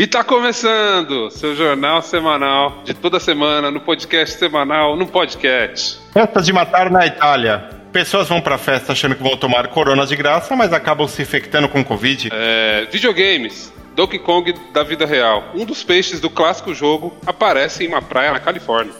E 0.00 0.06
tá 0.06 0.24
começando 0.24 1.30
seu 1.30 1.54
jornal 1.54 2.00
semanal 2.00 2.80
de 2.86 2.94
toda 2.94 3.20
semana, 3.20 3.70
no 3.70 3.82
podcast 3.82 4.38
semanal, 4.38 4.96
no 4.96 5.06
podcast. 5.06 6.00
Festa 6.10 6.40
de 6.40 6.54
matar 6.54 6.90
na 6.90 7.04
Itália. 7.04 7.68
Pessoas 7.92 8.26
vão 8.26 8.40
pra 8.40 8.56
festa 8.56 8.92
achando 8.92 9.14
que 9.14 9.22
vão 9.22 9.36
tomar 9.36 9.68
corona 9.68 10.06
de 10.06 10.16
graça, 10.16 10.56
mas 10.56 10.72
acabam 10.72 11.06
se 11.06 11.20
infectando 11.20 11.68
com 11.68 11.84
Covid. 11.84 12.30
É, 12.32 12.88
videogames. 12.90 13.70
Donkey 13.94 14.20
Kong 14.20 14.54
da 14.72 14.82
vida 14.82 15.04
real. 15.04 15.44
Um 15.54 15.66
dos 15.66 15.84
peixes 15.84 16.18
do 16.18 16.30
clássico 16.30 16.72
jogo 16.72 17.14
aparece 17.26 17.84
em 17.84 17.88
uma 17.88 18.00
praia 18.00 18.32
na 18.32 18.40
Califórnia. 18.40 18.94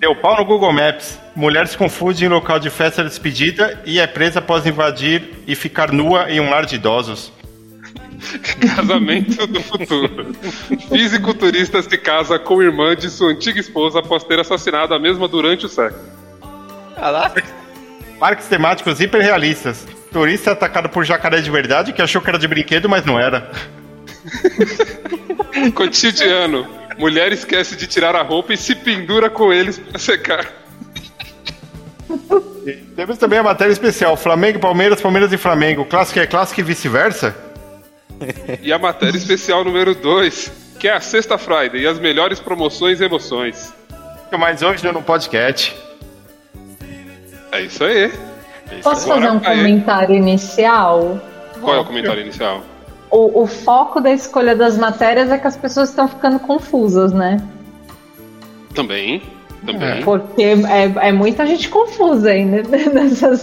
Deu 0.00 0.16
pau 0.16 0.38
no 0.38 0.46
Google 0.46 0.72
Maps. 0.72 1.20
Mulher 1.36 1.68
se 1.68 1.76
confunde 1.76 2.24
em 2.24 2.28
local 2.28 2.58
de 2.58 2.70
festa 2.70 3.02
de 3.02 3.10
despedida 3.10 3.82
e 3.84 4.00
é 4.00 4.06
presa 4.06 4.38
após 4.38 4.64
invadir 4.66 5.42
e 5.46 5.54
ficar 5.54 5.92
nua 5.92 6.32
em 6.32 6.40
um 6.40 6.48
lar 6.48 6.64
de 6.64 6.76
idosos. 6.76 7.30
Casamento 8.76 9.46
do 9.46 9.60
futuro. 9.60 10.34
Fisiculturista 10.88 11.82
se 11.82 11.98
casa 11.98 12.38
com 12.38 12.62
irmã 12.62 12.94
de 12.94 13.10
sua 13.10 13.30
antiga 13.30 13.60
esposa 13.60 13.98
após 13.98 14.24
ter 14.24 14.38
assassinado 14.38 14.94
a 14.94 14.98
mesma 14.98 15.28
durante 15.28 15.66
o 15.66 15.68
sexo. 15.68 15.98
Caraca. 16.94 17.42
Parques 18.18 18.46
temáticos 18.46 19.00
hiperrealistas. 19.00 19.86
Turista 20.12 20.50
é 20.50 20.52
atacado 20.52 20.88
por 20.88 21.04
jacaré 21.04 21.40
de 21.40 21.50
verdade 21.50 21.92
que 21.92 22.02
achou 22.02 22.20
que 22.20 22.28
era 22.28 22.38
de 22.38 22.46
brinquedo, 22.46 22.88
mas 22.88 23.04
não 23.04 23.18
era. 23.18 23.50
Cotidiano. 25.74 26.66
Mulher 26.98 27.32
esquece 27.32 27.74
de 27.74 27.86
tirar 27.86 28.14
a 28.14 28.22
roupa 28.22 28.52
e 28.52 28.56
se 28.56 28.74
pendura 28.74 29.30
com 29.30 29.52
eles 29.52 29.78
para 29.78 29.98
secar. 29.98 30.46
Temos 32.94 33.16
também 33.18 33.38
a 33.38 33.42
matéria 33.42 33.72
especial: 33.72 34.16
Flamengo, 34.16 34.58
Palmeiras, 34.58 35.00
Palmeiras 35.00 35.32
e 35.32 35.38
Flamengo. 35.38 35.86
Clássico 35.86 36.20
é 36.20 36.26
clássico 36.26 36.60
e 36.60 36.62
vice-versa? 36.62 37.34
E 38.62 38.72
a 38.72 38.78
matéria 38.78 39.16
especial 39.16 39.64
número 39.64 39.94
2, 39.94 40.52
que 40.78 40.88
é 40.88 40.92
a 40.92 41.00
Sexta 41.00 41.38
Friday 41.38 41.82
e 41.82 41.86
as 41.86 41.98
melhores 41.98 42.40
promoções 42.40 43.00
e 43.00 43.04
emoções. 43.04 43.72
Mas 44.38 44.62
hoje 44.62 44.90
no 44.90 45.02
podcast. 45.02 45.76
É 47.52 47.60
isso 47.60 47.84
aí. 47.84 48.10
Posso 48.82 49.06
fazer 49.06 49.30
um 49.30 49.38
comentário 49.38 50.16
inicial? 50.16 51.20
Qual 51.60 51.76
é 51.76 51.80
o 51.80 51.84
comentário 51.84 52.22
inicial? 52.22 52.62
O, 53.10 53.42
o, 53.42 53.46
foco 53.46 54.00
da 54.00 54.10
escolha 54.10 54.56
das 54.56 54.78
matérias 54.78 55.30
é 55.30 55.36
que 55.36 55.46
as 55.46 55.56
pessoas 55.56 55.90
estão 55.90 56.08
ficando 56.08 56.38
confusas, 56.38 57.12
né? 57.12 57.36
Também. 58.74 59.22
Também. 59.66 59.98
É. 59.98 60.02
Porque 60.02 60.42
é, 60.42 61.08
é 61.08 61.12
muita 61.12 61.46
gente 61.46 61.68
confusa 61.68 62.30
aí 62.30 62.44
né? 62.44 62.62
nessas. 62.92 63.42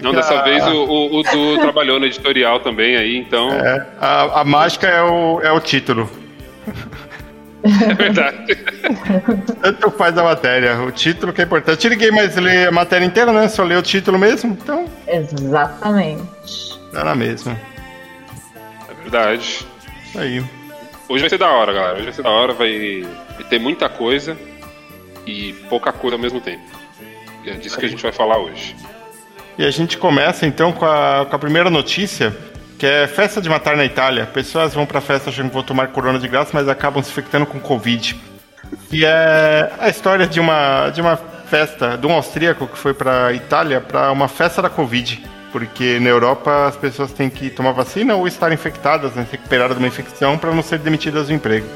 Não, 0.00 0.12
dessa 0.12 0.42
vez 0.42 0.66
o, 0.66 0.84
o, 0.84 1.20
o 1.20 1.22
Du 1.22 1.58
trabalhou 1.62 1.98
no 2.00 2.06
editorial 2.06 2.60
também 2.60 2.96
aí, 2.96 3.16
então. 3.16 3.50
É, 3.50 3.86
a, 4.00 4.40
a 4.40 4.44
mágica 4.44 4.86
é 4.86 5.02
o, 5.02 5.40
é 5.40 5.52
o 5.52 5.60
título. 5.60 6.10
É 7.64 7.94
verdade. 7.94 8.56
Tanto 9.62 9.90
faz 9.92 10.18
a 10.18 10.22
matéria. 10.22 10.82
O 10.82 10.92
título 10.92 11.32
que 11.32 11.40
é 11.40 11.44
importante. 11.44 11.88
Ninguém 11.88 12.10
mais 12.10 12.36
lê 12.36 12.66
a 12.66 12.70
matéria 12.70 13.06
inteira, 13.06 13.32
né? 13.32 13.48
Só 13.48 13.64
lê 13.64 13.74
o 13.74 13.80
título 13.80 14.18
mesmo. 14.18 14.52
Então. 14.52 14.84
Exatamente. 15.08 16.78
Tá 16.92 17.04
na 17.04 17.14
mesma. 17.14 17.58
É 18.86 18.94
verdade. 19.02 19.66
Isso 20.04 20.18
aí. 20.18 20.44
Hoje 21.08 21.22
vai 21.22 21.30
ser 21.30 21.38
da 21.38 21.50
hora, 21.50 21.72
galera. 21.72 21.94
Hoje 21.94 22.04
vai 22.04 22.12
ser 22.12 22.22
da 22.22 22.30
hora, 22.30 22.52
vai, 22.52 23.06
vai 23.34 23.44
ter 23.48 23.58
muita 23.58 23.88
coisa 23.88 24.36
e 25.26 25.54
pouca 25.68 25.90
coisa 25.90 26.16
ao 26.16 26.20
mesmo 26.20 26.40
tempo. 26.40 26.62
E 27.44 27.50
é 27.50 27.54
disso 27.54 27.78
que 27.78 27.86
a 27.86 27.88
gente 27.88 28.02
vai 28.02 28.12
falar 28.12 28.38
hoje. 28.38 28.76
E 29.56 29.64
a 29.64 29.70
gente 29.70 29.96
começa 29.96 30.46
então 30.46 30.72
com 30.72 30.84
a, 30.84 31.26
com 31.28 31.36
a 31.36 31.38
primeira 31.38 31.70
notícia, 31.70 32.36
que 32.78 32.86
é 32.86 33.06
festa 33.06 33.40
de 33.40 33.48
matar 33.48 33.76
na 33.76 33.84
Itália. 33.84 34.26
Pessoas 34.26 34.74
vão 34.74 34.84
pra 34.84 35.00
festa 35.00 35.30
achando 35.30 35.48
que 35.48 35.54
vão 35.54 35.62
tomar 35.62 35.88
corona 35.88 36.18
de 36.18 36.26
graça, 36.26 36.50
mas 36.52 36.68
acabam 36.68 37.02
se 37.02 37.10
infectando 37.10 37.46
com 37.46 37.60
Covid. 37.60 38.20
E 38.90 39.04
é 39.04 39.72
a 39.78 39.88
história 39.88 40.26
de 40.26 40.40
uma, 40.40 40.90
de 40.90 41.00
uma 41.00 41.16
festa 41.16 41.96
de 41.96 42.06
um 42.06 42.12
austríaco 42.12 42.66
que 42.66 42.76
foi 42.76 42.92
pra 42.92 43.32
Itália 43.32 43.80
para 43.80 44.10
uma 44.10 44.26
festa 44.26 44.60
da 44.60 44.68
Covid. 44.68 45.22
Porque 45.52 46.00
na 46.00 46.08
Europa 46.08 46.66
as 46.66 46.76
pessoas 46.76 47.12
têm 47.12 47.30
que 47.30 47.48
tomar 47.48 47.70
vacina 47.70 48.16
ou 48.16 48.26
estar 48.26 48.50
infectadas, 48.52 49.14
né, 49.14 49.24
se 49.24 49.36
recuperadas 49.36 49.76
de 49.76 49.82
uma 49.82 49.86
infecção 49.86 50.36
para 50.36 50.52
não 50.52 50.62
ser 50.62 50.80
demitidas 50.80 51.28
do 51.28 51.32
emprego. 51.32 51.66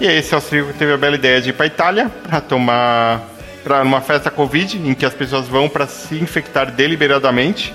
E 0.00 0.08
aí 0.08 0.16
esse 0.16 0.34
austríaco 0.34 0.72
teve 0.72 0.92
a 0.92 0.96
bela 0.96 1.14
ideia 1.14 1.40
de 1.40 1.50
ir 1.50 1.52
para 1.52 1.66
Itália 1.66 2.10
para 2.28 2.40
tomar 2.40 3.22
para 3.64 3.82
uma 3.82 4.02
festa 4.02 4.30
Covid, 4.30 4.78
em 4.78 4.94
que 4.94 5.06
as 5.06 5.14
pessoas 5.14 5.48
vão 5.48 5.68
para 5.68 5.86
se 5.86 6.14
infectar 6.16 6.70
deliberadamente. 6.70 7.74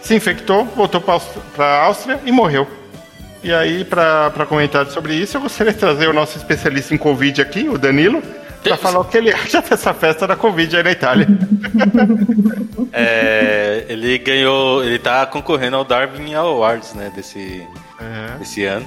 Se 0.00 0.14
infectou, 0.14 0.64
voltou 0.64 1.00
para 1.00 1.64
a 1.64 1.84
Áustria 1.84 2.20
e 2.24 2.30
morreu. 2.30 2.66
E 3.42 3.52
aí, 3.52 3.84
para 3.84 4.46
comentar 4.48 4.86
sobre 4.86 5.14
isso, 5.14 5.36
eu 5.36 5.40
gostaria 5.40 5.72
de 5.72 5.78
trazer 5.78 6.08
o 6.08 6.12
nosso 6.12 6.38
especialista 6.38 6.94
em 6.94 6.98
Covid 6.98 7.42
aqui, 7.42 7.68
o 7.68 7.76
Danilo, 7.76 8.22
para 8.62 8.76
falar 8.76 9.00
o 9.00 9.04
que 9.04 9.16
ele 9.16 9.32
acha 9.32 9.60
dessa 9.68 9.92
festa 9.92 10.26
da 10.26 10.36
Covid 10.36 10.76
aí 10.76 10.82
na 10.82 10.90
Itália. 10.92 11.28
é, 12.92 13.84
ele 13.88 14.18
ganhou, 14.18 14.84
ele 14.84 14.98
tá 14.98 15.26
concorrendo 15.26 15.76
ao 15.76 15.84
Darwin 15.84 16.34
Awards, 16.34 16.94
né, 16.94 17.12
desse, 17.14 17.66
uhum. 18.00 18.38
desse 18.38 18.64
ano. 18.64 18.86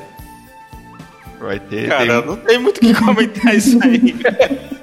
Vai 1.40 1.60
ter. 1.60 1.88
Cara, 1.88 2.22
tem... 2.22 2.26
não 2.26 2.36
tem 2.36 2.58
muito 2.60 2.78
o 2.78 2.82
que 2.82 2.94
comentar 2.94 3.56
isso 3.56 3.80
aí. 3.84 4.16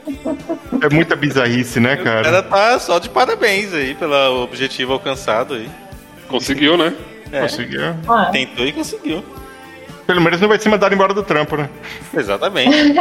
É 0.83 0.93
muita 0.93 1.17
bizarrice, 1.17 1.81
né, 1.81 1.97
cara? 1.97 2.21
O 2.21 2.25
cara 2.25 2.43
tá 2.43 2.79
só 2.79 2.99
de 2.99 3.09
parabéns 3.09 3.73
aí 3.73 3.95
pelo 3.95 4.43
objetivo 4.43 4.93
alcançado 4.93 5.55
aí. 5.55 5.69
Conseguiu, 6.29 6.77
né? 6.77 6.93
É. 7.33 7.43
Conseguiu. 7.43 7.95
Ah. 8.09 8.27
Tentou 8.33 8.67
e 8.67 8.73
conseguiu. 8.73 9.25
Pelo 10.07 10.21
menos 10.21 10.41
não 10.41 10.49
vai 10.49 10.59
ser 10.59 10.69
mandado 10.69 10.95
embora 10.95 11.13
do 11.13 11.23
trampo, 11.23 11.57
né? 11.57 11.69
Exatamente. 12.15 12.77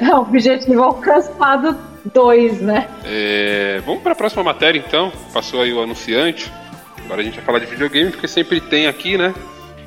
é 0.00 0.14
o 0.14 0.20
objetivo 0.20 0.82
alcançado 0.82 1.76
2, 2.12 2.60
né? 2.60 2.88
É, 3.04 3.82
vamos 3.84 4.02
para 4.02 4.12
a 4.12 4.16
próxima 4.16 4.44
matéria 4.44 4.78
então. 4.78 5.12
Passou 5.32 5.62
aí 5.62 5.72
o 5.72 5.82
anunciante. 5.82 6.52
Agora 7.04 7.20
a 7.20 7.24
gente 7.24 7.34
vai 7.36 7.44
falar 7.44 7.58
de 7.58 7.66
videogame, 7.66 8.10
porque 8.10 8.28
sempre 8.28 8.60
tem 8.60 8.86
aqui, 8.86 9.18
né? 9.18 9.34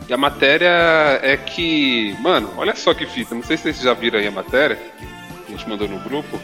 E 0.10 0.14
a 0.14 0.18
matéria 0.18 1.20
é 1.22 1.38
que. 1.38 2.16
Mano, 2.20 2.52
olha 2.58 2.76
só 2.76 2.96
que 2.96 3.06
fita. 3.06 3.36
Não 3.36 3.44
sei 3.44 3.58
se 3.58 3.64
vocês 3.64 3.82
já 3.82 3.94
viram 3.94 4.18
aí 4.18 4.26
a 4.26 4.32
matéria. 4.32 4.80
A 5.48 5.52
gente 5.52 5.70
mandou 5.70 5.88
no 5.88 6.00
grupo. 6.00 6.42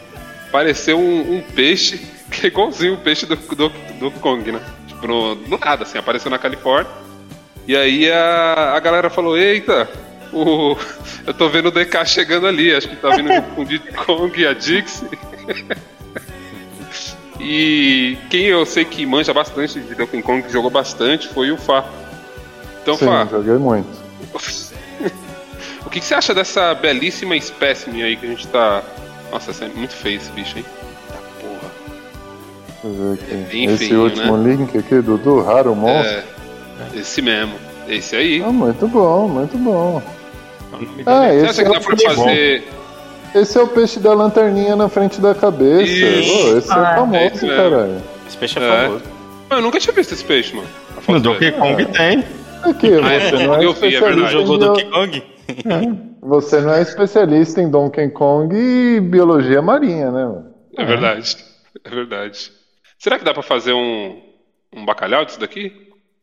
Pareceu 0.51 0.99
um, 0.99 1.37
um 1.37 1.41
peixe 1.41 1.97
que 2.29 2.45
é 2.45 2.49
igualzinho 2.49 2.93
o 2.93 2.97
peixe 2.97 3.25
do, 3.25 3.35
do, 3.35 3.69
do 3.99 4.11
Kong, 4.19 4.51
né? 4.51 4.61
Tipo, 4.87 5.07
no, 5.07 5.35
nada, 5.57 5.81
assim, 5.81 5.97
apareceu 5.97 6.29
na 6.29 6.37
Califórnia. 6.37 6.91
E 7.67 7.75
aí 7.75 8.11
a, 8.11 8.73
a 8.75 8.79
galera 8.79 9.09
falou: 9.09 9.35
Eita, 9.35 9.89
o, 10.31 10.77
eu 11.25 11.33
tô 11.33 11.49
vendo 11.49 11.69
o 11.69 11.71
DK 11.71 12.05
chegando 12.05 12.45
ali. 12.45 12.71
Acho 12.71 12.87
que 12.87 12.95
tá 12.97 13.15
vindo 13.15 13.29
com 13.55 13.63
o 13.63 13.65
Diddy 13.65 13.91
Kong 13.93 14.39
e 14.39 14.45
a 14.45 14.53
Dixie. 14.53 15.09
e 17.41 18.15
quem 18.29 18.43
eu 18.45 18.63
sei 18.63 18.85
que 18.85 19.07
manja 19.07 19.33
bastante 19.33 19.79
de 19.79 19.95
Donkey 19.95 20.21
Kong, 20.21 20.43
que 20.43 20.53
jogou 20.53 20.69
bastante, 20.69 21.27
foi 21.29 21.51
o 21.51 21.57
Fá. 21.57 21.83
Então, 22.85 22.95
Sim, 22.95 23.05
Fá. 23.07 23.25
joguei 23.25 23.55
muito. 23.55 23.87
o 25.83 25.89
que, 25.89 25.99
que, 25.99 26.05
você 26.05 26.13
acha 26.13 26.35
dessa 26.35 26.75
belíssima 26.75 27.35
espécime 27.35 28.03
aí 28.03 28.15
que 28.15 28.27
a 28.27 28.29
gente 28.29 28.47
tá. 28.47 28.83
Nossa, 29.31 29.65
é 29.65 29.67
muito 29.69 29.95
feio 29.95 30.17
esse 30.17 30.29
bicho, 30.33 30.59
hein? 30.59 30.65
Tá 31.07 31.17
porra. 31.41 31.71
Deixa 32.83 32.85
eu 32.85 32.93
ver 32.93 33.13
aqui. 33.15 33.33
É 33.33 33.71
esse 33.71 33.87
feinho, 33.87 34.03
último 34.03 34.37
né? 34.37 34.53
link 34.53 34.77
aqui, 34.77 35.01
Dudu, 35.01 35.41
Raro 35.41 35.75
Monstro. 35.75 36.15
É, 36.93 36.99
esse 36.99 37.23
mesmo. 37.23 37.55
Esse 37.87 38.15
aí. 38.15 38.43
Ah, 38.45 38.51
muito 38.51 38.87
bom, 38.87 39.29
muito 39.29 39.57
bom. 39.57 39.99
Ah, 41.07 41.33
esse 41.33 41.39
Você 41.39 41.49
acha 41.49 41.63
que 41.63 41.69
dá 41.71 41.77
é 41.77 41.79
pra 41.79 41.97
fazer. 41.97 42.61
Bom. 42.61 43.39
Esse 43.39 43.57
é 43.57 43.61
o 43.63 43.67
peixe 43.67 43.99
da 43.99 44.13
lanterninha 44.13 44.75
na 44.75 44.87
frente 44.89 45.19
da 45.19 45.33
cabeça. 45.33 45.91
Oh, 45.91 46.57
esse 46.57 46.71
ah, 46.71 46.91
é 46.91 46.95
famoso, 46.95 47.45
é 47.51 47.55
caralho. 47.55 48.03
Esse 48.27 48.37
peixe 48.37 48.59
é, 48.59 48.61
é, 48.61 48.83
famoso. 48.83 49.03
Eu 49.49 49.61
nunca 49.61 49.79
tinha 49.79 49.91
visto 49.91 50.13
esse 50.13 50.23
peixe, 50.23 50.55
mano. 50.55 50.67
No 51.07 51.19
Donkey 51.19 51.51
Kong 51.51 51.83
tem. 51.87 52.23
Aqui, 52.69 52.87
ah, 52.93 53.13
é, 53.13 53.29
você 53.29 53.45
não 53.45 53.55
é 53.55 53.65
especialista 53.65 54.29
jogou 54.29 54.57
Donkey 54.57 54.85
Kong? 54.85 55.23
Você 56.21 56.61
não 56.61 56.73
é 56.73 56.81
especialista 56.81 57.61
em 57.61 57.69
Donkey 57.69 58.09
Kong 58.09 58.55
e 58.55 58.99
biologia 58.99 59.61
marinha, 59.61 60.11
né? 60.11 60.25
Mano? 60.25 60.53
É 60.75 60.83
verdade. 60.83 61.37
É 61.83 61.89
verdade. 61.89 62.51
Será 62.97 63.19
que 63.19 63.25
dá 63.25 63.33
pra 63.33 63.43
fazer 63.43 63.73
um, 63.73 64.19
um 64.75 64.83
bacalhau 64.85 65.23
disso 65.23 65.39
daqui? 65.39 65.71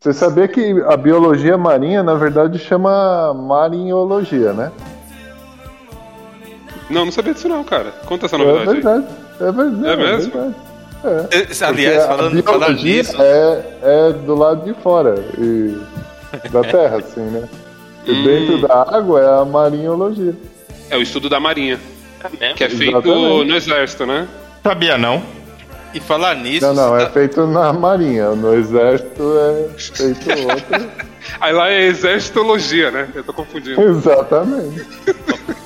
Você 0.00 0.12
sabia 0.12 0.48
que 0.48 0.82
a 0.88 0.96
biologia 0.96 1.56
marinha, 1.56 2.02
na 2.02 2.14
verdade, 2.14 2.58
chama 2.58 3.32
marinhologia, 3.32 4.52
né? 4.52 4.72
Não, 6.90 7.04
não 7.04 7.12
sabia 7.12 7.32
disso 7.32 7.48
não, 7.48 7.62
cara. 7.62 7.92
Conta 8.04 8.26
essa 8.26 8.36
novidade. 8.36 8.70
É 8.70 8.72
verdade. 8.72 9.06
Aí. 9.40 9.46
É 9.46 9.52
verdade. 9.52 9.86
É 9.86 9.96
mesmo? 9.96 10.32
É 10.34 10.42
verdade. 10.42 10.72
É. 11.04 11.64
Aliás, 11.64 12.06
falando, 12.06 12.42
falando 12.42 12.76
disso. 12.76 13.22
É, 13.22 13.64
é 13.82 14.12
do 14.12 14.34
lado 14.34 14.64
de 14.64 14.74
fora 14.82 15.14
e, 15.38 15.76
da 16.50 16.62
terra, 16.62 16.98
assim, 16.98 17.20
né? 17.20 17.48
E 18.06 18.12
hum. 18.12 18.24
dentro 18.24 18.66
da 18.66 18.82
água 18.82 19.20
é 19.20 19.40
a 19.40 19.44
marinhologia. 19.44 20.34
É 20.90 20.96
o 20.96 21.02
estudo 21.02 21.28
da 21.28 21.38
marinha. 21.38 21.78
É 22.40 22.52
que 22.52 22.64
é 22.64 22.68
feito 22.68 22.98
Exatamente. 22.98 23.48
no 23.48 23.56
exército, 23.56 24.06
né? 24.06 24.28
Sabia 24.62 24.96
não. 24.96 25.22
E 25.94 26.00
falar 26.00 26.34
nisso. 26.34 26.66
Não, 26.66 26.74
não, 26.74 26.96
é 26.96 27.04
tá- 27.04 27.10
feito 27.10 27.46
na 27.46 27.72
marinha. 27.72 28.30
No 28.30 28.54
exército 28.54 29.34
é 29.38 29.68
feito 29.78 30.30
outro. 30.30 30.90
Aí 31.40 31.52
lá 31.52 31.70
é 31.70 31.82
exércitologia, 31.84 32.90
né? 32.90 33.08
Eu 33.14 33.22
tô 33.22 33.32
confundindo. 33.32 33.80
Exatamente. 33.80 34.86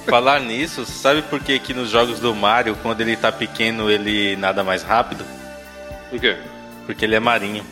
falar 0.06 0.40
nisso, 0.40 0.84
sabe 0.84 1.22
por 1.22 1.40
que 1.40 1.58
que 1.58 1.74
nos 1.74 1.90
jogos 1.90 2.20
do 2.20 2.34
Mario, 2.34 2.76
quando 2.82 3.00
ele 3.00 3.16
tá 3.16 3.32
pequeno, 3.32 3.90
ele 3.90 4.36
nada 4.36 4.62
mais 4.62 4.82
rápido? 4.82 5.24
Por 6.10 6.20
quê? 6.20 6.36
Porque 6.84 7.04
ele 7.04 7.14
é 7.14 7.20
marinho. 7.20 7.64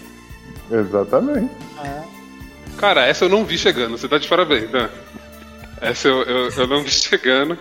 Exatamente. 0.70 1.50
Cara, 2.78 3.06
essa 3.06 3.24
eu 3.24 3.28
não 3.28 3.44
vi 3.44 3.56
chegando, 3.56 3.96
você 3.96 4.08
tá 4.08 4.18
de 4.18 4.28
parabéns, 4.28 4.70
né? 4.70 4.88
Essa 5.80 6.08
eu, 6.08 6.22
eu, 6.22 6.48
eu 6.50 6.66
não 6.66 6.82
vi 6.82 6.90
chegando. 6.90 7.56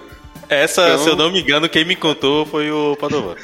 Essa, 0.49 0.81
Então- 0.87 0.97
se 0.99 1.09
eu 1.09 1.15
não 1.15 1.31
me 1.31 1.41
engano, 1.41 1.69
quem 1.69 1.85
me 1.85 1.95
contou 1.95 2.45
foi 2.45 2.69
o 2.71 2.95
Padovan. 2.99 3.35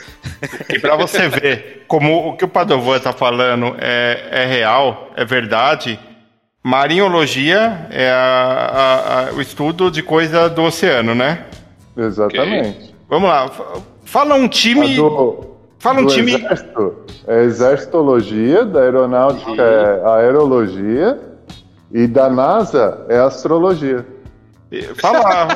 E 0.69 0.79
pra 0.79 0.95
você 0.95 1.27
ver 1.29 1.85
como 1.87 2.29
o 2.29 2.37
que 2.37 2.43
o 2.43 2.47
Padovan 2.47 2.99
tá 2.99 3.13
falando 3.13 3.75
é, 3.79 4.27
é 4.31 4.45
real, 4.45 5.11
é 5.15 5.23
verdade, 5.23 5.97
marinhologia 6.63 7.87
é 7.91 8.09
a- 8.09 8.15
a- 8.73 9.29
a- 9.29 9.33
o 9.33 9.41
estudo 9.41 9.89
de 9.89 10.03
coisa 10.03 10.49
do 10.49 10.63
oceano, 10.63 11.15
né? 11.15 11.45
Exatamente. 11.97 12.93
Vamos 13.09 13.29
lá, 13.29 13.47
fa- 13.47 13.81
fala 14.05 14.35
um 14.35 14.47
time. 14.47 14.95
do, 14.95 15.47
Fala 15.79 16.01
um 16.01 16.07
time. 16.07 16.33
exército 16.35 16.95
é 17.27 17.43
exercitologia, 17.43 18.65
da 18.65 18.81
aeronáutica 18.81 19.61
é 19.61 20.05
aerologia 20.21 21.17
e 21.93 22.07
da 22.07 22.29
NASA 22.29 23.05
é 23.09 23.17
astrologia. 23.19 24.05
Fala, 25.01 25.21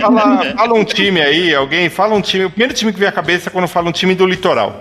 fala, 0.00 0.52
fala 0.56 0.74
um 0.74 0.84
time 0.84 1.20
aí, 1.20 1.54
alguém, 1.54 1.88
fala 1.88 2.14
um 2.14 2.20
time. 2.20 2.46
O 2.46 2.50
primeiro 2.50 2.74
time 2.74 2.92
que 2.92 2.98
vem 2.98 3.08
à 3.08 3.12
cabeça 3.12 3.50
quando 3.50 3.68
fala 3.68 3.88
um 3.88 3.92
time 3.92 4.14
do 4.14 4.26
litoral. 4.26 4.80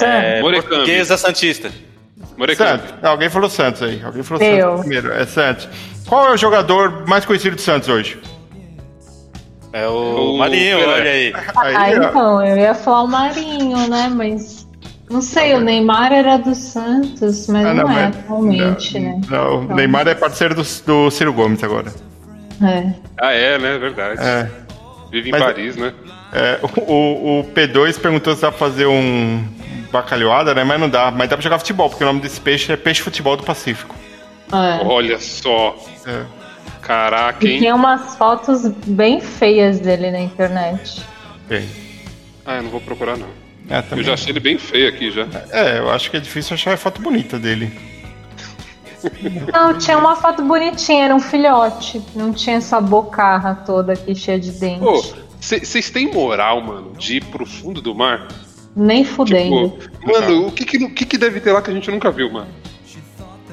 É, 0.00 0.40
Morecambe. 0.40 0.68
português 0.68 1.10
é 1.10 1.16
Santista. 1.16 1.70
Morecambe. 2.36 2.82
Santos. 2.82 2.94
Ah, 3.02 3.08
Alguém 3.10 3.28
falou 3.28 3.50
Santos 3.50 3.82
aí. 3.82 4.00
Alguém 4.02 4.22
falou 4.22 4.42
Eu. 4.42 4.60
Santos 4.68 4.80
primeiro. 4.80 5.12
É 5.12 5.26
Santos. 5.26 5.68
Qual 6.06 6.26
é 6.28 6.32
o 6.32 6.36
jogador 6.36 7.06
mais 7.06 7.24
conhecido 7.24 7.56
do 7.56 7.60
Santos 7.62 7.88
hoje? 7.88 8.18
É 9.72 9.86
o, 9.86 10.34
O 10.34 10.38
Marinho, 10.38 10.78
olha 10.78 11.10
aí. 11.10 11.32
Aí, 11.56 11.76
Ah, 11.76 11.90
então, 11.92 12.42
eu 12.46 12.56
ia 12.56 12.74
falar 12.74 13.02
o 13.02 13.08
Marinho, 13.08 13.88
né? 13.88 14.08
Mas. 14.14 14.57
Não 15.10 15.22
sei, 15.22 15.54
o 15.54 15.60
Neymar 15.60 16.12
era 16.12 16.36
do 16.36 16.54
Santos, 16.54 17.46
mas 17.48 17.64
Ah, 17.66 17.74
não, 17.74 17.90
é 17.90 17.94
mas- 18.06 18.16
atualmente, 18.18 18.98
né? 18.98 19.20
Não, 19.28 19.60
o 19.60 19.74
Neymar 19.74 20.06
é 20.06 20.14
parceiro 20.14 20.54
do, 20.54 20.62
do 20.86 21.10
Ciro 21.10 21.32
Gomes 21.32 21.62
agora. 21.64 21.90
É. 22.62 22.92
Ah, 23.20 23.32
é, 23.32 23.58
né? 23.58 23.78
Verdade. 23.78 24.20
É. 24.20 24.50
Vive 25.10 25.28
em 25.30 25.32
Mas- 25.32 25.42
Paris, 25.42 25.76
né? 25.76 25.92
É, 26.32 26.58
o, 26.86 27.40
o 27.40 27.44
P2 27.54 27.98
perguntou 27.98 28.34
se 28.36 28.42
dá 28.42 28.50
pra 28.50 28.58
fazer 28.58 28.86
um 28.86 29.42
bacalhoada, 29.90 30.54
né? 30.54 30.62
Mas 30.62 30.78
não 30.78 30.90
dá. 30.90 31.10
Mas 31.10 31.30
dá 31.30 31.36
pra 31.36 31.42
jogar 31.42 31.58
futebol, 31.58 31.88
porque 31.88 32.04
o 32.04 32.06
nome 32.06 32.20
desse 32.20 32.38
peixe 32.40 32.70
é 32.70 32.76
peixe 32.76 33.00
futebol 33.00 33.34
do 33.36 33.42
Pacífico. 33.44 33.94
é. 34.52 34.84
Olha 34.84 35.18
só. 35.18 35.74
É. 36.06 36.22
Caraca, 36.82 37.46
E 37.46 37.52
hein? 37.52 37.58
tinha 37.60 37.74
umas 37.74 38.14
fotos 38.16 38.66
bem 38.86 39.20
feias 39.20 39.78
dele 39.80 40.10
na 40.10 40.20
internet. 40.20 41.02
Bem. 41.48 41.66
Ah, 42.46 42.56
eu 42.56 42.62
não 42.64 42.70
vou 42.70 42.80
procurar, 42.80 43.16
não. 43.16 43.26
É, 43.68 43.84
Eu 43.90 44.02
já 44.02 44.14
achei 44.14 44.32
ele 44.32 44.40
bem 44.40 44.58
feio 44.58 44.88
aqui 44.88 45.10
já. 45.10 45.26
é, 45.50 45.78
eu 45.78 45.90
acho 45.90 46.10
que 46.10 46.16
é 46.16 46.20
difícil 46.20 46.54
achar 46.54 46.74
a 46.74 46.76
foto 46.76 47.00
bonita 47.02 47.38
dele. 47.38 47.70
Não, 49.52 49.78
tinha 49.78 49.96
uma 49.96 50.16
foto 50.16 50.42
bonitinha, 50.42 51.04
era 51.04 51.14
um 51.14 51.20
filhote. 51.20 52.02
Não 52.14 52.32
tinha 52.32 52.56
essa 52.56 52.80
bocarra 52.80 53.54
toda 53.54 53.92
aqui 53.92 54.14
cheia 54.14 54.40
de 54.40 54.50
dente. 54.52 54.80
Pô, 54.80 55.02
vocês 55.40 55.90
têm 55.90 56.12
moral, 56.12 56.60
mano, 56.60 56.92
de 56.98 57.16
ir 57.16 57.24
pro 57.24 57.46
fundo 57.46 57.80
do 57.80 57.94
mar? 57.94 58.26
Nem 58.74 59.04
fudendo. 59.04 59.70
Pô, 59.70 60.12
mano, 60.12 60.48
o 60.48 60.52
que 60.52 60.64
que, 60.64 60.84
o 60.84 60.90
que 60.90 61.04
que 61.06 61.18
deve 61.18 61.40
ter 61.40 61.52
lá 61.52 61.62
que 61.62 61.70
a 61.70 61.74
gente 61.74 61.90
nunca 61.90 62.10
viu, 62.10 62.30
mano? 62.30 62.48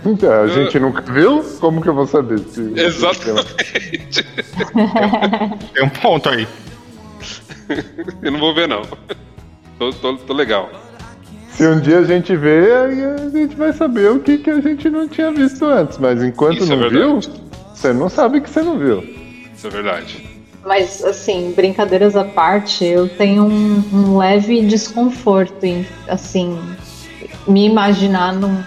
Então, 0.06 0.32
a 0.32 0.48
gente 0.48 0.80
nunca 0.80 1.02
viu? 1.02 1.44
Como 1.60 1.82
que 1.82 1.90
eu 1.90 1.94
vou 1.96 2.06
saber? 2.06 2.38
Se, 2.40 2.62
Exatamente. 2.76 4.24
Tem 5.74 5.84
um 5.84 5.90
ponto 5.90 6.30
aí. 6.30 6.48
eu 8.22 8.32
não 8.32 8.40
vou 8.40 8.54
ver, 8.54 8.68
não. 8.68 8.84
Tô, 9.78 9.92
tô, 9.92 10.16
tô 10.18 10.34
legal. 10.34 10.70
Se 11.50 11.66
um 11.66 11.80
dia 11.80 12.00
a 12.00 12.04
gente 12.04 12.36
vê, 12.36 12.72
aí 12.72 13.04
a 13.04 13.30
gente 13.30 13.56
vai 13.56 13.72
saber 13.72 14.12
o 14.12 14.20
que, 14.20 14.38
que 14.38 14.50
a 14.50 14.60
gente 14.60 14.90
não 14.90 15.08
tinha 15.08 15.32
visto 15.32 15.66
antes. 15.66 15.98
Mas 15.98 16.22
enquanto 16.22 16.64
Isso 16.64 16.74
é 16.74 16.76
não 16.76 16.90
viu, 16.90 17.20
verdade. 17.20 17.32
você 17.74 17.94
não 17.94 18.10
sabe 18.10 18.42
que 18.42 18.50
você 18.50 18.62
não 18.62 18.78
viu. 18.78 19.04
Isso 19.56 19.68
é 19.68 19.70
verdade. 19.70 20.36
Mas, 20.66 21.04
assim, 21.04 21.54
brincadeiras 21.56 22.16
à 22.16 22.26
parte, 22.26 22.84
eu 22.84 23.08
tenho 23.08 23.44
um, 23.44 23.84
um 23.94 24.18
leve 24.18 24.66
desconforto 24.66 25.64
em, 25.64 25.86
assim, 26.08 26.60
me 27.48 27.66
imaginar 27.66 28.34
num, 28.34 28.64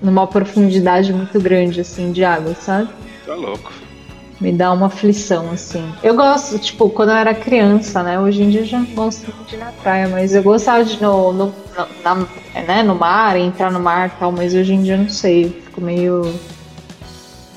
numa 0.00 0.26
profundidade 0.26 1.12
muito 1.12 1.40
grande, 1.40 1.80
assim, 1.80 2.12
de 2.12 2.24
água, 2.24 2.54
sabe? 2.54 2.88
Tá 3.26 3.34
louco. 3.34 3.72
Me 4.40 4.52
dá 4.52 4.72
uma 4.72 4.86
aflição, 4.86 5.50
assim. 5.50 5.92
Eu 6.02 6.14
gosto, 6.14 6.58
tipo, 6.60 6.88
quando 6.90 7.08
eu 7.08 7.16
era 7.16 7.34
criança, 7.34 8.02
né? 8.04 8.20
Hoje 8.20 8.42
em 8.44 8.50
dia 8.50 8.60
eu 8.60 8.64
já 8.66 8.80
gosto 8.94 9.32
de 9.48 9.56
ir 9.56 9.58
na 9.58 9.72
praia, 9.72 10.06
mas 10.08 10.32
eu 10.32 10.42
gostava 10.44 10.84
de 10.84 10.94
ir 10.94 11.02
no, 11.02 11.32
no, 11.32 11.54
na- 12.04 12.26
né, 12.66 12.82
no 12.84 12.94
mar, 12.94 13.36
entrar 13.36 13.70
no 13.72 13.80
mar 13.80 14.08
e 14.08 14.18
tal, 14.18 14.30
mas 14.30 14.54
hoje 14.54 14.74
em 14.74 14.82
dia 14.82 14.94
eu 14.94 14.98
não 14.98 15.08
sei, 15.08 15.46
eu 15.46 15.50
fico 15.50 15.80
meio. 15.80 16.22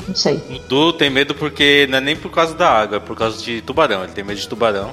Não 0.07 0.15
sei. 0.15 0.41
O 0.49 0.57
Du 0.67 0.91
tem 0.93 1.11
medo 1.11 1.35
porque 1.35 1.85
não 1.89 1.99
é 1.99 2.01
nem 2.01 2.15
por 2.15 2.31
causa 2.31 2.55
da 2.55 2.67
água, 2.67 2.97
é 2.97 2.99
por 2.99 3.15
causa 3.15 3.39
de 3.43 3.61
tubarão. 3.61 4.03
Ele 4.03 4.13
tem 4.13 4.23
medo 4.23 4.39
de 4.39 4.47
tubarão. 4.47 4.91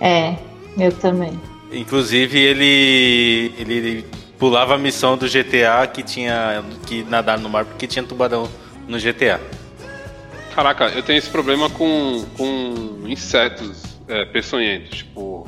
É, 0.00 0.34
eu 0.78 0.90
também. 0.92 1.38
Inclusive, 1.70 2.38
ele, 2.38 3.52
ele, 3.58 3.74
ele 3.74 4.06
pulava 4.38 4.76
a 4.76 4.78
missão 4.78 5.18
do 5.18 5.26
GTA 5.28 5.86
que 5.86 6.02
tinha 6.02 6.64
que 6.86 7.02
nadar 7.04 7.38
no 7.38 7.50
mar 7.50 7.66
porque 7.66 7.86
tinha 7.86 8.02
tubarão 8.02 8.48
no 8.88 8.98
GTA. 8.98 9.38
Caraca, 10.58 10.86
eu 10.86 11.04
tenho 11.04 11.20
esse 11.20 11.30
problema 11.30 11.70
com, 11.70 12.24
com 12.36 12.74
insetos 13.06 13.96
é, 14.08 14.24
peçonhentos. 14.24 14.98
Tipo. 14.98 15.46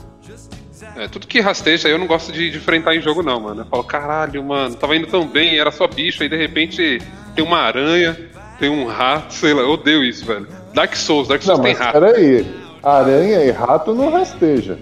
é, 0.96 1.08
tudo 1.08 1.26
que 1.26 1.40
rasteja 1.40 1.88
eu 1.88 1.98
não 1.98 2.06
gosto 2.06 2.30
de, 2.30 2.48
de 2.48 2.58
enfrentar 2.58 2.94
em 2.94 3.00
jogo, 3.02 3.20
não, 3.20 3.40
mano. 3.40 3.62
Eu 3.62 3.66
falo, 3.66 3.82
caralho, 3.82 4.44
mano, 4.44 4.76
tava 4.76 4.94
indo 4.94 5.08
tão 5.08 5.26
bem, 5.26 5.58
era 5.58 5.72
só 5.72 5.88
bicho, 5.88 6.22
aí 6.22 6.28
de 6.28 6.36
repente 6.36 7.02
tem 7.34 7.44
uma 7.44 7.58
aranha, 7.58 8.16
tem 8.60 8.70
um 8.70 8.86
rato, 8.86 9.34
sei 9.34 9.52
lá, 9.52 9.62
eu 9.62 9.70
odeio 9.70 10.04
isso, 10.04 10.24
velho. 10.24 10.46
Dark 10.72 10.94
Souls, 10.94 11.26
Dark 11.26 11.40
Não, 11.44 11.56
Souls 11.56 11.60
tem 11.64 11.72
mas 11.74 11.84
rato. 11.84 12.00
peraí. 12.00 12.46
Aranha 12.80 13.42
e 13.42 13.50
rato 13.50 13.92
não 13.92 14.12
rasteja. 14.12 14.78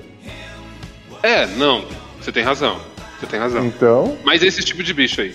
É, 1.23 1.47
não, 1.47 1.87
você 2.21 2.31
tem 2.31 2.43
razão. 2.43 2.79
Você 3.19 3.25
tem 3.25 3.41
razão. 3.41 3.65
Então, 3.65 4.19
Mas 4.23 4.43
esse 4.43 4.63
tipo 4.63 4.83
de 4.83 4.93
bicho 4.93 5.23
aí. 5.23 5.35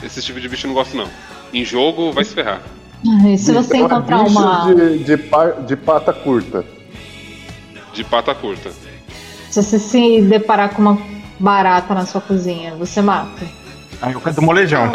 Esse 0.00 0.22
tipo 0.22 0.40
de 0.40 0.48
bicho 0.48 0.64
eu 0.64 0.68
não 0.68 0.76
gosto, 0.76 0.96
não. 0.96 1.10
Em 1.52 1.64
jogo, 1.64 2.12
vai 2.12 2.22
se 2.22 2.32
ferrar. 2.32 2.62
E 3.04 3.38
se 3.38 3.52
você 3.52 3.76
então 3.76 3.82
é 3.98 4.00
encontrar 4.00 4.20
uma. 4.22 4.74
de, 4.74 4.98
de, 4.98 5.16
par- 5.16 5.62
de 5.62 5.76
pata 5.76 6.12
curta. 6.12 6.64
De 7.92 8.02
pata 8.04 8.34
curta. 8.34 8.70
Se 9.50 9.62
você 9.62 9.78
se 9.78 10.22
deparar 10.22 10.70
com 10.74 10.82
uma 10.82 10.98
barata 11.38 11.94
na 11.94 12.04
sua 12.06 12.20
cozinha, 12.20 12.74
você 12.74 13.00
mata. 13.00 13.46
Aí 14.02 14.12
eu 14.12 14.20
canto 14.20 14.42
molejão. 14.42 14.92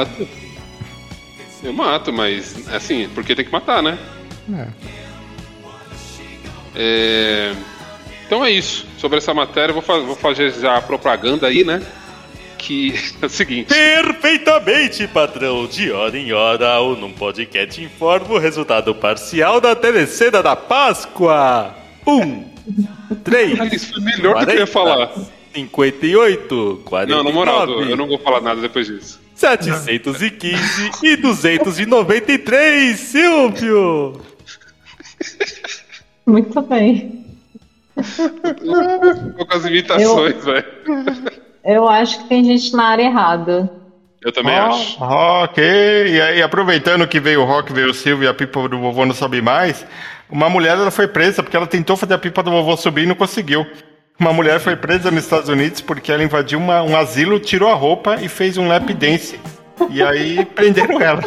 Eu 1.63 1.73
mato, 1.73 2.11
mas 2.11 2.55
assim, 2.73 3.07
porque 3.13 3.35
tem 3.35 3.45
que 3.45 3.51
matar, 3.51 3.81
né? 3.81 3.97
É, 6.75 7.53
Então 8.25 8.43
é 8.45 8.51
isso. 8.51 8.85
Sobre 8.97 9.17
essa 9.17 9.33
matéria, 9.33 9.71
eu 9.71 9.73
vou, 9.75 9.83
fa- 9.83 9.99
vou 9.99 10.15
fazer 10.15 10.51
já 10.53 10.77
a 10.77 10.81
propaganda 10.81 11.47
aí, 11.47 11.63
né? 11.63 11.81
Que 12.61 12.93
é 13.21 13.25
o 13.25 13.29
seguinte. 13.29 13.67
Perfeitamente, 13.73 15.07
patrão. 15.07 15.65
De 15.65 15.91
hora 15.91 16.15
em 16.17 16.31
hora, 16.31 16.79
o 16.79 16.95
Num 16.95 17.11
Podcast 17.11 17.83
informa 17.83 18.35
o 18.35 18.37
resultado 18.37 18.93
parcial 18.93 19.59
da 19.59 19.75
telecena 19.75 20.43
da 20.43 20.55
Páscoa. 20.55 21.75
Um, 22.05 22.45
três, 23.25 23.59
Ah, 23.59 23.65
Isso 23.65 23.91
foi 23.93 24.03
melhor 24.03 24.39
do 24.39 24.45
que 24.45 24.51
eu 24.53 24.59
ia 24.59 24.67
falar. 24.67 25.11
58, 25.55 26.81
49, 26.85 27.07
Não, 27.07 27.23
na 27.23 27.31
moral, 27.35 27.67
eu 27.81 27.97
não 27.97 28.07
vou 28.07 28.19
falar 28.19 28.41
nada 28.41 28.61
depois 28.61 28.85
disso. 28.87 29.19
715 29.35 30.91
e 31.03 31.15
293, 31.17 32.97
Silvio. 32.99 34.21
Muito 36.27 36.61
bem. 36.61 37.25
Tô 39.37 39.45
com 39.45 39.57
as 39.57 39.65
imitações, 39.65 40.45
velho. 40.45 40.65
Eu 41.63 41.87
acho 41.87 42.19
que 42.19 42.29
tem 42.29 42.43
gente 42.43 42.75
na 42.75 42.85
área 42.85 43.03
errada. 43.03 43.69
Eu 44.23 44.31
também 44.31 44.53
Ó, 44.59 44.67
acho. 44.67 44.97
Ok, 45.03 45.63
e 45.63 46.21
aí 46.21 46.41
aproveitando 46.41 47.07
que 47.07 47.19
veio 47.19 47.41
o 47.41 47.45
Rock, 47.45 47.73
veio 47.73 47.89
o 47.89 47.93
Silvio 47.93 48.25
e 48.25 48.27
a 48.27 48.33
pipa 48.33 48.67
do 48.69 48.79
vovô 48.79 49.05
não 49.05 49.15
sobe 49.15 49.41
mais, 49.41 49.85
uma 50.29 50.47
mulher 50.49 50.77
ela 50.77 50.91
foi 50.91 51.07
presa 51.07 51.41
porque 51.41 51.57
ela 51.57 51.65
tentou 51.67 51.97
fazer 51.97 52.13
a 52.13 52.17
pipa 52.19 52.43
do 52.43 52.51
vovô 52.51 52.77
subir 52.77 53.03
e 53.03 53.07
não 53.07 53.15
conseguiu. 53.15 53.65
Uma 54.19 54.31
mulher 54.31 54.59
foi 54.59 54.75
presa 54.75 55.09
nos 55.09 55.23
Estados 55.23 55.49
Unidos 55.49 55.81
porque 55.81 56.11
ela 56.11 56.23
invadiu 56.23 56.59
uma- 56.59 56.83
um 56.83 56.95
asilo, 56.95 57.39
tirou 57.39 57.69
a 57.69 57.73
roupa 57.73 58.17
e 58.21 58.27
fez 58.29 58.57
um 58.57 58.67
lap 58.67 58.93
dance. 58.93 59.39
E 59.89 60.03
aí 60.03 60.45
prenderam 60.53 61.01
ela. 61.01 61.23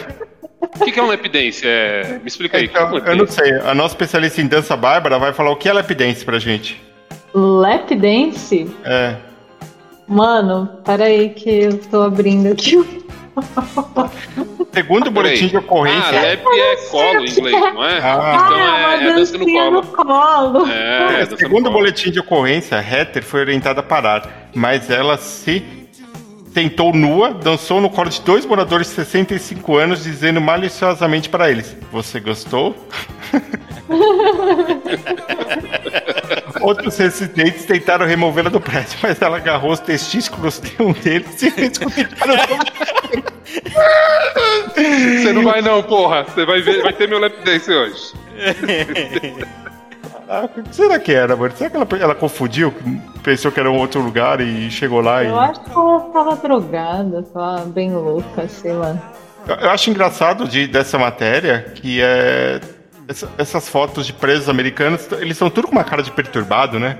O 0.60 0.84
que, 0.84 0.92
que 0.92 1.00
é 1.00 1.02
um 1.02 1.08
lap 1.08 1.28
dance? 1.28 1.62
É... 1.66 2.18
Me 2.22 2.28
explica 2.28 2.56
aí. 2.56 2.66
o 2.66 2.68
que 2.68 2.74
que 2.74 2.78
é 2.78 2.84
um 2.84 2.96
Então, 2.96 3.12
eu 3.12 3.16
não 3.16 3.26
sei, 3.26 3.52
a 3.60 3.74
nossa 3.74 3.94
especialista 3.94 4.40
em 4.40 4.46
dança 4.46 4.76
Bárbara 4.76 5.18
vai 5.18 5.32
falar 5.32 5.50
o 5.50 5.56
que 5.56 5.68
é 5.68 5.72
lap 5.72 5.92
dance 5.94 6.24
pra 6.24 6.38
gente. 6.38 6.80
Lap 7.34 7.92
Dance? 7.96 8.72
É. 8.84 9.16
Mano, 10.06 10.68
peraí 10.84 11.30
que 11.30 11.49
eu 11.50 11.78
tô 11.78 12.02
abrindo 12.02 12.52
aqui. 12.52 13.02
Segundo 14.73 15.08
o 15.08 15.11
boletim 15.11 15.49
de 15.49 15.56
Ah, 15.56 15.61
ocorrência. 15.61 16.12
lap 16.20 16.44
é 16.46 16.76
colo 16.90 17.25
em 17.25 17.30
inglês, 17.30 17.75
não 17.75 17.84
é? 17.84 17.99
Ah. 18.02 18.42
então 18.44 18.58
é, 18.58 18.94
é 18.94 18.99
dança 19.14 19.38
no 19.38 19.44
colo. 19.46 19.70
no 19.70 19.82
colo. 19.87 20.70
É, 20.70 21.26
no 21.26 21.38
Segundo 21.38 21.66
o 21.68 21.73
boletim 21.73 22.11
de 22.11 22.20
ocorrência, 22.20 22.76
Heather 22.76 23.23
foi 23.25 23.40
orientada 23.40 23.80
a 23.80 23.82
parar, 23.82 24.50
mas 24.54 24.90
ela 24.90 25.16
se 25.16 25.64
tentou 26.52 26.92
nua, 26.92 27.32
dançou 27.32 27.80
no 27.80 27.88
colo 27.90 28.11
de 28.11 28.20
dois 28.20 28.44
moradores 28.46 28.88
de 28.88 28.94
65 28.94 29.76
anos, 29.76 30.04
dizendo 30.04 30.40
maliciosamente 30.40 31.28
para 31.28 31.50
eles: 31.50 31.76
Você 31.90 32.20
gostou? 32.20 32.75
Outros 36.64 36.97
residentes 36.97 37.66
tentaram 37.66 38.06
removê-la 38.06 38.49
do 38.49 38.59
prédio, 38.59 38.99
mas 39.02 39.21
ela 39.21 39.37
agarrou 39.37 39.73
os 39.73 39.80
testículos 39.80 40.61
de 40.61 40.83
um 40.83 40.92
deles 40.92 41.42
e 41.42 41.50
fez 41.50 41.76
com 41.76 41.90
que 41.90 42.06
Você 44.75 45.33
não 45.33 45.44
vai 45.44 45.61
não, 45.61 45.83
porra. 45.83 46.25
Você 46.25 46.47
vai 46.47 46.62
ver, 46.62 46.83
vai 46.83 46.94
ter 46.94 47.06
meu 47.06 47.18
lap 47.18 47.35
dance 47.44 47.71
hoje. 47.71 48.14
Ah, 50.26 50.47
o 50.47 50.49
que 50.49 50.75
será 50.75 50.99
que 50.99 51.12
era, 51.12 51.37
mano? 51.37 51.54
Será 51.54 51.68
que 51.68 51.76
ela, 51.76 51.87
ela 52.00 52.14
confundiu? 52.14 52.73
Pensou 53.23 53.52
que 53.52 53.61
era 53.61 53.71
um 53.71 53.76
outro 53.76 54.00
lugar 54.00 54.40
e 54.40 54.71
chegou 54.71 55.02
lá 55.02 55.23
e. 55.23 55.26
Eu 55.26 55.38
acho 55.38 55.61
que 55.61 55.71
ela 55.71 56.00
tava 56.12 56.37
drogada, 56.37 57.23
tava 57.25 57.66
bem 57.66 57.94
louca, 57.94 58.49
sei 58.49 58.73
lá. 58.73 58.97
Eu, 59.47 59.56
eu 59.56 59.71
acho 59.71 59.90
engraçado 59.90 60.49
de, 60.49 60.66
dessa 60.66 60.99
matéria 60.99 61.71
que 61.75 62.00
é. 62.00 62.59
Essa- 63.08 63.28
essas 63.38 63.68
fotos 63.68 64.06
de 64.06 64.12
presos 64.12 64.49
americanos, 64.49 65.06
eles 65.12 65.37
são 65.37 65.50
tudo 65.50 65.68
com 65.68 65.73
uma 65.73 65.84
cara 65.84 66.02
de 66.02 66.11
perturbado, 66.11 66.78
né? 66.78 66.99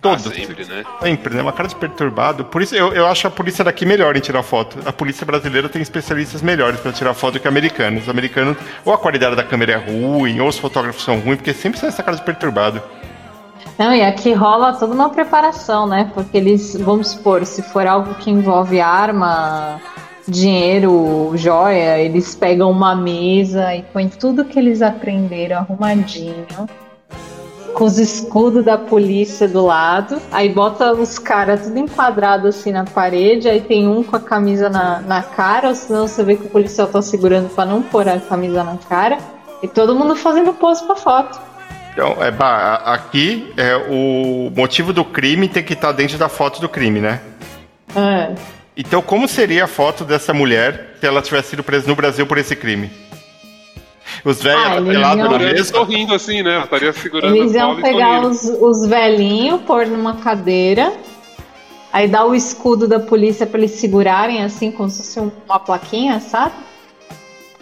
Todos. 0.00 0.26
Ah, 0.26 0.34
sempre, 0.34 0.64
né? 0.64 0.84
Sempre, 1.00 1.34
né? 1.34 1.42
Uma 1.42 1.52
cara 1.52 1.68
de 1.68 1.76
perturbado. 1.76 2.44
Por 2.46 2.60
isso 2.60 2.74
eu, 2.74 2.92
eu 2.92 3.06
acho 3.06 3.28
a 3.28 3.30
polícia 3.30 3.62
daqui 3.64 3.86
melhor 3.86 4.16
em 4.16 4.20
tirar 4.20 4.42
foto. 4.42 4.76
A 4.84 4.92
polícia 4.92 5.24
brasileira 5.24 5.68
tem 5.68 5.80
especialistas 5.80 6.42
melhores 6.42 6.80
pra 6.80 6.90
tirar 6.90 7.14
foto 7.14 7.34
do 7.34 7.40
que 7.40 7.46
americanos. 7.46 8.02
Os 8.02 8.08
americanos, 8.08 8.56
ou 8.84 8.92
a 8.92 8.98
qualidade 8.98 9.36
da 9.36 9.44
câmera 9.44 9.74
é 9.74 9.76
ruim, 9.76 10.40
ou 10.40 10.48
os 10.48 10.58
fotógrafos 10.58 11.04
são 11.04 11.20
ruins, 11.20 11.36
porque 11.36 11.54
sempre 11.54 11.78
sai 11.78 11.90
essa 11.90 12.02
cara 12.02 12.16
de 12.16 12.24
perturbado. 12.24 12.82
Não, 13.78 13.94
e 13.94 14.02
aqui 14.02 14.32
rola 14.32 14.72
toda 14.72 14.92
uma 14.92 15.08
preparação, 15.10 15.86
né? 15.86 16.10
Porque 16.12 16.36
eles, 16.36 16.76
vamos 16.80 17.10
supor, 17.10 17.46
se 17.46 17.62
for 17.62 17.86
algo 17.86 18.14
que 18.16 18.28
envolve 18.28 18.80
arma, 18.80 19.80
dinheiro, 20.26 21.32
joia, 21.34 21.98
eles 21.98 22.34
pegam 22.34 22.70
uma 22.70 22.94
mesa 22.94 23.74
e 23.74 23.82
põem 23.82 24.08
tudo 24.08 24.44
que 24.44 24.58
eles 24.58 24.82
aprenderam 24.82 25.58
arrumadinho, 25.58 26.46
com 27.74 27.84
os 27.84 27.98
escudos 27.98 28.64
da 28.64 28.76
polícia 28.76 29.48
do 29.48 29.64
lado, 29.64 30.20
aí 30.30 30.48
bota 30.48 30.92
os 30.92 31.18
caras 31.18 31.62
tudo 31.62 31.78
enquadrado 31.78 32.48
assim 32.48 32.70
na 32.70 32.84
parede, 32.84 33.48
aí 33.48 33.60
tem 33.60 33.88
um 33.88 34.02
com 34.02 34.14
a 34.14 34.20
camisa 34.20 34.68
na, 34.68 35.00
na 35.00 35.22
cara, 35.22 35.68
ou 35.68 35.74
senão 35.74 36.06
você 36.06 36.22
vê 36.22 36.36
que 36.36 36.46
o 36.46 36.50
policial 36.50 36.86
tá 36.86 37.00
segurando 37.00 37.48
pra 37.48 37.64
não 37.64 37.82
pôr 37.82 38.08
a 38.08 38.20
camisa 38.20 38.62
na 38.62 38.76
cara, 38.76 39.18
e 39.62 39.68
todo 39.68 39.94
mundo 39.94 40.14
fazendo 40.14 40.52
pose 40.52 40.84
pra 40.84 40.96
foto. 40.96 41.40
Então, 41.92 42.16
é, 42.20 42.30
bah, 42.30 42.76
aqui 42.86 43.52
é 43.56 43.76
o 43.76 44.50
motivo 44.54 44.92
do 44.92 45.04
crime 45.04 45.48
tem 45.48 45.62
que 45.62 45.74
estar 45.74 45.92
dentro 45.92 46.16
da 46.16 46.28
foto 46.28 46.60
do 46.60 46.68
crime, 46.68 47.00
né? 47.00 47.20
É. 47.94 48.34
Então, 48.76 49.02
como 49.02 49.28
seria 49.28 49.64
a 49.64 49.68
foto 49.68 50.04
dessa 50.04 50.32
mulher 50.32 50.96
se 50.98 51.06
ela 51.06 51.20
tivesse 51.20 51.50
sido 51.50 51.62
presa 51.62 51.86
no 51.88 51.94
Brasil 51.94 52.26
por 52.26 52.38
esse 52.38 52.56
crime? 52.56 52.90
Os 54.24 54.42
velhos 54.42 54.64
Ah, 54.64 54.80
iam- 55.14 55.16
na 55.28 55.38
mesa. 55.38 55.72
tô 55.72 55.84
rindo 55.84 56.14
assim, 56.14 56.42
né? 56.42 56.62
Estaria 56.62 56.92
segurando 56.92 57.34
Eles 57.36 57.52
o 57.52 57.54
iam 57.56 57.76
pegar 57.80 58.22
sorrindo. 58.22 58.28
os, 58.28 58.44
os 58.82 58.86
velhinhos, 58.88 59.62
pôr 59.62 59.86
numa 59.86 60.16
cadeira, 60.16 60.92
aí 61.92 62.08
dar 62.08 62.24
o 62.24 62.34
escudo 62.34 62.86
da 62.88 62.98
polícia 63.00 63.46
pra 63.46 63.58
eles 63.58 63.72
segurarem, 63.72 64.42
assim, 64.42 64.70
como 64.70 64.88
se 64.88 64.98
fosse 64.98 65.20
um- 65.20 65.30
uma 65.46 65.58
plaquinha, 65.58 66.20
sabe? 66.20 66.54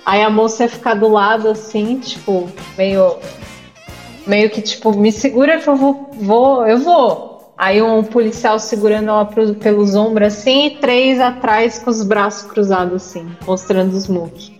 Aí 0.05 0.23
a 0.23 0.31
moça 0.31 0.65
ia 0.65 0.69
ficar 0.69 0.95
do 0.95 1.09
lado, 1.09 1.49
assim, 1.49 1.99
tipo, 1.99 2.49
meio. 2.77 3.17
Meio 4.27 4.51
que, 4.51 4.61
tipo, 4.63 4.93
me 4.93 5.11
segura 5.11 5.59
que 5.59 5.69
eu 5.69 5.77
vou. 5.77 6.11
vou 6.15 6.67
eu 6.67 6.79
vou. 6.79 7.30
Aí 7.63 7.83
um 7.83 8.03
policial 8.03 8.59
segurando 8.59 9.11
ela 9.11 9.27
pro- 9.27 9.55
pelos 9.55 9.95
ombros, 9.95 10.29
assim, 10.29 10.69
e 10.69 10.71
três 10.79 11.21
atrás 11.21 11.79
com 11.79 11.91
os 11.91 12.03
braços 12.03 12.51
cruzados, 12.51 12.95
assim, 13.07 13.29
mostrando 13.47 13.95
os 13.95 14.09
muques. 14.09 14.51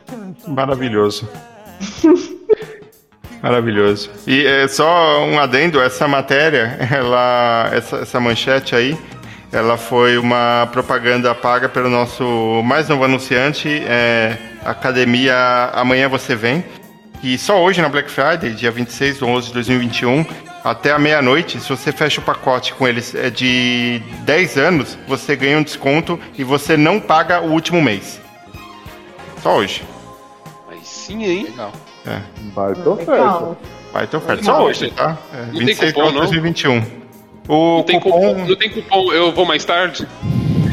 Maravilhoso. 0.47 1.27
Maravilhoso. 3.43 4.11
E 4.27 4.45
é, 4.47 4.69
só 4.69 5.25
um 5.25 5.41
adendo, 5.41 5.81
essa 5.81 6.07
matéria, 6.07 6.77
ela, 6.93 7.71
essa, 7.73 7.97
essa 8.01 8.21
manchete 8.21 8.77
aí, 8.77 8.99
ela 9.51 9.79
foi 9.79 10.19
uma 10.19 10.69
propaganda 10.71 11.35
paga 11.35 11.71
pelo 11.71 11.89
nosso 11.89 12.63
mais 12.67 12.87
novo 12.87 13.03
anunciante, 13.03 13.83
é, 13.87 14.37
Academia 14.63 15.71
Amanhã 15.73 16.07
Você 16.11 16.37
Vem. 16.37 16.63
E 17.23 17.39
só 17.39 17.63
hoje 17.63 17.81
na 17.81 17.89
Black 17.89 18.11
Friday, 18.11 18.53
dia 18.53 18.71
26 18.71 19.19
de 19.19 19.25
11 19.25 19.47
de 19.49 19.55
2021, 19.55 20.27
até 20.65 20.93
a 20.93 20.99
meia-noite, 20.99 21.61
se 21.61 21.69
você 21.69 21.93
fecha 21.93 22.21
o 22.21 22.25
pacote 22.25 22.75
com 22.75 22.87
eles 22.87 23.15
é, 23.15 23.31
de 23.31 24.03
10 24.25 24.59
anos, 24.59 24.99
você 25.07 25.35
ganha 25.35 25.59
um 25.59 25.63
desconto 25.63 26.19
e 26.37 26.45
você 26.45 26.77
não 26.77 27.01
paga 27.01 27.41
o 27.41 27.51
último 27.51 27.81
mês. 27.81 28.21
Só 29.43 29.57
hoje. 29.57 29.83
Aí 30.71 30.81
sim, 30.83 31.25
hein? 31.25 31.45
Legal. 31.45 31.73
É. 32.07 32.21
Baita 32.55 32.91
oferta. 32.91 33.57
Ter 34.09 34.17
oferta. 34.17 34.45
Só 34.45 34.65
hoje, 34.65 34.91
tá? 34.91 35.19
É, 35.33 35.45
tem 35.47 35.67
26 35.67 35.93
cupom, 35.93 36.09
de 36.09 36.15
não? 36.15 36.21
2021. 36.21 37.01
O 37.49 37.77
Não 37.79 37.83
tem, 37.83 37.99
cupom, 37.99 38.21
cupom, 38.21 38.47
não 38.47 38.57
tem 38.57 38.71
cupom, 38.71 39.13
eu 39.13 39.33
vou 39.33 39.45
mais 39.45 39.65
tarde? 39.65 40.07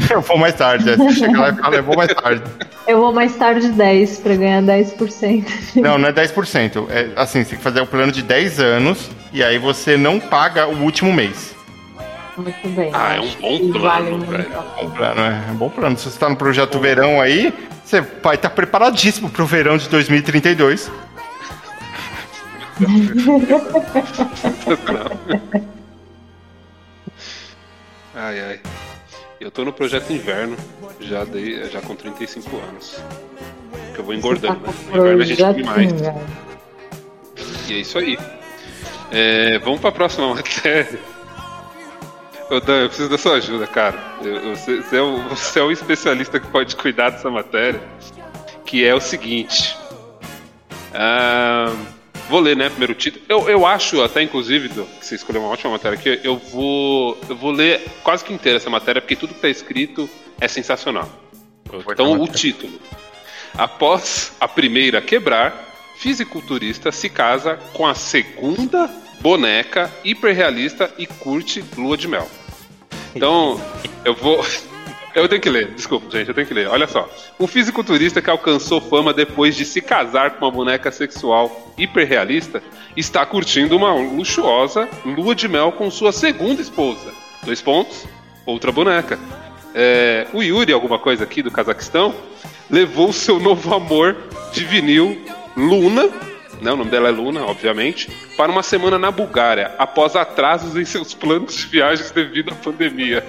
eu 0.14 0.20
vou 0.20 0.38
mais 0.38 0.54
tarde. 0.54 0.90
É. 0.90 0.96
Você 0.96 1.12
chega 1.20 1.38
lá 1.38 1.48
e 1.50 1.56
fala, 1.56 1.76
eu 1.76 1.82
vou 1.82 1.96
mais 1.96 2.12
tarde. 2.14 2.42
Eu 2.86 3.00
vou 3.00 3.12
mais 3.12 3.34
tarde 3.36 3.68
10 3.68 4.20
pra 4.20 4.36
ganhar 4.36 4.62
10%. 4.62 5.44
Não, 5.76 5.98
não 5.98 6.08
é 6.08 6.12
10%. 6.12 6.86
É 6.90 7.10
assim, 7.16 7.42
você 7.42 7.50
tem 7.50 7.58
que 7.58 7.64
fazer 7.64 7.80
um 7.80 7.86
plano 7.86 8.12
de 8.12 8.22
10 8.22 8.60
anos 8.60 9.10
e 9.32 9.42
aí 9.42 9.58
você 9.58 9.96
não 9.96 10.18
paga 10.18 10.66
o 10.66 10.82
último 10.82 11.12
mês. 11.12 11.54
Muito 12.36 12.68
bem. 12.68 12.90
Ah, 12.92 13.16
é 13.16 13.20
um 13.20 13.30
bom 13.40 13.72
plano, 13.72 14.20
vale 14.20 14.26
velho. 14.26 14.58
a 14.58 14.82
Bom 14.82 14.90
plano, 14.90 15.20
é, 15.20 15.44
é 15.48 15.50
um 15.50 15.56
bom 15.56 15.68
plano. 15.68 15.98
Se 15.98 16.08
você 16.08 16.18
tá 16.18 16.28
no 16.28 16.36
projeto 16.36 16.78
verão 16.78 17.20
aí, 17.20 17.52
você 17.84 18.00
vai 18.00 18.36
estar 18.36 18.50
preparadíssimo 18.50 19.28
pro 19.28 19.44
verão 19.44 19.76
de 19.76 19.88
2032. 19.88 20.90
Ai, 28.14 28.40
ai. 28.40 28.60
Eu 29.40 29.50
tô 29.50 29.64
no 29.64 29.72
projeto 29.72 30.12
inverno, 30.12 30.56
já 31.00 31.24
dei, 31.24 31.64
já 31.70 31.80
com 31.80 31.94
35 31.94 32.56
anos. 32.56 33.00
Que 33.94 34.00
eu 34.00 34.04
vou 34.04 34.14
engordando, 34.14 34.60
né? 34.60 34.72
No 34.90 34.96
inverno 34.98 35.22
a 35.22 35.24
gente 35.26 35.42
come 35.42 35.62
mais. 35.62 35.92
E 37.68 37.72
é 37.74 37.76
isso 37.76 37.98
aí. 37.98 38.18
É, 39.12 39.58
vamos 39.60 39.80
pra 39.80 39.92
próxima 39.92 40.34
matéria. 40.34 40.98
Ô, 42.50 42.60
Dan, 42.60 42.82
eu 42.82 42.88
preciso 42.88 43.08
da 43.10 43.18
sua 43.18 43.34
ajuda, 43.34 43.66
cara. 43.66 43.96
Eu- 44.22 44.36
eu- 44.36 44.56
você, 44.56 44.76
você 44.82 44.96
é 44.96 45.02
o, 45.02 45.18
você 45.28 45.60
é 45.60 45.62
o 45.62 45.70
especialista 45.70 46.40
que 46.40 46.46
pode 46.48 46.74
cuidar 46.74 47.10
dessa 47.10 47.30
matéria. 47.30 47.80
Que 48.64 48.84
é 48.84 48.94
o 48.94 49.00
seguinte. 49.00 49.76
Ah, 50.94 51.72
vou 52.28 52.40
ler, 52.40 52.56
né, 52.56 52.68
primeiro 52.68 52.94
título. 52.94 53.24
Eu, 53.28 53.48
eu 53.48 53.66
acho, 53.66 54.02
até 54.02 54.22
inclusive, 54.22 54.68
Dan, 54.68 54.84
que 54.98 55.06
você 55.06 55.14
escolheu 55.14 55.42
uma 55.42 55.50
ótima 55.50 55.72
matéria 55.72 55.98
aqui. 55.98 56.20
Eu 56.22 56.36
vou, 56.36 57.18
eu 57.28 57.36
vou 57.36 57.50
ler 57.50 57.84
quase 58.02 58.24
que 58.24 58.32
inteira 58.32 58.58
essa 58.58 58.70
matéria, 58.70 59.00
porque 59.00 59.16
tudo 59.16 59.34
que 59.34 59.40
tá 59.40 59.48
escrito 59.48 60.08
é 60.40 60.46
sensacional. 60.46 61.08
Então, 61.90 62.20
o 62.20 62.28
título. 62.28 62.80
Após 63.56 64.32
a 64.40 64.46
primeira 64.46 65.00
quebrar, 65.00 65.68
fisiculturista 65.96 66.92
se 66.92 67.08
casa 67.08 67.58
com 67.72 67.86
a 67.86 67.94
segunda 67.94 68.88
boneca 69.20 69.90
hiperrealista 70.04 70.92
e 70.96 71.06
curte 71.06 71.64
lua 71.76 71.96
de 71.96 72.08
mel. 72.08 72.28
Então, 73.14 73.60
eu 74.04 74.14
vou. 74.14 74.44
Eu 75.18 75.28
tenho 75.28 75.42
que 75.42 75.50
ler, 75.50 75.68
desculpa, 75.68 76.06
gente, 76.16 76.28
eu 76.28 76.34
tenho 76.34 76.46
que 76.46 76.54
ler. 76.54 76.68
Olha 76.68 76.86
só. 76.86 77.08
Um 77.38 77.46
fisiculturista 77.46 78.22
que 78.22 78.30
alcançou 78.30 78.80
fama 78.80 79.12
depois 79.12 79.56
de 79.56 79.64
se 79.64 79.80
casar 79.80 80.32
com 80.32 80.44
uma 80.44 80.50
boneca 80.50 80.90
sexual 80.92 81.72
hiperrealista 81.76 82.62
está 82.96 83.26
curtindo 83.26 83.76
uma 83.76 83.92
luxuosa 83.94 84.88
lua 85.04 85.34
de 85.34 85.48
mel 85.48 85.72
com 85.72 85.90
sua 85.90 86.12
segunda 86.12 86.62
esposa. 86.62 87.12
Dois 87.44 87.60
pontos, 87.60 88.06
outra 88.46 88.70
boneca. 88.70 89.18
É, 89.74 90.26
o 90.32 90.42
Yuri, 90.42 90.72
alguma 90.72 90.98
coisa 90.98 91.24
aqui 91.24 91.42
do 91.42 91.50
Cazaquistão, 91.50 92.14
levou 92.70 93.12
seu 93.12 93.38
novo 93.38 93.74
amor 93.74 94.16
de 94.52 94.64
vinil, 94.64 95.20
Luna, 95.56 96.08
né, 96.60 96.72
o 96.72 96.76
nome 96.76 96.90
dela 96.90 97.08
é 97.08 97.12
Luna, 97.12 97.44
obviamente, 97.44 98.10
para 98.36 98.50
uma 98.50 98.62
semana 98.62 98.98
na 98.98 99.10
Bulgária, 99.10 99.74
após 99.78 100.16
atrasos 100.16 100.76
em 100.76 100.84
seus 100.84 101.14
planos 101.14 101.54
de 101.54 101.66
viagens 101.66 102.10
devido 102.10 102.52
à 102.52 102.54
pandemia. 102.54 103.24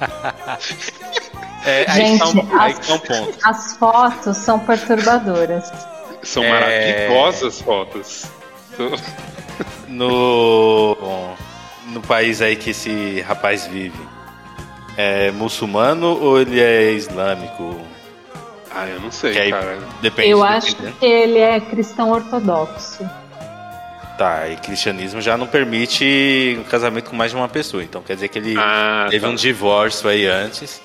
É, 1.66 1.84
aí 1.90 2.06
Gente, 2.06 2.18
tá 2.20 2.28
um, 2.28 2.58
aí 2.58 2.72
as- 2.72 2.86
tá 2.88 2.94
um 2.94 2.98
ponto. 3.00 3.38
As 3.44 3.76
fotos 3.76 4.36
são 4.38 4.58
perturbadoras. 4.60 5.70
São 6.22 6.42
É. 6.42 6.48
maravilhosas 7.08 7.60
fotos. 7.60 8.24
No, 9.86 10.96
no 11.88 12.00
país 12.00 12.40
aí 12.40 12.56
que 12.56 12.70
esse 12.70 13.20
rapaz 13.20 13.66
vive, 13.66 14.00
é 14.96 15.30
muçulmano 15.32 16.18
ou 16.18 16.40
ele 16.40 16.60
é 16.60 16.92
islâmico? 16.92 17.76
Ah, 18.74 18.86
eu 18.86 19.00
não 19.00 19.10
sei, 19.10 19.38
aí 19.38 19.50
cara. 19.50 19.78
depende. 20.00 20.30
Eu 20.30 20.38
depende, 20.38 20.56
acho 20.56 20.82
né? 20.82 20.92
que 20.98 21.04
ele 21.06 21.38
é 21.38 21.60
cristão 21.60 22.10
ortodoxo. 22.10 23.04
Tá, 24.20 24.46
e 24.50 24.56
cristianismo 24.56 25.18
já 25.22 25.34
não 25.38 25.46
permite 25.46 26.54
um 26.60 26.64
casamento 26.64 27.08
com 27.08 27.16
mais 27.16 27.30
de 27.30 27.38
uma 27.38 27.48
pessoa. 27.48 27.82
Então 27.82 28.02
quer 28.02 28.16
dizer 28.16 28.28
que 28.28 28.38
ele 28.38 28.54
Ah, 28.58 29.06
teve 29.08 29.24
tá. 29.24 29.32
um 29.32 29.34
divórcio 29.34 30.10
aí 30.10 30.26
antes. 30.26 30.78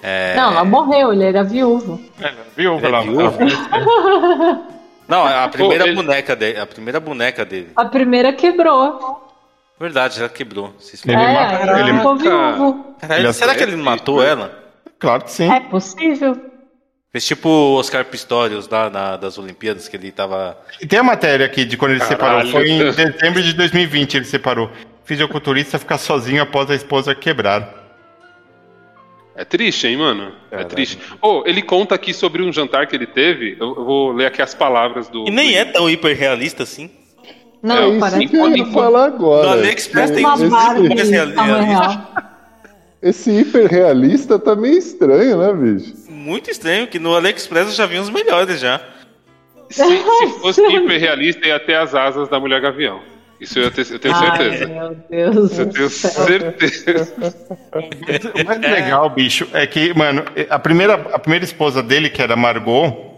É, 0.00 0.36
Não, 0.36 0.54
não 0.54 0.64
morreu, 0.64 1.12
ele 1.12 1.24
era 1.24 1.42
viúvo. 1.42 2.00
É, 2.20 2.32
viu? 2.56 2.76
Ele 2.76 2.86
é 2.86 2.88
lá, 2.88 3.00
viúvo? 3.00 3.38
lá. 3.42 4.62
Não, 5.08 5.26
a 5.26 5.48
primeira 5.48 5.84
ele- 5.84 5.96
boneca 5.96 6.36
dele. 6.36 6.60
A 6.60 6.66
primeira 6.66 7.00
boneca 7.00 7.44
dele. 7.44 7.70
A 7.74 7.84
primeira 7.86 8.32
quebrou. 8.32 9.34
Verdade, 9.80 10.20
já 10.20 10.28
quebrou. 10.28 10.72
Vocês 10.78 11.02
Ele 11.04 11.16
é, 11.16 11.32
mata- 11.32 11.74
aí 11.74 11.80
ele- 11.88 11.92
ficou 11.98 12.16
viúvo. 12.16 12.94
Caralho, 13.00 13.20
ele- 13.26 13.32
será 13.32 13.56
que 13.56 13.64
ele 13.64 13.74
matou 13.74 14.22
ela? 14.22 14.56
Claro 15.00 15.24
que 15.24 15.32
sim. 15.32 15.52
É 15.52 15.58
possível. 15.58 16.40
Fez 17.16 17.24
tipo 17.24 17.48
o 17.48 17.76
Oscar 17.76 18.04
Pistorius 18.04 18.68
lá 18.68 18.90
na- 18.90 19.16
das 19.16 19.38
Olimpíadas, 19.38 19.88
que 19.88 19.96
ele 19.96 20.12
tava. 20.12 20.54
E 20.78 20.86
tem 20.86 20.98
a 20.98 21.02
matéria 21.02 21.46
aqui 21.46 21.64
de 21.64 21.74
quando 21.74 21.92
ele 21.92 22.00
Caralho. 22.00 22.46
separou. 22.46 22.52
Foi 22.52 22.68
em 22.68 22.78
dezembro 22.78 23.42
de 23.42 23.54
2020 23.54 24.16
ele 24.18 24.26
separou. 24.26 24.70
Fisiculturista 25.02 25.78
fica 25.78 25.96
sozinho 25.96 26.42
após 26.42 26.70
a 26.70 26.74
esposa 26.74 27.14
quebrar. 27.14 27.72
É 29.34 29.46
triste, 29.46 29.86
hein, 29.86 29.96
mano? 29.96 30.32
É 30.50 30.56
Caralho. 30.56 30.68
triste. 30.68 30.98
Ô, 31.22 31.42
ele 31.46 31.62
conta 31.62 31.94
aqui 31.94 32.12
sobre 32.12 32.42
um 32.42 32.52
jantar 32.52 32.86
que 32.86 32.94
ele 32.94 33.06
teve. 33.06 33.56
Eu, 33.58 33.68
eu 33.78 33.84
vou 33.86 34.12
ler 34.12 34.26
aqui 34.26 34.42
as 34.42 34.54
palavras 34.54 35.08
do. 35.08 35.26
E 35.26 35.30
nem 35.30 35.52
do- 35.52 35.56
é 35.56 35.64
tão 35.64 35.88
hiper 35.88 36.14
realista 36.14 36.64
assim. 36.64 36.90
Não, 37.62 37.92
É, 37.94 37.96
É 37.96 37.98
parece 37.98 38.26
que 38.26 38.36
eu 38.36 38.56
ia 38.58 38.66
falar 38.66 39.06
agora. 39.06 39.46
No 39.46 39.52
AliExpress 39.54 40.10
tem 40.10 40.22
Barbie 40.22 40.50
mais 40.50 41.08
realista. 41.08 42.35
Esse 43.08 43.30
hiperrealista 43.30 44.38
tá 44.38 44.54
meio 44.56 44.78
estranho, 44.78 45.38
né, 45.38 45.52
bicho? 45.52 45.94
Muito 46.08 46.50
estranho, 46.50 46.86
que 46.86 46.98
no 46.98 47.14
AliExpress 47.14 47.68
eu 47.68 47.72
já 47.74 47.86
vi 47.86 47.98
uns 47.98 48.10
melhores 48.10 48.60
já. 48.60 48.80
Se, 49.70 49.82
se 49.84 50.26
fosse 50.40 50.60
hiperrealista, 50.62 51.46
ia 51.46 51.58
ter 51.60 51.74
as 51.74 51.94
asas 51.94 52.28
da 52.28 52.38
mulher 52.40 52.60
gavião. 52.60 53.00
Isso 53.40 53.58
eu, 53.58 53.70
te- 53.70 53.92
eu 53.92 53.98
tenho 53.98 54.14
Ai, 54.14 54.36
certeza. 54.38 54.66
meu 54.66 54.96
Deus 55.10 55.58
Eu 55.58 55.66
tenho 55.68 55.90
céu. 55.90 56.10
certeza. 56.24 57.12
O 58.34 58.44
mais 58.44 58.60
legal, 58.60 59.10
bicho, 59.10 59.46
é 59.52 59.66
que, 59.66 59.92
mano, 59.96 60.24
a 60.48 60.58
primeira, 60.58 60.94
a 60.94 61.18
primeira 61.18 61.44
esposa 61.44 61.82
dele, 61.82 62.08
que 62.08 62.22
era 62.22 62.34
Margot, 62.34 63.14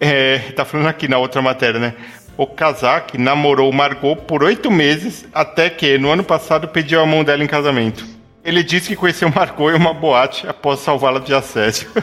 é, 0.00 0.38
tá 0.56 0.64
falando 0.64 0.88
aqui 0.88 1.06
na 1.06 1.18
outra 1.18 1.40
matéria, 1.40 1.78
né? 1.78 1.94
O 2.36 2.44
Kazak 2.46 3.16
namorou 3.16 3.70
Margot 3.72 4.16
por 4.16 4.42
oito 4.42 4.68
meses, 4.70 5.24
até 5.32 5.70
que, 5.70 5.96
no 5.96 6.10
ano 6.10 6.24
passado, 6.24 6.66
pediu 6.66 7.00
a 7.00 7.06
mão 7.06 7.22
dela 7.22 7.44
em 7.44 7.46
casamento. 7.46 8.04
Ele 8.44 8.62
disse 8.62 8.88
que 8.88 8.96
conheceu 8.96 9.30
Margot 9.30 9.70
em 9.70 9.74
uma 9.74 9.94
boate 9.94 10.46
após 10.48 10.80
salvá-la 10.80 11.20
de 11.20 11.34
assédio. 11.34 11.88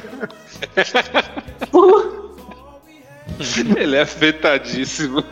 Ele 3.78 3.96
é 3.96 4.02
afetadíssimo. 4.02 5.24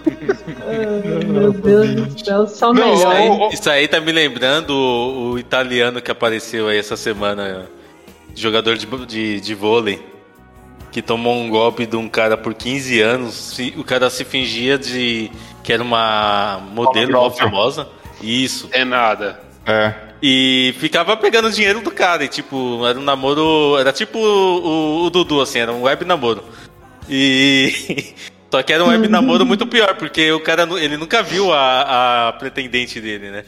Ai, 0.65 1.25
Meu 1.25 1.51
Deus 1.51 1.95
do 1.95 2.25
céu, 2.25 2.47
só 2.47 2.73
Não, 2.73 2.93
Isso 2.93 3.07
melhor. 3.07 3.15
aí, 3.15 3.29
ô, 3.29 3.47
ô. 3.47 3.49
isso 3.49 3.69
aí 3.69 3.87
tá 3.87 3.99
me 3.99 4.11
lembrando 4.11 4.69
o, 4.71 5.31
o 5.31 5.39
italiano 5.39 6.01
que 6.01 6.11
apareceu 6.11 6.67
aí 6.69 6.77
essa 6.77 6.95
semana, 6.95 7.67
jogador 8.35 8.77
de, 8.77 8.85
de, 9.05 9.41
de 9.41 9.55
vôlei, 9.55 10.05
que 10.91 11.01
tomou 11.01 11.35
um 11.35 11.49
golpe 11.49 11.85
de 11.85 11.95
um 11.97 12.07
cara 12.07 12.37
por 12.37 12.53
15 12.53 13.01
anos. 13.01 13.57
O 13.75 13.83
cara 13.83 14.09
se 14.09 14.23
fingia 14.23 14.77
de 14.77 15.29
que 15.63 15.73
era 15.73 15.83
uma 15.83 16.61
modelo 16.71 17.29
famosa. 17.31 17.89
Isso. 18.21 18.69
É 18.71 18.85
nada. 18.85 19.41
É. 19.65 19.93
E 20.21 20.73
ficava 20.79 21.15
pegando 21.15 21.51
dinheiro 21.51 21.81
do 21.81 21.91
cara. 21.91 22.23
E 22.23 22.27
tipo, 22.27 22.85
era 22.85 22.99
um 22.99 23.03
namoro. 23.03 23.77
Era 23.77 23.93
tipo 23.93 24.17
o, 24.19 25.05
o 25.05 25.09
Dudu, 25.09 25.41
assim, 25.41 25.59
era 25.59 25.71
um 25.71 25.83
web 25.83 26.03
namoro. 26.05 26.43
E. 27.09 28.13
Só 28.49 28.63
que 28.63 28.71
era 28.71 28.83
um 28.83 28.87
web 28.87 29.07
namoro 29.09 29.45
muito 29.45 29.67
pior, 29.67 29.95
porque 29.95 30.31
o 30.31 30.39
cara 30.39 30.63
ele 30.79 30.95
nunca 30.95 31.21
viu 31.21 31.51
a, 31.51 32.29
a 32.29 32.33
pretendente 32.33 33.01
dele, 33.01 33.29
né? 33.29 33.43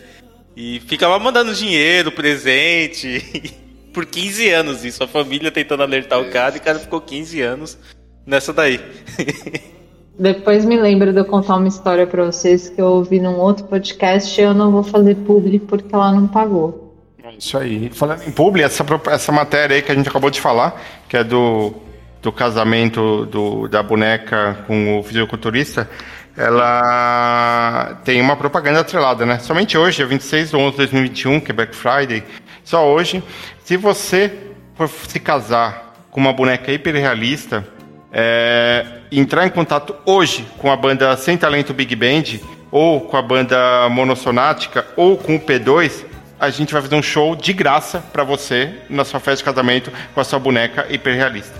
E 0.55 0.81
ficava 0.81 1.17
mandando 1.17 1.53
dinheiro, 1.53 2.11
presente. 2.11 3.23
Por 3.93 4.05
15 4.05 4.49
anos, 4.49 4.83
isso. 4.85 5.03
A 5.03 5.07
família 5.07 5.51
tentando 5.51 5.83
alertar 5.83 6.19
o 6.19 6.29
cara 6.29 6.55
e 6.55 6.59
o 6.59 6.61
cara 6.61 6.79
ficou 6.79 6.99
15 6.99 7.41
anos 7.41 7.77
nessa 8.25 8.51
daí. 8.51 8.79
Depois 10.19 10.65
me 10.65 10.75
lembra 10.75 11.13
de 11.13 11.19
eu 11.19 11.23
contar 11.23 11.55
uma 11.55 11.69
história 11.69 12.05
pra 12.05 12.25
vocês 12.25 12.67
que 12.67 12.81
eu 12.81 12.87
ouvi 12.87 13.21
num 13.21 13.39
outro 13.39 13.63
podcast 13.63 14.39
e 14.39 14.43
eu 14.43 14.53
não 14.53 14.69
vou 14.69 14.83
fazer 14.83 15.15
publi 15.15 15.59
porque 15.59 15.95
ela 15.95 16.11
não 16.11 16.27
pagou. 16.27 16.93
Isso 17.37 17.57
aí. 17.57 17.89
Falando 17.93 18.27
em 18.27 18.31
publi, 18.31 18.61
essa, 18.61 18.85
essa 19.11 19.31
matéria 19.31 19.77
aí 19.77 19.81
que 19.81 19.89
a 19.89 19.95
gente 19.95 20.09
acabou 20.09 20.29
de 20.29 20.41
falar, 20.41 20.81
que 21.07 21.15
é 21.15 21.23
do, 21.23 21.73
do 22.21 22.33
casamento 22.33 23.25
do, 23.27 23.69
da 23.69 23.81
boneca 23.81 24.57
com 24.67 24.99
o 24.99 25.03
fisiculturista, 25.03 25.89
ela 26.35 28.01
tem 28.03 28.19
uma 28.19 28.35
propaganda 28.35 28.81
atrelada, 28.81 29.25
né? 29.25 29.39
Somente 29.39 29.77
hoje, 29.77 29.97
dia 29.97 30.07
26 30.07 30.49
de 30.49 30.55
11 30.57 30.71
de 30.71 30.77
2021, 30.77 31.39
que 31.39 31.51
é 31.51 31.53
Black 31.53 31.73
Friday, 31.73 32.23
só 32.65 32.85
hoje, 32.85 33.23
se 33.63 33.77
você 33.77 34.33
for 34.75 34.89
se 34.89 35.19
casar 35.19 35.93
com 36.11 36.19
uma 36.19 36.33
boneca 36.33 36.71
hiperrealista, 36.71 37.65
é, 38.11 38.98
entrar 39.11 39.45
em 39.45 39.49
contato 39.49 39.95
hoje 40.05 40.45
com 40.57 40.71
a 40.71 40.75
banda 40.75 41.15
Sem 41.17 41.37
Talento 41.37 41.73
Big 41.73 41.95
Band, 41.95 42.39
ou 42.71 43.01
com 43.01 43.17
a 43.17 43.21
banda 43.21 43.89
Monossonática, 43.89 44.85
ou 44.95 45.17
com 45.17 45.35
o 45.35 45.39
P2, 45.39 46.05
a 46.39 46.49
gente 46.49 46.71
vai 46.71 46.81
fazer 46.81 46.95
um 46.95 47.01
show 47.01 47.35
de 47.35 47.51
graça 47.51 48.03
pra 48.13 48.23
você 48.23 48.73
na 48.89 49.03
sua 49.03 49.19
festa 49.19 49.37
de 49.37 49.43
casamento 49.43 49.91
com 50.13 50.21
a 50.21 50.23
sua 50.23 50.39
boneca 50.39 50.85
hiperrealista. 50.89 51.53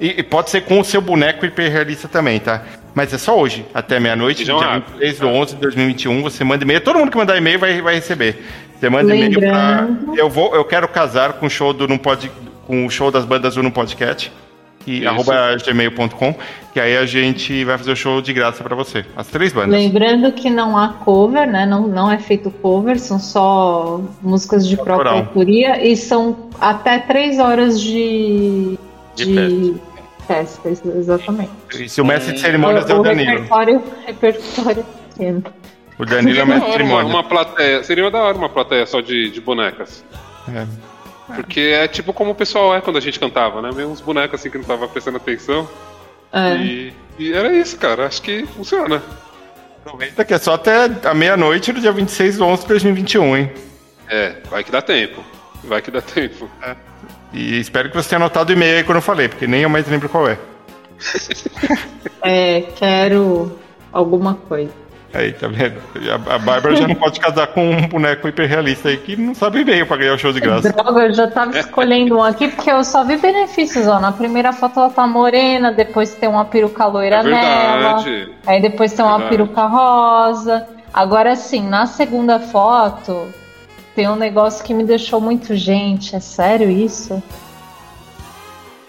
E, 0.00 0.20
e 0.20 0.22
pode 0.22 0.50
ser 0.50 0.62
com 0.62 0.80
o 0.80 0.84
seu 0.84 1.00
boneco 1.00 1.46
hiperrealista 1.46 2.08
também, 2.08 2.38
tá? 2.40 2.62
Mas 2.94 3.12
é 3.12 3.18
só 3.18 3.38
hoje, 3.38 3.64
até 3.74 4.00
meia-noite, 4.00 4.44
dia 4.44 4.56
rápidos. 4.56 4.98
23 5.00 5.18
de 5.18 5.24
11 5.26 5.54
de 5.54 5.60
2021. 5.60 6.22
Você 6.22 6.44
manda 6.44 6.64
e-mail. 6.64 6.80
Todo 6.80 6.98
mundo 6.98 7.10
que 7.10 7.16
mandar 7.16 7.36
e-mail 7.36 7.58
vai, 7.58 7.80
vai 7.82 7.94
receber. 7.94 8.42
Você 8.78 8.88
manda 8.88 9.14
e-mail 9.14 9.38
pra. 9.38 9.86
Eu, 10.16 10.30
vou, 10.30 10.54
eu 10.54 10.64
quero 10.64 10.88
casar 10.88 11.34
com 11.34 11.46
o 11.46 11.50
show 11.50 11.72
do 11.72 11.86
Não 11.86 11.98
Pode, 11.98 12.30
com 12.66 12.86
o 12.86 12.90
show 12.90 13.10
das 13.10 13.24
bandas 13.24 13.54
do 13.54 13.62
Não 13.62 13.70
Podcast. 13.70 14.32
E 14.86 14.98
Isso. 15.00 15.08
arroba 15.08 15.56
gmail.com, 15.66 16.34
que 16.72 16.78
aí 16.78 16.96
a 16.96 17.04
gente 17.06 17.64
vai 17.64 17.76
fazer 17.76 17.90
o 17.92 17.96
show 17.96 18.22
de 18.22 18.32
graça 18.32 18.62
pra 18.62 18.76
você. 18.76 19.04
As 19.16 19.26
três 19.26 19.52
bandas. 19.52 19.70
Lembrando 19.70 20.30
que 20.32 20.48
não 20.48 20.78
há 20.78 20.88
cover, 20.90 21.46
né? 21.50 21.66
Não, 21.66 21.88
não 21.88 22.10
é 22.10 22.18
feito 22.18 22.50
cover, 22.50 22.98
são 23.00 23.18
só 23.18 24.00
músicas 24.22 24.66
de 24.68 24.76
própria 24.76 25.10
Autoral. 25.10 25.18
autoria 25.18 25.84
e 25.84 25.96
são 25.96 26.48
até 26.60 26.98
três 27.00 27.38
horas 27.40 27.80
de, 27.80 28.78
De 29.16 29.74
festa, 30.26 30.68
isso, 30.70 30.88
exatamente. 30.96 31.50
E 31.80 31.88
se 31.88 32.00
o 32.00 32.04
mestre 32.04 32.34
de 32.34 32.40
cerimônias 32.40 32.88
é 32.88 32.94
o 32.94 33.00
o 33.00 33.02
Danilo. 33.02 33.30
repertório, 33.30 33.82
repertório 34.06 34.84
pequeno. 35.10 35.42
O 35.98 36.04
Danilo 36.04 36.38
é 36.38 36.42
o 36.44 36.46
mestre 36.46 36.66
de 36.66 36.72
cerimônias. 36.72 37.10
uma 37.12 37.24
plateia. 37.24 37.82
Seria 37.82 38.10
da 38.10 38.22
hora 38.22 38.36
uma 38.36 38.48
plateia 38.48 38.86
só 38.86 39.00
de, 39.00 39.30
de 39.30 39.40
bonecas. 39.40 40.04
É. 40.54 40.64
Porque 41.34 41.60
é 41.60 41.88
tipo 41.88 42.12
como 42.12 42.30
o 42.30 42.34
pessoal 42.34 42.74
é 42.74 42.80
quando 42.80 42.96
a 42.96 43.00
gente 43.00 43.18
cantava, 43.18 43.60
né? 43.60 43.70
Meio 43.74 43.88
uns 43.88 44.00
bonecos 44.00 44.40
assim 44.40 44.50
que 44.50 44.58
não 44.58 44.64
tava 44.64 44.86
prestando 44.88 45.16
atenção. 45.16 45.68
É. 46.32 46.56
E, 46.56 46.92
e 47.18 47.32
era 47.32 47.52
isso, 47.52 47.76
cara. 47.76 48.06
Acho 48.06 48.22
que 48.22 48.46
funciona. 48.46 49.02
Aproveita 49.84 50.24
que 50.24 50.34
é 50.34 50.38
só 50.38 50.54
até 50.54 50.90
a 51.04 51.14
meia-noite 51.14 51.72
do 51.72 51.80
dia 51.80 51.92
26 51.92 52.36
de 52.36 52.42
11 52.42 52.62
de 52.62 52.68
2021, 52.68 53.36
hein? 53.36 53.52
É, 54.08 54.36
vai 54.50 54.62
que 54.62 54.70
dá 54.70 54.82
tempo. 54.82 55.22
Vai 55.64 55.82
que 55.82 55.90
dá 55.90 56.00
tempo. 56.00 56.48
E 57.32 57.58
espero 57.58 57.88
que 57.90 57.96
você 57.96 58.10
tenha 58.10 58.18
anotado 58.18 58.50
o 58.50 58.52
e-mail 58.52 58.78
aí 58.78 58.84
quando 58.84 58.96
eu 58.96 59.02
falei, 59.02 59.28
porque 59.28 59.46
nem 59.46 59.62
eu 59.62 59.68
mais 59.68 59.86
lembro 59.88 60.08
qual 60.08 60.28
é. 60.28 60.38
É, 62.22 62.62
quero 62.74 63.56
alguma 63.92 64.34
coisa. 64.34 64.72
Aí, 65.16 65.32
tá 65.32 65.48
vendo? 65.48 65.76
A, 66.12 66.38
Bárbara 66.38 66.76
já 66.76 66.86
não 66.86 66.94
pode 66.94 67.18
casar 67.18 67.46
com 67.46 67.70
um 67.70 67.88
boneco 67.88 68.28
hiperrealista 68.28 68.90
aí 68.90 68.98
que 68.98 69.16
não 69.16 69.34
sabe 69.34 69.60
e-mail 69.60 69.86
pra 69.86 69.96
ganhar 69.96 70.12
o 70.14 70.18
show 70.18 70.30
de 70.30 70.40
graça. 70.40 70.70
Droga, 70.70 71.06
eu 71.06 71.14
já 71.14 71.26
tava 71.26 71.58
escolhendo 71.58 72.18
um 72.18 72.22
aqui 72.22 72.48
porque 72.48 72.70
eu 72.70 72.84
só 72.84 73.02
vi 73.02 73.16
benefícios, 73.16 73.86
ó. 73.86 73.98
Na 73.98 74.12
primeira 74.12 74.52
foto 74.52 74.78
ela 74.78 74.90
tá 74.90 75.06
morena, 75.06 75.72
depois 75.72 76.12
tem 76.14 76.28
uma 76.28 76.44
peruca 76.44 76.84
loira 76.86 77.16
É 77.16 77.22
nela. 77.22 77.76
verdade. 78.02 78.32
Aí 78.46 78.60
depois 78.60 78.92
tem 78.92 79.02
uma 79.04 79.18
Verdade. 79.18 79.36
peruca 79.36 79.64
rosa. 79.66 80.66
Agora 80.92 81.34
sim, 81.34 81.66
na 81.66 81.86
segunda 81.86 82.38
foto 82.38 83.28
tem 83.94 84.06
um 84.08 84.16
negócio 84.16 84.62
que 84.64 84.74
me 84.74 84.84
deixou 84.84 85.18
muito 85.20 85.54
gente. 85.56 86.14
É 86.14 86.20
sério 86.20 86.68
isso? 86.68 87.22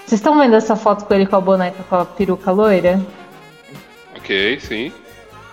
Vocês 0.05 0.19
estão 0.19 0.37
vendo 0.37 0.55
essa 0.55 0.75
foto 0.75 1.05
com 1.05 1.13
ele 1.13 1.25
com 1.25 1.35
a 1.37 1.41
boneca 1.41 1.83
com 1.89 1.95
a 1.95 2.05
peruca 2.05 2.51
loira? 2.51 2.99
Ok, 4.17 4.59
sim. 4.59 4.91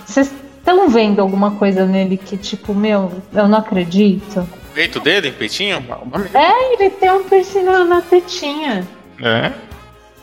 Vocês 0.04 0.32
estão 0.64 0.88
vendo 0.88 1.20
alguma 1.20 1.52
coisa 1.52 1.84
nele 1.84 2.16
que, 2.16 2.38
tipo, 2.38 2.74
meu, 2.74 3.12
eu 3.34 3.46
não 3.46 3.58
acredito? 3.58 4.48
Peito 4.72 4.98
dele, 4.98 5.30
peitinho? 5.30 5.84
É, 6.32 6.72
ele 6.72 6.90
tem 6.90 7.12
um 7.12 7.22
piercing 7.24 7.62
na 7.62 8.00
tetinha. 8.00 8.86
É? 9.22 9.52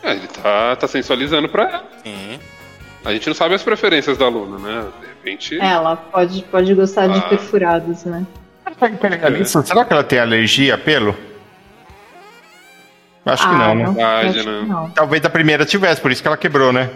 É, 0.03 0.11
ele 0.11 0.27
tá, 0.27 0.75
tá 0.75 0.87
sensualizando 0.87 1.47
pra 1.47 1.63
ela. 1.63 1.85
Sim. 2.03 2.39
A 3.05 3.13
gente 3.13 3.27
não 3.27 3.33
sabe 3.35 3.55
as 3.55 3.63
preferências 3.63 4.17
da 4.17 4.25
aluna, 4.25 4.57
né? 4.57 4.85
De 4.99 5.07
repente. 5.07 5.59
Ela 5.59 5.95
pode, 5.95 6.43
pode 6.43 6.73
gostar 6.73 7.07
de 7.07 7.19
Ah. 7.19 7.21
perfurados, 7.21 8.03
né? 8.03 8.25
Isso, 9.39 9.61
será 9.63 9.85
que 9.85 9.93
ela 9.93 10.03
tem 10.03 10.19
alergia 10.19 10.75
a 10.75 10.77
pelo? 10.77 11.15
Acho 13.25 13.47
que 13.47 13.55
não, 13.55 13.75
né? 13.75 13.85
Verdade, 13.85 14.27
acho 14.29 14.39
que 14.39 14.45
né? 14.45 14.65
não. 14.67 14.89
Talvez 14.89 15.23
a 15.23 15.29
primeira 15.29 15.65
tivesse, 15.65 16.01
por 16.01 16.11
isso 16.11 16.21
que 16.21 16.27
ela 16.27 16.37
quebrou, 16.37 16.73
né? 16.73 16.89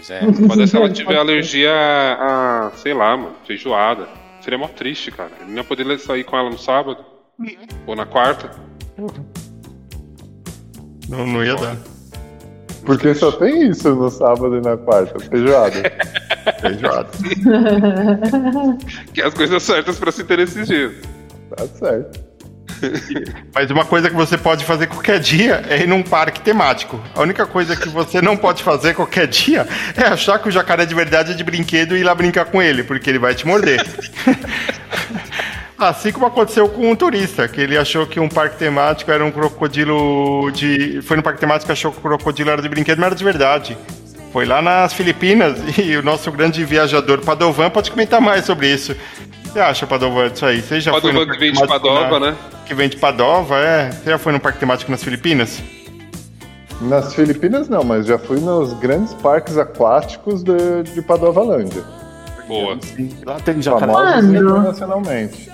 Pois 0.00 0.10
é. 0.10 0.20
Pode 0.20 0.54
ser 0.54 0.66
se 0.66 0.76
ela 0.76 0.88
tiver 0.88 1.16
alergia 1.16 1.72
a, 1.72 2.68
a, 2.68 2.70
sei 2.70 2.94
lá, 2.94 3.16
mano, 3.16 3.34
feijoada. 3.46 4.08
Seria 4.40 4.58
mó 4.58 4.66
triste, 4.68 5.10
cara. 5.10 5.30
Ele 5.40 5.50
não 5.50 5.58
ia 5.58 5.64
poder 5.64 5.98
sair 5.98 6.24
com 6.24 6.38
ela 6.38 6.48
no 6.48 6.58
sábado. 6.58 7.04
Ou 7.86 7.94
na 7.94 8.06
quarta. 8.06 8.50
Não, 11.08 11.26
não 11.26 11.44
ia 11.44 11.54
dar. 11.54 11.76
Porque 12.86 13.14
só 13.14 13.30
tem 13.30 13.68
isso 13.68 13.94
no 13.94 14.08
sábado 14.08 14.56
e 14.56 14.60
na 14.62 14.76
quarta, 14.78 15.18
feijoada. 15.20 15.82
Feijoada. 16.60 17.10
Que 19.12 19.20
é 19.20 19.26
as 19.26 19.34
coisas 19.34 19.62
certas 19.62 19.98
pra 19.98 20.10
se 20.10 20.24
ter 20.24 20.38
nesses 20.38 20.66
dias. 20.66 20.94
tá 21.54 21.66
certo. 21.66 22.29
Mas 23.54 23.70
uma 23.70 23.84
coisa 23.84 24.08
que 24.08 24.16
você 24.16 24.36
pode 24.36 24.64
fazer 24.64 24.86
qualquer 24.86 25.18
dia 25.18 25.62
é 25.68 25.82
ir 25.82 25.88
num 25.88 26.02
parque 26.02 26.40
temático. 26.40 27.00
A 27.14 27.20
única 27.20 27.46
coisa 27.46 27.76
que 27.76 27.88
você 27.88 28.20
não 28.20 28.36
pode 28.36 28.62
fazer 28.62 28.94
qualquer 28.94 29.26
dia 29.26 29.66
é 29.96 30.04
achar 30.04 30.38
que 30.38 30.48
o 30.48 30.52
jacaré 30.52 30.84
de 30.84 30.94
verdade 30.94 31.32
é 31.32 31.34
de 31.34 31.44
brinquedo 31.44 31.96
e 31.96 32.00
ir 32.00 32.04
lá 32.04 32.14
brincar 32.14 32.46
com 32.46 32.62
ele, 32.62 32.82
porque 32.82 33.10
ele 33.10 33.18
vai 33.18 33.34
te 33.34 33.46
morder. 33.46 33.84
Assim 35.78 36.12
como 36.12 36.26
aconteceu 36.26 36.68
com 36.68 36.90
um 36.90 36.94
turista, 36.94 37.48
que 37.48 37.58
ele 37.58 37.78
achou 37.78 38.06
que 38.06 38.20
um 38.20 38.28
parque 38.28 38.58
temático 38.58 39.10
era 39.10 39.24
um 39.24 39.30
crocodilo 39.30 40.50
de. 40.50 41.00
Foi 41.00 41.16
no 41.16 41.22
parque 41.22 41.40
temático 41.40 41.70
e 41.70 41.72
achou 41.72 41.90
que 41.90 41.98
o 41.98 42.02
crocodilo 42.02 42.50
era 42.50 42.60
de 42.60 42.68
brinquedo, 42.68 42.98
mas 42.98 43.06
era 43.06 43.14
de 43.14 43.24
verdade. 43.24 43.78
Foi 44.30 44.44
lá 44.44 44.60
nas 44.60 44.92
Filipinas 44.92 45.58
e 45.78 45.96
o 45.96 46.02
nosso 46.02 46.30
grande 46.30 46.62
viajador 46.66 47.20
Padovan 47.22 47.70
pode 47.70 47.90
comentar 47.90 48.20
mais 48.20 48.44
sobre 48.44 48.70
isso. 48.70 48.92
O 48.92 48.94
que 48.94 49.48
você 49.54 49.60
acha, 49.60 49.86
Padovan, 49.86 50.28
disso 50.28 50.44
aí? 50.44 50.60
Você 50.60 50.82
já 50.82 50.92
foi 50.92 51.00
Padovan 51.00 51.24
no 51.24 51.38
que 51.38 51.66
Padova, 51.66 52.20
né? 52.20 52.36
Que 52.70 52.74
vem 52.74 52.88
de 52.88 52.96
Padova, 52.98 53.58
é. 53.58 53.90
Você 53.90 54.10
já 54.10 54.16
foi 54.18 54.32
no 54.32 54.38
parque 54.38 54.60
temático 54.60 54.92
nas 54.92 55.02
Filipinas? 55.02 55.60
Nas 56.80 57.12
Filipinas 57.14 57.68
não, 57.68 57.82
mas 57.82 58.06
já 58.06 58.16
fui 58.16 58.38
nos 58.38 58.72
grandes 58.74 59.12
parques 59.14 59.58
aquáticos 59.58 60.44
de, 60.44 60.84
de 60.84 61.02
Padovalândia. 61.02 61.82
Boa. 62.46 62.78
Lá 63.26 63.40
tem 63.40 63.60
jacaré. 63.60 63.92
Famosos 63.92 64.30
internacionalmente. 64.30 65.50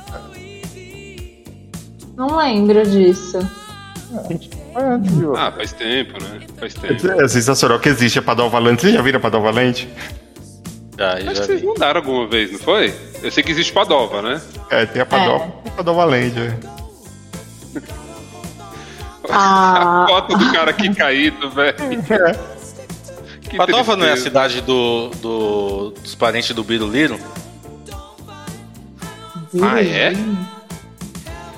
Não 2.14 2.36
lembro 2.36 2.86
disso. 2.86 3.38
De 5.00 5.24
você. 5.24 5.40
Ah, 5.40 5.52
faz 5.52 5.72
tempo, 5.72 6.22
né? 6.22 6.40
Faz 6.58 6.74
tempo. 6.74 7.10
É 7.12 7.28
sensacional 7.28 7.80
que 7.80 7.88
existe 7.88 8.18
a 8.18 8.22
Padovalente. 8.22 8.82
Vocês 8.82 8.92
já 8.92 9.00
viram 9.00 9.18
a 9.18 9.22
Padovalente? 9.22 9.88
Já, 10.98 11.14
Acho 11.14 11.24
que 11.24 11.34
vocês 11.34 11.62
mandaram 11.62 12.00
alguma 12.00 12.28
vez, 12.28 12.52
não 12.52 12.58
foi? 12.58 12.94
Eu 13.22 13.30
sei 13.30 13.42
que 13.42 13.52
existe 13.52 13.72
Padova, 13.72 14.20
né? 14.20 14.40
É, 14.70 14.84
tem 14.84 15.00
a 15.00 15.06
Padova 15.06 15.46
e 15.64 15.68
a 15.68 15.72
Padovalente. 15.72 16.85
É. 17.78 17.82
Ah, 19.30 20.04
A 20.04 20.08
foto 20.08 20.36
do 20.36 20.52
cara 20.52 20.70
aqui 20.70 20.94
caído, 20.94 21.50
velho. 21.50 21.76
Padova 23.56 23.96
não 23.96 24.04
é 24.06 24.12
a 24.12 24.16
cidade 24.16 24.60
do, 24.60 25.08
do- 25.22 25.90
dos 26.02 26.14
parentes 26.14 26.54
do 26.54 26.64
Biruliro? 26.64 27.18
Ah, 29.62 29.80
é? 29.80 30.12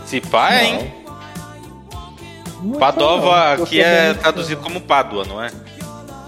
Se 0.05 0.21
pá, 0.21 0.55
hein? 0.63 0.93
Não 2.63 2.71
sei 2.73 2.79
Padova 2.81 3.57
não, 3.57 3.65
aqui 3.65 3.81
é 3.81 4.15
traduzido 4.15 4.61
como 4.63 4.81
Pádua, 4.81 5.25
não 5.25 5.43
é? 5.43 5.51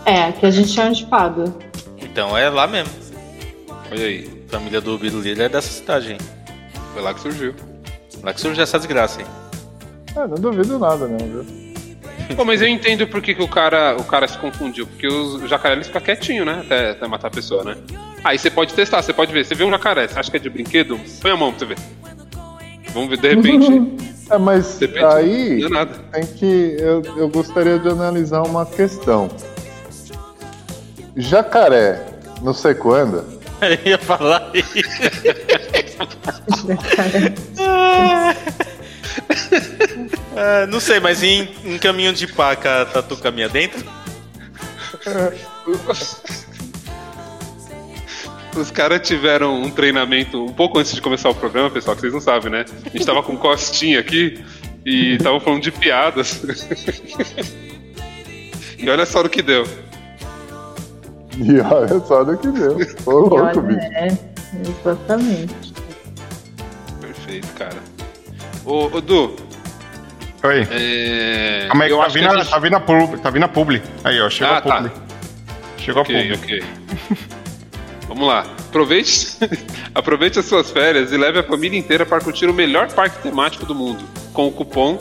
é, 0.06 0.24
aqui 0.24 0.46
a 0.46 0.50
gente 0.50 0.68
chama 0.68 0.92
de 0.92 1.04
Pádua. 1.06 1.54
Então 1.98 2.36
é 2.36 2.48
lá 2.48 2.66
mesmo. 2.66 2.92
Olha 3.92 4.04
aí, 4.06 4.44
família 4.48 4.80
do 4.80 4.96
Biruliro 4.98 5.42
é 5.42 5.48
dessa 5.48 5.68
cidade, 5.70 6.12
hein? 6.12 6.18
foi 6.92 7.02
lá 7.02 7.12
que 7.14 7.20
surgiu. 7.20 7.54
Lá 8.22 8.32
que 8.32 8.40
surgiu 8.40 8.62
essa 8.62 8.78
desgraça, 8.78 9.20
hein? 9.20 9.26
Ah, 10.16 10.26
não 10.26 10.36
duvido 10.36 10.78
nada, 10.78 11.06
não, 11.06 11.18
viu? 11.18 11.44
Pô, 12.36 12.44
mas 12.44 12.62
eu 12.62 12.68
entendo 12.68 13.06
por 13.06 13.20
que, 13.20 13.34
que 13.34 13.42
o, 13.42 13.48
cara, 13.48 13.96
o 13.98 14.04
cara 14.04 14.26
se 14.28 14.38
confundiu. 14.38 14.86
Porque 14.86 15.06
os 15.06 15.48
jacaré 15.48 15.74
eles 15.74 15.88
ficam 15.88 16.00
quietinhos, 16.00 16.46
né? 16.46 16.62
Até, 16.64 16.90
até 16.90 17.08
matar 17.08 17.28
a 17.28 17.30
pessoa, 17.30 17.64
né? 17.64 17.76
Aí 18.22 18.38
você 18.38 18.50
pode 18.50 18.72
testar, 18.74 19.02
você 19.02 19.12
pode 19.12 19.32
ver. 19.32 19.44
Você 19.44 19.54
vê 19.54 19.64
um 19.64 19.70
jacaré, 19.70 20.06
você 20.06 20.18
acha 20.18 20.30
que 20.30 20.36
é 20.36 20.40
de 20.40 20.50
brinquedo? 20.50 21.00
Põe 21.20 21.30
a 21.30 21.36
mão 21.36 21.50
pra 21.52 21.58
você 21.58 21.66
ver. 21.66 21.78
Vamos 22.92 23.10
ver, 23.10 23.18
de 23.18 23.34
repente. 23.34 24.10
É, 24.30 24.38
mas 24.38 24.78
de 24.78 24.86
repente 24.86 25.04
aí 25.06 25.58
não 25.58 25.66
é 25.66 25.70
nada. 25.70 25.98
tem 26.12 26.24
que. 26.24 26.76
Eu, 26.78 27.02
eu 27.16 27.28
gostaria 27.28 27.80
de 27.80 27.88
analisar 27.88 28.42
uma 28.42 28.64
questão. 28.64 29.28
Jacaré, 31.16 32.06
não 32.40 32.54
sei 32.54 32.74
quando, 32.74 33.24
Eu 33.60 33.90
ia 33.90 33.98
falar 33.98 34.50
isso. 34.54 34.74
É, 40.36 40.66
não 40.66 40.80
sei, 40.80 41.00
mas 41.00 41.22
em, 41.22 41.48
em 41.64 41.78
caminho 41.78 42.12
de 42.12 42.26
paca, 42.26 42.84
tatu 42.86 43.16
caminha 43.16 43.48
dentro? 43.48 43.84
Os 48.56 48.70
caras 48.70 49.06
tiveram 49.06 49.62
um 49.62 49.70
treinamento 49.70 50.44
um 50.44 50.52
pouco 50.52 50.78
antes 50.78 50.92
de 50.92 51.00
começar 51.00 51.30
o 51.30 51.34
programa, 51.34 51.70
pessoal, 51.70 51.94
que 51.94 52.00
vocês 52.02 52.12
não 52.12 52.20
sabem, 52.20 52.50
né? 52.50 52.64
A 52.84 52.88
gente 52.90 53.06
tava 53.06 53.22
com 53.22 53.36
costinha 53.36 54.00
aqui 54.00 54.44
e 54.84 55.16
tava 55.18 55.38
falando 55.38 55.62
de 55.62 55.70
piadas. 55.70 56.42
e 58.76 58.90
olha 58.90 59.06
só 59.06 59.22
no 59.22 59.28
que 59.28 59.40
deu. 59.42 59.64
e 61.38 61.60
olha 61.60 62.00
só 62.00 62.24
no 62.24 62.36
que 62.36 62.48
deu. 62.48 62.76
Ô, 63.06 63.10
louco, 63.12 63.36
Olha, 63.36 63.60
bicho. 63.60 63.78
é, 63.92 64.08
exatamente. 64.68 65.72
Perfeito, 67.00 67.46
cara. 67.54 67.78
Ô, 68.64 68.86
ô 68.86 69.00
Du, 69.00 69.36
Oi. 70.42 70.66
é... 70.70 71.68
Que 71.70 71.92
eu 71.92 71.98
tá 71.98 72.04
acho 72.06 72.14
que 72.14 72.20
vindo, 72.20 72.30
a 72.30 72.34
a, 72.34 72.38
gente- 72.38 72.50
tá 72.50 72.58
vindo 72.58 72.76
a 72.76 72.80
publi. 72.80 73.18
Tá 73.20 73.30
vindo 73.30 73.44
a 73.44 73.48
publi. 73.48 73.82
Aí, 74.04 74.20
ó, 74.20 74.30
chegou 74.30 74.54
Ah, 74.54 74.58
a 74.58 74.62
publi. 74.62 74.88
tá. 74.90 75.00
Chegou 75.78 76.02
Ok, 76.02 76.16
a 76.16 76.36
publi. 76.36 76.60
ok. 76.60 76.64
Vamos 78.08 78.26
lá. 78.26 78.40
Aproveite, 78.68 79.36
aproveite 79.94 80.38
as 80.38 80.44
suas 80.46 80.70
férias 80.70 81.12
e 81.12 81.16
leve 81.16 81.38
a 81.38 81.42
família 81.42 81.78
inteira 81.78 82.04
para 82.06 82.20
curtir 82.20 82.46
o 82.46 82.54
melhor 82.54 82.90
parque 82.92 83.18
temático 83.22 83.64
do 83.66 83.74
mundo. 83.74 84.04
Com 84.32 84.48
o 84.48 84.52
cupom 84.52 84.96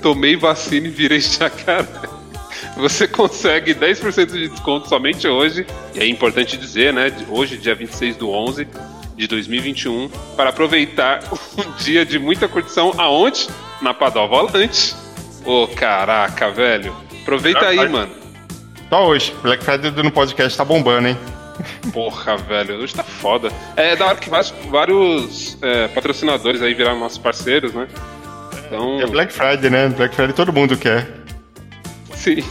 Tomei 0.00 0.36
Vacina 0.36 0.86
e 0.86 0.90
Virei 0.90 1.20
Jacaré. 1.20 1.86
Você 2.76 3.06
consegue 3.08 3.74
10% 3.74 4.26
de 4.32 4.48
desconto 4.48 4.88
somente 4.88 5.26
hoje. 5.28 5.66
E 5.94 5.98
é 6.00 6.06
importante 6.06 6.56
dizer, 6.56 6.92
né? 6.92 7.12
Hoje, 7.28 7.58
dia 7.58 7.74
26 7.74 8.16
do 8.16 8.30
11 8.30 8.66
de 9.16 9.26
2021, 9.26 10.08
para 10.36 10.48
aproveitar 10.48 11.20
um 11.58 11.72
dia 11.82 12.06
de 12.06 12.18
muita 12.18 12.48
curtição. 12.48 12.94
Aonde? 12.96 13.48
Na 13.80 13.94
Padova 13.94 14.26
Volante. 14.42 14.94
Ô, 15.44 15.66
caraca, 15.68 16.50
velho. 16.50 16.94
Aproveita 17.22 17.66
aí, 17.66 17.88
mano. 17.88 18.12
Só 18.88 19.06
hoje. 19.06 19.34
Black 19.42 19.64
Friday 19.64 19.90
no 20.02 20.10
podcast 20.10 20.56
tá 20.56 20.64
bombando, 20.64 21.08
hein? 21.08 21.18
Porra, 21.92 22.36
velho, 22.36 22.76
hoje 22.76 22.94
tá 22.94 23.04
foda. 23.04 23.50
É 23.76 23.94
da 23.96 24.06
hora 24.06 24.16
que 24.16 24.28
vários, 24.28 24.54
vários 24.68 25.58
é, 25.62 25.88
patrocinadores 25.88 26.62
aí 26.62 26.74
viraram 26.74 26.98
nossos 26.98 27.18
parceiros, 27.18 27.72
né? 27.72 27.86
Então, 28.66 29.00
É 29.00 29.06
Black 29.06 29.32
Friday, 29.32 29.70
né? 29.70 29.88
Black 29.88 30.14
Friday 30.14 30.34
todo 30.34 30.52
mundo 30.52 30.76
quer. 30.76 31.08
sim. 32.14 32.44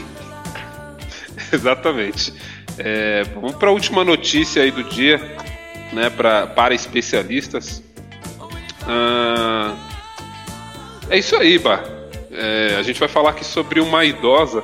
Exatamente. 1.52 2.34
É, 2.78 3.24
vamos 3.34 3.56
pra 3.56 3.72
última 3.72 4.04
notícia 4.04 4.62
aí 4.62 4.72
do 4.72 4.84
dia, 4.84 5.18
né? 5.92 6.10
Pra, 6.10 6.46
para 6.48 6.74
especialistas. 6.76 7.84
Ah, 8.88 9.76
é 11.10 11.18
isso 11.18 11.36
aí, 11.36 11.58
Bah. 11.60 11.80
É, 12.32 12.76
a 12.80 12.84
gente 12.84 13.00
vai 13.00 13.10
falar 13.10 13.32
aqui 13.32 13.44
sobre 13.44 13.80
uma 13.82 14.06
idosa 14.06 14.62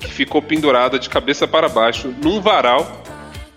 que 0.00 0.08
ficou 0.10 0.42
pendurada 0.42 0.98
de 0.98 1.08
cabeça 1.08 1.46
para 1.46 1.68
baixo 1.68 2.12
num 2.22 2.40
varal 2.40 3.02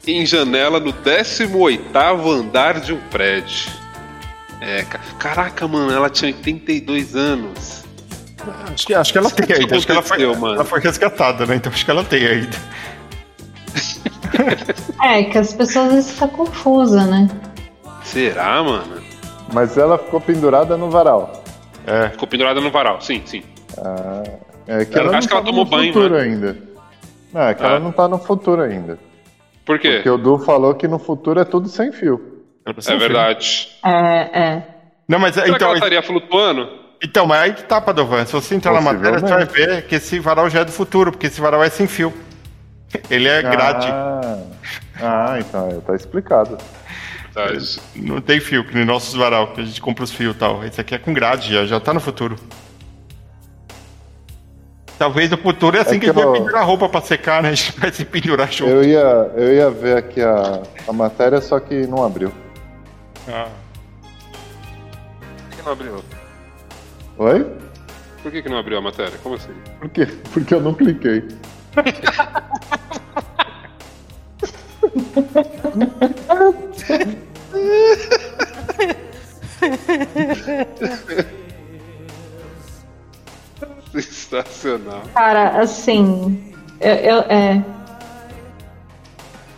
em 0.07 0.23
janela 0.25 0.79
no 0.79 0.93
18º 0.93 2.29
andar 2.31 2.79
de 2.79 2.93
um 2.93 2.99
prédio. 3.09 3.71
É, 4.61 4.83
ca- 4.83 4.99
caraca, 5.17 5.67
mano, 5.67 5.91
ela 5.91 6.09
tinha 6.09 6.31
82 6.33 7.15
anos. 7.15 7.83
Acho 8.71 8.85
que, 8.85 8.93
acho 8.93 9.11
que 9.11 9.17
ela 9.17 9.31
tem 9.31 9.55
ainda. 9.57 9.75
Acho 9.75 9.85
que 9.87 9.91
ela 9.91 10.01
foi, 10.03 10.23
ela 10.23 10.63
foi 10.65 10.79
resgatada, 10.79 11.45
né? 11.47 11.55
Então 11.55 11.71
acho 11.73 11.83
que 11.83 11.91
ela 11.91 12.03
tem 12.03 12.25
ainda. 12.25 12.57
É, 15.03 15.23
que 15.23 15.37
as 15.37 15.53
pessoas 15.53 15.87
às 15.87 15.93
vezes 15.93 16.11
ficam 16.11 16.27
confusas, 16.29 17.05
né? 17.07 17.29
Será, 18.03 18.61
mano? 18.63 19.01
Mas 19.53 19.77
ela 19.77 19.97
ficou 19.97 20.19
pendurada 20.19 20.75
no 20.77 20.89
varal. 20.89 21.43
É. 21.85 22.09
Ficou 22.09 22.27
pendurada 22.27 22.59
no 22.61 22.71
varal, 22.71 22.99
sim, 23.01 23.21
sim. 23.25 23.43
É 24.67 24.85
que 24.85 24.97
ela 24.97 25.17
acho 25.17 25.21
não 25.21 25.27
que 25.27 25.33
ela 25.33 25.41
tá 25.41 25.47
tomou 25.47 25.63
no 25.65 25.69
banho, 25.69 25.93
futuro 25.93 26.15
né? 26.15 26.21
ainda. 26.21 26.57
Não, 27.33 27.41
é 27.41 27.53
que 27.53 27.63
Ah. 27.63 27.67
ela 27.67 27.79
não 27.79 27.91
tá 27.91 28.07
no 28.07 28.17
futuro 28.17 28.61
ainda. 28.61 28.97
Por 29.65 29.79
quê? 29.79 29.93
Porque 29.95 30.09
o 30.09 30.17
Du 30.17 30.39
falou 30.39 30.73
que 30.75 30.87
no 30.87 30.99
futuro 30.99 31.39
é 31.39 31.45
tudo 31.45 31.67
sem 31.67 31.91
fio. 31.91 32.43
É 32.65 32.95
verdade. 32.97 33.69
É, 33.83 34.39
é. 34.39 34.63
Não, 35.07 35.19
mas 35.19 35.35
Será 35.35 35.45
que 35.45 35.51
então, 35.51 35.67
ela 35.67 35.77
estaria 35.77 36.01
flutuando? 36.01 36.67
então, 37.03 37.27
mas 37.27 37.41
aí 37.41 37.53
que 37.53 37.63
tá, 37.63 37.79
Padovan. 37.79 38.25
Se 38.25 38.33
você 38.33 38.55
entrar 38.55 38.73
na 38.73 38.81
matéria, 38.81 39.19
você 39.19 39.27
vai 39.33 39.45
ver 39.45 39.85
que 39.85 39.95
esse 39.95 40.19
varal 40.19 40.49
já 40.49 40.61
é 40.61 40.65
do 40.65 40.71
futuro, 40.71 41.11
porque 41.11 41.27
esse 41.27 41.39
varal 41.39 41.63
é 41.63 41.69
sem 41.69 41.85
fio. 41.87 42.11
Ele 43.09 43.27
é 43.27 43.41
grade. 43.41 43.87
Ah, 43.87 44.37
ah, 45.01 45.39
então 45.39 45.69
é, 45.69 45.73
tá 45.81 45.95
explicado. 45.95 46.57
Verdade. 47.35 47.79
Não 47.95 48.21
tem 48.21 48.39
fio, 48.39 48.63
que 48.65 48.73
nem 48.73 48.85
nossos 48.85 49.13
varal, 49.13 49.51
que 49.53 49.61
a 49.61 49.65
gente 49.65 49.81
compra 49.81 50.03
os 50.05 50.11
fios 50.11 50.35
e 50.35 50.39
tal. 50.39 50.63
Esse 50.63 50.79
aqui 50.79 50.95
é 50.95 50.97
com 50.97 51.13
grade, 51.13 51.51
já, 51.53 51.65
já 51.65 51.79
tá 51.79 51.93
no 51.93 51.99
futuro. 51.99 52.37
Talvez 54.97 55.29
no 55.29 55.37
futuro 55.37 55.75
é 55.75 55.81
assim 55.81 55.97
É 55.97 55.99
que 55.99 56.09
a 56.09 56.13
que 56.13 56.19
gente 56.19 56.25
vai 56.25 56.25
eu- 56.25 56.31
pendurar 56.41 56.65
roupa 56.65 56.87
pra 56.87 57.01
secar, 57.01 57.43
né? 57.43 57.49
A 57.51 57.53
gente 57.53 57.77
vai 57.77 57.91
se 57.91 58.05
pendurar 58.05 58.49
junto. 58.51 58.71
Eu 58.71 58.81
ia, 58.83 58.99
eu 59.35 59.53
ia 59.53 59.69
ver 59.69 59.97
aqui 59.97 60.21
a, 60.21 60.63
a 60.87 60.93
matéria, 60.93 61.41
só 61.41 61.59
que 61.59 61.85
não 61.85 62.05
abriu. 62.05 62.31
Ah. 63.27 63.49
Por 65.49 65.57
que 65.57 65.61
não 65.65 65.71
abriu? 65.73 66.03
Oi? 67.17 67.45
Por 68.23 68.31
que, 68.31 68.41
que 68.41 68.47
não 68.49 68.57
abriu 68.57 68.77
a 68.77 68.81
matéria? 68.81 69.17
Como 69.21 69.35
assim? 69.35 69.51
Por 69.79 69.89
quê? 69.89 70.07
Porque 70.33 70.53
eu 70.53 70.61
não 70.61 70.73
cliquei. 70.73 71.27
Sensacional. 83.91 85.01
Cara, 85.13 85.61
assim. 85.61 86.53
Eu, 86.79 86.93
eu- 86.95 87.19
é. 87.29 87.63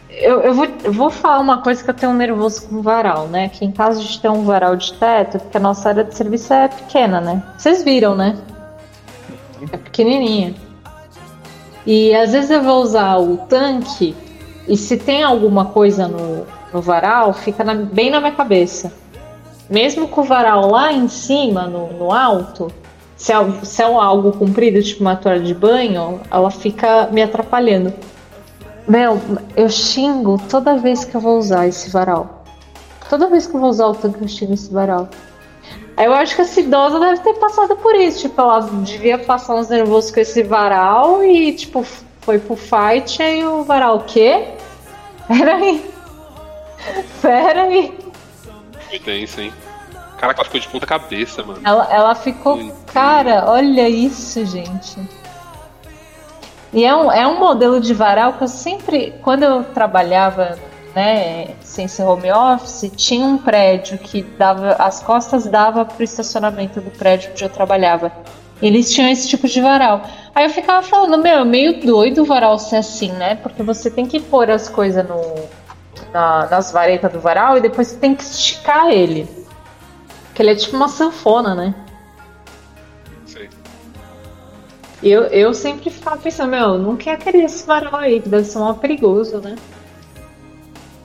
Eu, 0.10 0.42
eu, 0.42 0.54
vou, 0.54 0.68
eu 0.84 0.92
vou 0.92 1.12
falar 1.12 1.40
uma 1.40 1.62
coisa 1.62 1.84
que 1.84 1.90
eu 1.92 1.94
tenho 1.94 2.12
nervoso 2.14 2.68
com 2.68 2.82
varal, 2.82 3.28
né? 3.28 3.50
Que 3.50 3.64
em 3.64 3.72
caso 3.72 4.04
de 4.04 4.20
ter 4.20 4.30
um 4.30 4.44
varal 4.44 4.76
de 4.76 4.92
teto, 4.94 5.38
porque 5.40 5.58
a 5.58 5.60
nossa 5.60 5.90
área 5.90 6.04
de 6.04 6.16
serviço 6.16 6.52
é 6.54 6.68
pequena, 6.68 7.22
né? 7.22 7.44
Vocês 7.58 7.84
viram, 7.84 8.16
né? 8.16 8.36
É 9.72 9.78
pequenininha. 9.78 10.56
E 11.86 12.16
às 12.16 12.32
vezes 12.32 12.50
eu 12.50 12.64
vou 12.64 12.82
usar 12.82 13.18
o 13.18 13.38
tanque 13.38 14.16
e 14.68 14.76
se 14.78 14.98
tem 14.98 15.24
alguma 15.24 15.66
coisa 15.66 16.08
no, 16.08 16.46
no 16.74 16.82
varal, 16.82 17.34
fica 17.34 17.64
na- 17.64 17.76
bem 17.76 18.10
na 18.10 18.20
minha 18.20 18.32
cabeça. 18.34 18.92
Mesmo 19.70 20.08
com 20.08 20.22
o 20.22 20.24
varal 20.24 20.70
lá 20.70 20.92
em 20.94 21.08
cima, 21.08 21.64
no, 21.68 21.88
no 21.94 22.12
alto, 22.14 22.72
se 23.16 23.34
é, 23.34 23.38
se 23.64 23.82
é 23.82 23.86
algo 23.86 24.32
comprido, 24.34 24.82
tipo 24.82 25.02
uma 25.02 25.16
toalha 25.16 25.42
de 25.42 25.54
banho, 25.54 26.22
ela 26.32 26.52
fica 26.52 27.08
me 27.12 27.22
atrapalhando. 27.22 27.94
Meu, 28.88 29.20
eu 29.56 29.70
xingo 29.70 30.40
toda 30.50 30.78
vez 30.78 31.04
que 31.04 31.16
eu 31.16 31.20
vou 31.20 31.38
usar 31.38 31.68
esse 31.68 31.90
varal. 31.90 32.44
Toda 33.10 33.28
vez 33.28 33.46
que 33.48 33.56
eu 33.56 33.60
vou 33.60 33.70
usar 33.70 33.88
o 33.88 33.96
tanque, 33.96 34.22
eu 34.22 34.28
xingo 34.28 34.54
esse 34.54 34.72
varal. 34.72 35.10
Eu 35.98 36.14
acho 36.14 36.36
que 36.36 36.42
essa 36.42 36.60
idosa 36.60 37.00
deve 37.00 37.20
ter 37.22 37.34
passado 37.34 37.76
por 37.78 37.96
isso. 37.96 38.20
Tipo, 38.22 38.40
ela 38.42 38.60
devia 38.62 39.18
passar 39.18 39.56
uns 39.56 39.68
nervosos 39.68 40.12
com 40.12 40.20
esse 40.20 40.44
varal 40.44 41.24
e, 41.24 41.54
tipo, 41.54 41.84
foi 42.22 42.38
pro 42.40 42.56
fight 42.56 43.22
e 43.22 43.44
o 43.44 43.64
varal, 43.64 43.98
o 43.98 44.04
quê? 44.04 44.50
Peraí. 45.28 45.92
Peraí. 47.22 47.98
Tenso, 49.04 49.42
hein? 49.42 49.54
Caraca, 50.18 50.42
ela 50.42 50.46
ficou 50.46 50.60
de 50.60 50.68
ponta 50.68 50.86
cabeça, 50.86 51.44
mano. 51.44 51.62
Ela, 51.64 51.94
ela 51.94 52.16
ficou. 52.16 52.56
Ui. 52.56 52.74
Cara, 52.92 53.46
olha 53.48 53.88
isso, 53.88 54.44
gente. 54.46 54.98
E 56.74 56.84
é 56.84 56.96
um, 56.96 57.12
é 57.12 57.28
um 57.28 57.40
modelo 57.40 57.80
de 57.80 57.94
varal 57.94 58.34
que 58.34 58.44
eu 58.44 58.48
sempre. 58.48 59.14
Quando 59.22 59.44
eu 59.44 59.64
trabalhava, 59.64 60.58
né, 60.96 61.56
sem 61.62 61.88
ser 61.88 62.04
home 62.04 62.32
office, 62.32 62.92
tinha 62.96 63.26
um 63.26 63.38
prédio 63.38 63.98
que 64.00 64.24
dava. 64.24 64.72
As 64.80 65.02
costas 65.02 65.46
dava 65.46 65.86
pro 65.86 66.04
estacionamento 66.04 66.82
do 66.82 66.90
prédio 66.92 67.32
onde 67.32 67.44
eu 67.44 67.50
trabalhava. 67.50 68.12
Eles 68.62 68.92
tinham 68.94 69.10
esse 69.10 69.28
tipo 69.28 69.48
de 69.48 69.62
varal. 69.62 70.04
Aí 70.34 70.46
eu 70.46 70.50
ficava 70.50 70.82
falando, 70.86 71.22
meu, 71.22 71.40
é 71.40 71.46
meio 71.46 71.80
doido 71.82 72.24
o 72.24 72.26
varal 72.26 72.58
ser 72.58 72.78
assim, 72.78 73.12
né? 73.12 73.36
Porque 73.36 73.62
você 73.64 73.90
tem 73.90 74.06
que 74.06 74.20
pôr 74.20 74.50
as 74.50 74.68
coisas 74.68 75.08
no, 75.08 75.22
na- 76.14 76.48
nas 76.50 76.72
varetas 76.72 77.12
do 77.12 77.20
varal 77.20 77.58
e 77.58 77.62
depois 77.62 77.88
você 77.88 77.98
tem 77.98 78.16
que 78.16 78.24
esticar 78.24 78.88
ele. 78.90 79.28
Porque 80.28 80.42
ele 80.42 80.52
é 80.52 80.56
tipo 80.56 80.76
uma 80.76 80.88
sanfona, 80.88 81.54
né? 81.56 81.76
Sei. 83.26 83.50
Eu, 85.04 85.24
eu 85.26 85.54
sempre 85.54 85.90
ficava 85.92 86.18
pensando, 86.18 86.50
meu, 86.50 86.78
não 86.80 86.96
quer 86.96 87.18
querer 87.20 87.44
esse 87.44 87.66
varal 87.66 87.96
aí, 87.96 88.20
que 88.22 88.30
deve 88.30 88.46
ser 88.46 88.58
um 88.58 88.74
perigoso, 88.74 89.38
né? 89.40 89.56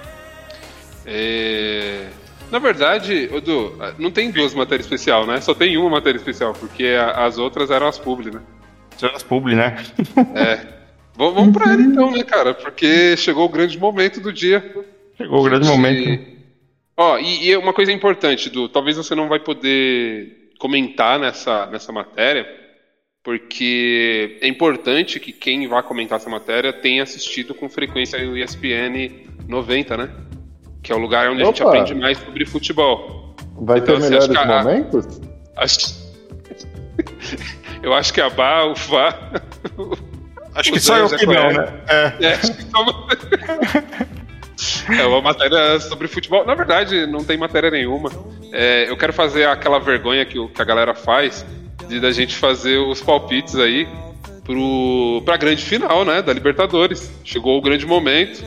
É... 1.06 2.08
Na 2.50 2.58
verdade, 2.58 3.30
Edu, 3.34 3.74
não 3.98 4.10
tem 4.10 4.30
duas 4.30 4.54
matérias 4.54 4.84
especial, 4.86 5.26
né? 5.26 5.40
Só 5.40 5.54
tem 5.54 5.76
uma 5.78 5.88
matéria 5.88 6.18
especial, 6.18 6.52
porque 6.52 6.84
a- 6.84 7.24
as 7.24 7.38
outras 7.38 7.70
eram 7.70 7.86
as 7.88 7.98
publi, 7.98 8.30
né? 8.30 8.40
Jonas 8.98 9.22
Publi, 9.22 9.54
né? 9.54 9.82
É. 10.34 10.56
V- 10.56 10.66
Vamos 11.16 11.52
pra 11.56 11.72
ela 11.72 11.80
então, 11.82 12.10
né, 12.10 12.22
cara? 12.22 12.52
Porque 12.52 13.16
chegou 13.16 13.46
o 13.46 13.48
grande 13.48 13.78
momento 13.78 14.20
do 14.20 14.30
dia. 14.32 14.62
Chegou 15.16 15.40
o 15.40 15.42
grande 15.42 15.66
momento. 15.66 16.08
E- 16.08 16.32
Ó, 16.94 17.18
e, 17.18 17.48
e 17.48 17.56
uma 17.56 17.72
coisa 17.72 17.90
importante, 17.90 18.50
Du, 18.50 18.68
talvez 18.68 18.98
você 18.98 19.14
não 19.14 19.28
vai 19.28 19.40
poder 19.40 20.50
comentar 20.58 21.18
nessa, 21.18 21.66
nessa 21.66 21.90
matéria, 21.90 22.46
porque 23.24 24.38
é 24.42 24.46
importante 24.46 25.18
que 25.18 25.32
quem 25.32 25.66
vai 25.66 25.82
comentar 25.82 26.18
essa 26.18 26.28
matéria 26.28 26.70
tenha 26.72 27.02
assistido 27.02 27.54
com 27.54 27.68
frequência 27.68 28.18
o 28.28 28.36
ESPN 28.36 29.26
90, 29.48 29.96
né? 29.96 30.10
Que 30.82 30.92
é 30.92 30.94
o 30.94 30.98
lugar 30.98 31.30
onde 31.30 31.42
a 31.42 31.46
gente 31.46 31.62
Opa! 31.62 31.70
aprende 31.70 31.94
mais 31.94 32.18
sobre 32.18 32.44
futebol. 32.46 33.34
Vai 33.60 33.78
Então, 33.78 33.94
ter 33.96 34.00
você 34.02 34.08
melhores 34.10 34.28
que 34.28 34.36
a- 34.36 34.46
momentos? 34.62 35.20
Acho- 35.56 36.02
Eu 37.82 37.92
acho 37.94 38.12
que 38.12 38.20
a 38.20 38.30
Bá, 38.30 38.64
o 38.64 38.76
Fá. 38.76 39.32
Acho 40.54 40.70
que 40.70 40.80
só 40.80 40.98
eu 40.98 41.08
que 41.08 41.24
é 41.24 41.26
não, 41.26 41.50
né? 41.50 41.80
É. 41.88 42.14
É, 42.26 42.32
acho 42.34 42.52
que 42.54 42.64
toma- 42.66 43.06
É 44.98 45.06
uma 45.06 45.20
matéria 45.22 45.80
sobre 45.80 46.06
futebol. 46.08 46.44
Na 46.44 46.54
verdade, 46.54 47.06
não 47.06 47.24
tem 47.24 47.38
matéria 47.38 47.70
nenhuma. 47.70 48.10
É, 48.52 48.88
eu 48.88 48.96
quero 48.96 49.12
fazer 49.14 49.46
aquela 49.48 49.78
vergonha 49.78 50.24
que, 50.26 50.46
que 50.48 50.60
a 50.62 50.64
galera 50.64 50.94
faz 50.94 51.44
de 51.88 51.98
da 51.98 52.12
gente 52.12 52.36
fazer 52.36 52.76
os 52.78 53.00
palpites 53.00 53.56
aí 53.56 53.88
pro, 54.44 55.22
pra 55.24 55.38
grande 55.38 55.64
final, 55.64 56.04
né? 56.04 56.20
Da 56.20 56.32
Libertadores. 56.34 57.10
Chegou 57.24 57.56
o 57.58 57.62
grande 57.62 57.86
momento. 57.86 58.44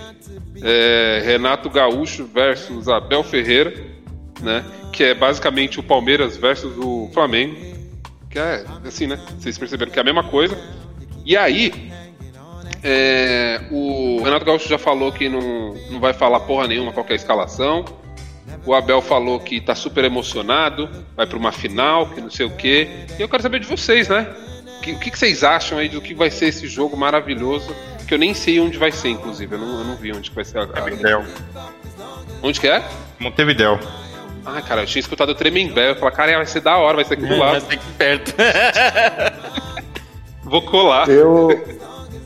É, 0.62 1.22
Renato 1.26 1.70
Gaúcho 1.70 2.26
versus 2.26 2.88
Abel 2.88 3.24
Ferreira, 3.24 3.74
né? 4.42 4.64
Que 4.92 5.06
é 5.06 5.14
basicamente 5.14 5.80
o 5.80 5.84
Palmeiras 5.84 6.38
versus 6.38 6.78
o 6.78 7.10
Flamengo. 7.14 7.56
Que 8.30 8.40
é 8.40 8.66
assim, 8.86 9.08
né? 9.08 9.20
Vocês 9.38 9.58
perceberam 9.58 9.92
que 9.92 10.00
é 10.00 10.02
a 10.02 10.06
mesma 10.06 10.24
coisa. 10.24 10.58
E 11.26 11.36
aí, 11.36 11.92
é, 12.84 13.62
o 13.72 14.22
Renato 14.24 14.46
Gaúcho 14.46 14.70
já 14.70 14.78
falou 14.78 15.12
que 15.12 15.28
não, 15.28 15.74
não 15.90 16.00
vai 16.00 16.14
falar 16.14 16.40
porra 16.42 16.68
nenhuma 16.68 16.92
qualquer 16.92 17.16
escalação. 17.16 17.84
O 18.66 18.74
Abel 18.74 19.02
falou 19.02 19.40
que 19.40 19.60
tá 19.60 19.76
super 19.76 20.06
emocionado, 20.06 20.90
vai 21.16 21.26
pra 21.26 21.38
uma 21.38 21.52
final, 21.52 22.10
que 22.10 22.22
não 22.22 22.30
sei 22.30 22.46
o 22.46 22.52
quê. 22.52 22.88
E 23.18 23.22
eu 23.22 23.28
quero 23.28 23.44
saber 23.44 23.60
de 23.60 23.68
vocês, 23.68 24.08
né? 24.08 24.28
Que- 24.86 24.92
O 24.94 25.00
que, 25.00 25.10
que 25.12 25.18
vocês 25.20 25.44
acham 25.44 25.78
aí 25.80 25.90
do 25.90 26.00
que 26.00 26.14
vai 26.14 26.30
ser 26.30 26.46
esse 26.46 26.68
jogo 26.68 26.96
maravilhoso? 26.96 27.74
Que 28.08 28.14
eu 28.14 28.18
nem 28.20 28.34
sei 28.36 28.60
onde 28.60 28.78
vai 28.78 28.92
ser, 28.92 29.10
inclusive. 29.10 29.56
Eu 29.56 29.60
não, 29.60 29.80
eu 29.80 29.84
não 29.84 29.96
vi 29.96 30.12
onde 30.12 30.30
que 30.30 30.36
vai 30.36 30.46
ser 30.46 30.60
a. 30.60 30.68
Montevidéu. 30.68 31.24
Onde 32.44 32.60
que 32.60 32.68
é? 32.68 32.84
Montevidéu. 33.20 33.80
Ah, 34.46 34.62
cara, 34.62 34.82
eu 34.84 34.86
tinha 34.86 35.00
escutado 35.00 35.30
o 35.30 35.36
Tremembé. 35.36 35.90
Eu 35.90 35.96
falei, 35.96 36.14
cara, 36.16 36.36
vai 36.38 36.46
ser 36.46 36.62
da 36.62 36.78
hora, 36.78 36.96
vai 36.98 37.04
ser 37.06 37.16
aqui 37.16 37.24
do 37.24 37.30
Vai 37.36 37.54
lado. 37.54 37.62
ser 37.62 37.74
aqui 37.74 37.86
perto. 37.98 38.36
Vou 40.44 40.62
colar. 40.62 41.10
Eu, 41.10 41.50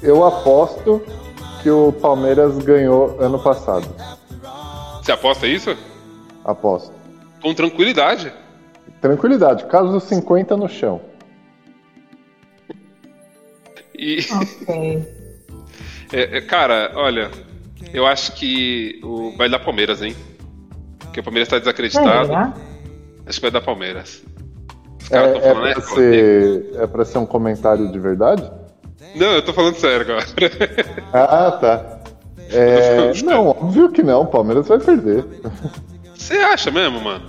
eu 0.04 0.26
aposto 0.26 1.02
que 1.64 1.70
o 1.70 1.94
Palmeiras 1.94 2.58
ganhou 2.58 3.16
ano 3.22 3.40
passado. 3.40 3.88
Você 5.02 5.12
aposta 5.14 5.48
isso? 5.48 5.78
Aposto. 6.44 6.92
Com 7.42 7.54
tranquilidade. 7.54 8.34
Tranquilidade, 9.00 9.64
caso 9.68 9.92
dos 9.94 10.04
50 10.04 10.58
no 10.58 10.68
chão. 10.68 11.00
E, 14.00 14.20
Ok. 14.34 15.04
é, 16.14 16.38
é, 16.38 16.42
cara, 16.42 16.92
olha, 16.96 17.30
eu 17.94 18.06
acho 18.08 18.32
que 18.34 19.00
o, 19.04 19.32
vai 19.38 19.50
dar 19.50 19.60
Palmeiras, 19.60 20.02
hein? 20.02 20.16
Porque 21.00 21.20
o 21.20 21.24
Palmeiras 21.24 21.50
tá 21.50 21.60
desacreditado. 21.60 22.28
Será? 22.28 22.54
Acho 23.26 23.40
que 23.40 23.42
vai 23.42 23.52
dar 23.52 23.62
Palmeiras. 23.62 24.24
Os 25.02 25.12
É, 25.12 25.16
caras 25.16 25.32
tão 25.34 25.42
é, 25.42 25.54
falando, 25.54 25.74
pra 25.74 25.82
né? 25.82 25.88
ser, 25.96 26.70
é 26.76 26.88
pra 26.88 27.06
ser 27.06 27.18
um 27.18 27.26
comentário 27.26 27.92
de 27.92 28.00
verdade? 28.00 28.44
Não, 29.16 29.28
eu 29.34 29.42
tô 29.42 29.52
falando 29.54 29.76
sério 29.76 30.02
agora. 30.02 30.26
Ah, 31.14 31.52
tá. 31.52 32.00
É, 32.52 33.12
não, 33.24 33.48
óbvio 33.48 33.92
que 33.92 34.04
não, 34.04 34.22
o 34.22 34.28
Palmeiras 34.28 34.68
vai 34.68 34.80
perder. 34.80 35.26
Você 36.16 36.36
acha 36.36 36.70
mesmo, 36.72 37.02
mano? 37.02 37.26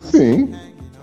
Sim, 0.00 0.52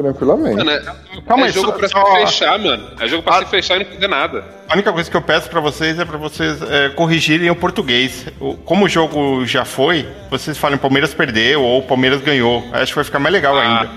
tranquilamente. 0.04 0.56
Mano, 0.58 0.72
é, 0.72 0.82
Calma 1.28 1.44
é 1.44 1.48
aí, 1.48 1.52
jogo 1.54 1.68
só- 1.68 1.74
pra 1.78 1.88
só- 1.90 2.06
se 2.06 2.12
fechar, 2.26 2.58
mano. 2.58 2.92
É 3.00 3.08
jogo 3.08 3.22
pra 3.24 3.36
Ah. 3.38 3.40
se 3.40 3.46
fechar 3.48 3.76
e 3.82 3.84
não 3.84 3.92
fazer 3.94 4.08
nada. 4.08 4.46
A 4.70 4.74
única 4.74 4.94
coisa 4.94 5.12
que 5.12 5.18
eu 5.18 5.22
peço 5.22 5.50
pra 5.50 5.60
vocês 5.60 6.00
é 6.00 6.06
pra 6.06 6.18
vocês 6.18 6.62
é, 6.62 6.90
corrigirem 6.90 7.50
o 7.50 7.56
português. 7.56 8.26
O- 8.40 8.56
Como 8.56 8.86
o 8.86 8.90
jogo 8.90 9.46
já 9.46 9.66
foi, 9.66 10.08
vocês 10.32 10.58
falem 10.58 10.78
Palmeiras 10.78 11.14
perdeu 11.14 11.62
ou 11.62 11.84
Palmeiras 11.84 12.22
ganhou. 12.22 12.64
Acho 12.72 12.92
que 12.92 12.96
vai 12.96 13.04
ficar 13.04 13.20
mais 13.20 13.34
legal 13.34 13.58
Ah, 13.58 13.62
ainda. 13.82 13.92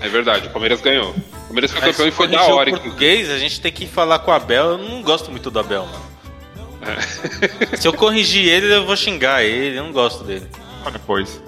é 0.00 0.08
verdade, 0.08 0.48
o 0.48 0.50
Palmeiras 0.50 0.80
ganhou. 0.80 1.10
O 1.10 1.46
Palmeiras 1.46 1.70
foi 1.70 1.80
Mas 1.80 1.90
campeão 1.90 2.08
e 2.08 2.10
foi 2.10 2.26
da 2.28 2.42
hora, 2.42 2.68
inclusive. 2.70 2.80
português, 2.80 3.30
a 3.30 3.38
gente 3.38 3.60
tem 3.60 3.70
que 3.70 3.86
falar 3.86 4.18
com 4.18 4.30
o 4.30 4.34
Abel. 4.34 4.70
Eu 4.72 4.78
não 4.78 5.00
gosto 5.02 5.30
muito 5.30 5.50
do 5.50 5.58
Abel, 5.60 5.86
mano. 5.86 6.06
Se 7.76 7.86
eu 7.88 7.92
corrigir 7.92 8.48
ele, 8.48 8.72
eu 8.74 8.84
vou 8.86 8.96
xingar 8.96 9.42
ele. 9.44 9.78
Eu 9.78 9.84
não 9.84 9.92
gosto 9.92 10.22
dele. 10.24 10.46
Depois. 10.92 11.40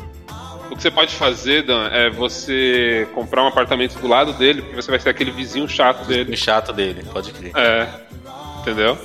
O 0.71 0.77
que 0.77 0.83
você 0.83 0.91
pode 0.91 1.15
fazer, 1.15 1.63
Dan, 1.63 1.89
é 1.89 2.11
você 2.11 3.09
comprar 3.15 3.43
um 3.43 3.47
apartamento 3.49 3.99
do 3.99 4.07
lado 4.07 4.33
dele, 4.35 4.63
porque 4.63 4.77
você 4.77 4.91
vai 4.91 5.01
ser 5.01 5.09
aquele 5.09 5.31
vizinho 5.31 5.69
chato 5.69 6.07
dele. 6.07 6.37
chato 6.37 6.73
dele, 6.73 7.03
pode 7.13 7.33
crer. 7.33 7.53
É. 7.57 7.89
Entendeu? 8.61 8.97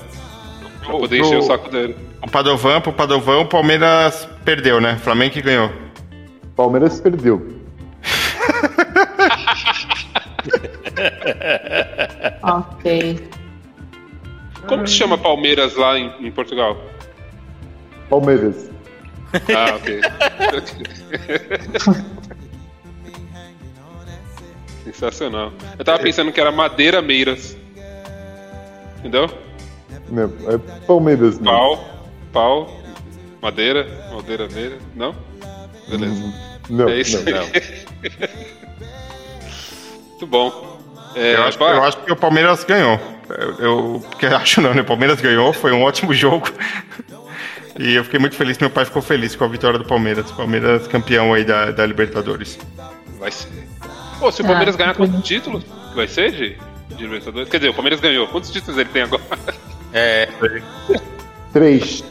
Pra 0.81 0.91
poder 0.91 1.17
Pro- 1.19 1.25
encher 1.27 1.37
o 1.39 1.43
saco 1.43 1.69
dele. 1.69 1.95
O 2.21 2.29
Padovan, 2.29 2.81
pro 2.81 2.91
Padovan, 2.93 3.39
o 3.39 3.45
Palmeiras 3.45 4.27
perdeu, 4.43 4.81
né? 4.81 4.97
Flamengo 5.01 5.33
que 5.33 5.41
ganhou. 5.41 5.71
Palmeiras 6.55 6.99
perdeu. 6.99 7.59
Ok. 12.41 13.27
Como 14.67 14.83
que 14.83 14.89
se 14.89 14.95
chama 14.97 15.17
Palmeiras 15.17 15.75
lá 15.75 15.97
em, 15.97 16.11
em 16.27 16.31
Portugal? 16.31 16.77
Palmeiras. 18.09 18.69
Ah, 19.55 19.75
ok. 19.75 20.01
Sensacional. 24.85 25.51
Eu 25.77 25.85
tava 25.85 25.99
pensando 25.99 26.31
que 26.31 26.39
era 26.39 26.51
Madeira 26.51 27.01
Meiras. 27.01 27.55
Entendeu? 28.99 29.29
Não, 30.09 30.25
é 30.25 30.57
Palmeiras 30.85 31.39
mesmo. 31.39 31.45
Pau, 31.45 32.07
pau, 32.31 32.79
madeira, 33.41 33.87
madeira 34.13 34.47
meira. 34.49 34.77
Não? 34.95 35.15
Beleza. 35.89 36.33
Não, 36.69 36.89
é 36.89 36.99
isso 36.99 37.23
não. 37.23 37.41
aí. 37.41 37.51
Muito 40.09 40.27
bom. 40.27 40.79
É, 41.15 41.35
Eu 41.35 41.43
acho, 41.43 41.61
eu 41.61 41.83
acho 41.83 41.97
que 41.97 42.11
o 42.11 42.15
Palmeiras 42.15 42.63
ganhou. 42.63 42.99
Eu, 43.29 43.59
eu 43.59 44.03
porque 44.09 44.25
acho 44.25 44.61
não, 44.61 44.73
né? 44.73 44.81
O 44.81 44.85
Palmeiras 44.85 45.19
ganhou, 45.19 45.51
foi 45.53 45.71
um 45.71 45.83
ótimo 45.83 46.13
jogo. 46.13 46.49
E 47.79 47.95
eu 47.95 48.03
fiquei 48.03 48.19
muito 48.19 48.35
feliz, 48.35 48.57
meu 48.59 48.69
pai 48.69 48.85
ficou 48.85 49.01
feliz 49.01 49.35
com 49.35 49.43
a 49.43 49.47
vitória 49.47 49.79
do 49.79 49.85
Palmeiras. 49.85 50.31
Palmeiras 50.31 50.87
campeão 50.87 51.33
aí 51.33 51.43
da, 51.43 51.71
da 51.71 51.85
Libertadores. 51.85 52.59
Vai 53.19 53.31
ser. 53.31 53.47
Pô, 54.19 54.31
se 54.31 54.41
o 54.41 54.45
Ah, 54.45 54.47
Palmeiras 54.49 54.75
ganhar 54.75 54.91
entendi. 54.93 55.11
quantos 55.11 55.27
títulos? 55.27 55.63
Vai 55.95 56.07
ser 56.07 56.31
de, 56.31 56.57
de 56.95 57.03
Libertadores? 57.03 57.49
Quer 57.49 57.57
dizer, 57.57 57.69
o 57.69 57.73
Palmeiras 57.73 57.99
ganhou. 57.99 58.27
Quantos 58.27 58.51
títulos 58.51 58.79
ele 58.79 58.89
tem 58.89 59.01
agora? 59.03 59.23
É, 59.91 60.27
Três. 61.51 62.03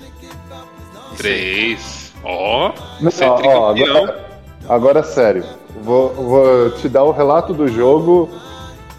Três. 1.16 2.12
Ó. 2.24 2.72
Não, 3.00 3.10
é 3.10 3.24
ó, 3.24 3.34
tricampeão. 3.72 3.96
agora, 3.96 4.26
agora 4.68 5.02
sério. 5.02 5.44
Vou, 5.82 6.12
vou 6.14 6.70
te 6.70 6.88
dar 6.88 7.02
o 7.04 7.10
relato 7.12 7.52
do 7.52 7.66
jogo 7.68 8.28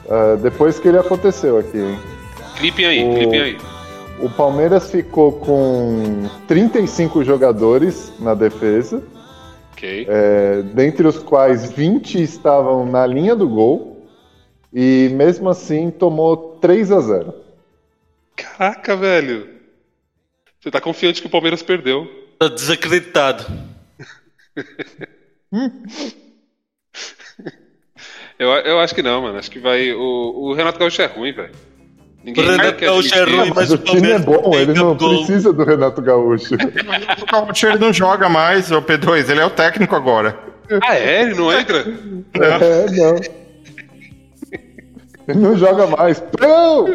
ah, 0.09 0.35
depois 0.41 0.79
que 0.79 0.87
ele 0.87 0.97
aconteceu 0.97 1.57
aqui, 1.59 1.77
hein? 1.77 1.99
Clipem 2.57 2.85
aí, 2.85 3.03
O- 3.07 3.13
clipem 3.15 3.41
aí. 3.41 3.57
O 4.19 4.29
Palmeiras 4.29 4.89
ficou 4.89 5.33
com 5.33 6.29
35 6.47 7.23
jogadores 7.23 8.13
na 8.19 8.33
defesa, 8.33 9.03
Ok. 9.73 10.05
é, 10.09 10.61
dentre 10.61 11.05
os 11.05 11.17
quais 11.19 11.71
20 11.73 12.21
estavam 12.21 12.85
na 12.85 13.05
linha 13.05 13.35
do 13.35 13.47
gol, 13.49 14.07
e 14.71 15.09
mesmo 15.13 15.49
assim 15.49 15.91
tomou 15.91 16.57
3 16.61 16.91
a 16.91 16.99
0 17.01 17.33
Caraca, 18.35 18.95
velho. 18.95 19.49
Você 20.59 20.71
tá 20.71 20.79
confiante 20.79 21.21
que 21.21 21.27
o 21.27 21.31
Palmeiras 21.31 21.61
perdeu. 21.61 22.07
tá 22.39 22.47
desacreditado. 22.47 23.45
Eu, 28.39 28.49
eu 28.49 28.79
acho 28.79 28.95
que 28.95 29.03
não, 29.03 29.21
mano. 29.21 29.37
Acho 29.37 29.49
que 29.51 29.59
vai. 29.59 29.93
O, 29.93 30.01
o 30.49 30.53
Renato 30.53 30.79
Gaúcho 30.79 31.01
é 31.01 31.05
ruim, 31.05 31.31
velho. 31.31 31.53
Ninguém 32.23 32.45
O 32.45 32.51
Renato 32.51 32.79
Gaúcho 32.79 33.15
é 33.15 33.23
ruim, 33.23 33.37
Mas 33.49 33.55
Mas 33.55 33.71
o 33.71 33.75
o 33.75 33.77
time 33.79 34.11
é 34.11 34.19
bom, 34.19 34.51
ele 34.55 34.73
não 34.73 34.95
gol. 34.95 35.17
precisa 35.25 35.51
do 35.51 35.63
Renato 35.63 36.01
Gaúcho. 36.01 36.55
O 37.21 37.25
Gaúcho 37.31 37.67
ele 37.67 37.79
não 37.79 37.91
joga 37.91 38.29
mais, 38.29 38.71
o 38.71 38.81
P2, 38.81 39.29
ele 39.29 39.41
é 39.41 39.45
o 39.45 39.49
técnico 39.49 39.95
agora. 39.95 40.37
Ah, 40.83 40.95
é? 40.95 41.23
Ele 41.23 41.35
não 41.35 41.51
entra? 41.51 41.79
É, 41.79 42.91
não. 42.91 43.15
Ele 45.27 45.39
não 45.39 45.57
joga 45.57 45.87
mais. 45.87 46.23
Não! 46.39 46.85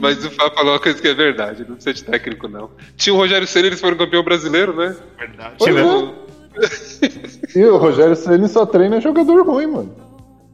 Mas 0.00 0.24
o 0.24 0.30
Fábio 0.30 0.54
falou 0.54 0.72
uma 0.74 0.80
coisa 0.80 1.00
que 1.00 1.08
é 1.08 1.14
verdade. 1.14 1.64
Não 1.66 1.76
precisa 1.76 1.94
de 1.94 2.04
técnico, 2.04 2.46
não. 2.48 2.70
Tinha 2.96 3.14
o 3.14 3.16
Rogério 3.16 3.46
Senna, 3.46 3.68
eles 3.68 3.80
foram 3.80 3.96
campeão 3.96 4.22
brasileiro, 4.22 4.76
né? 4.76 4.94
Verdade. 5.18 5.54
Pois 5.58 5.74
é. 5.76 7.58
E 7.58 7.64
o 7.64 7.76
Rogério 7.76 8.16
Ceni 8.16 8.48
só 8.48 8.66
treina 8.66 9.00
jogador 9.00 9.46
ruim, 9.46 9.66
mano. 9.66 9.94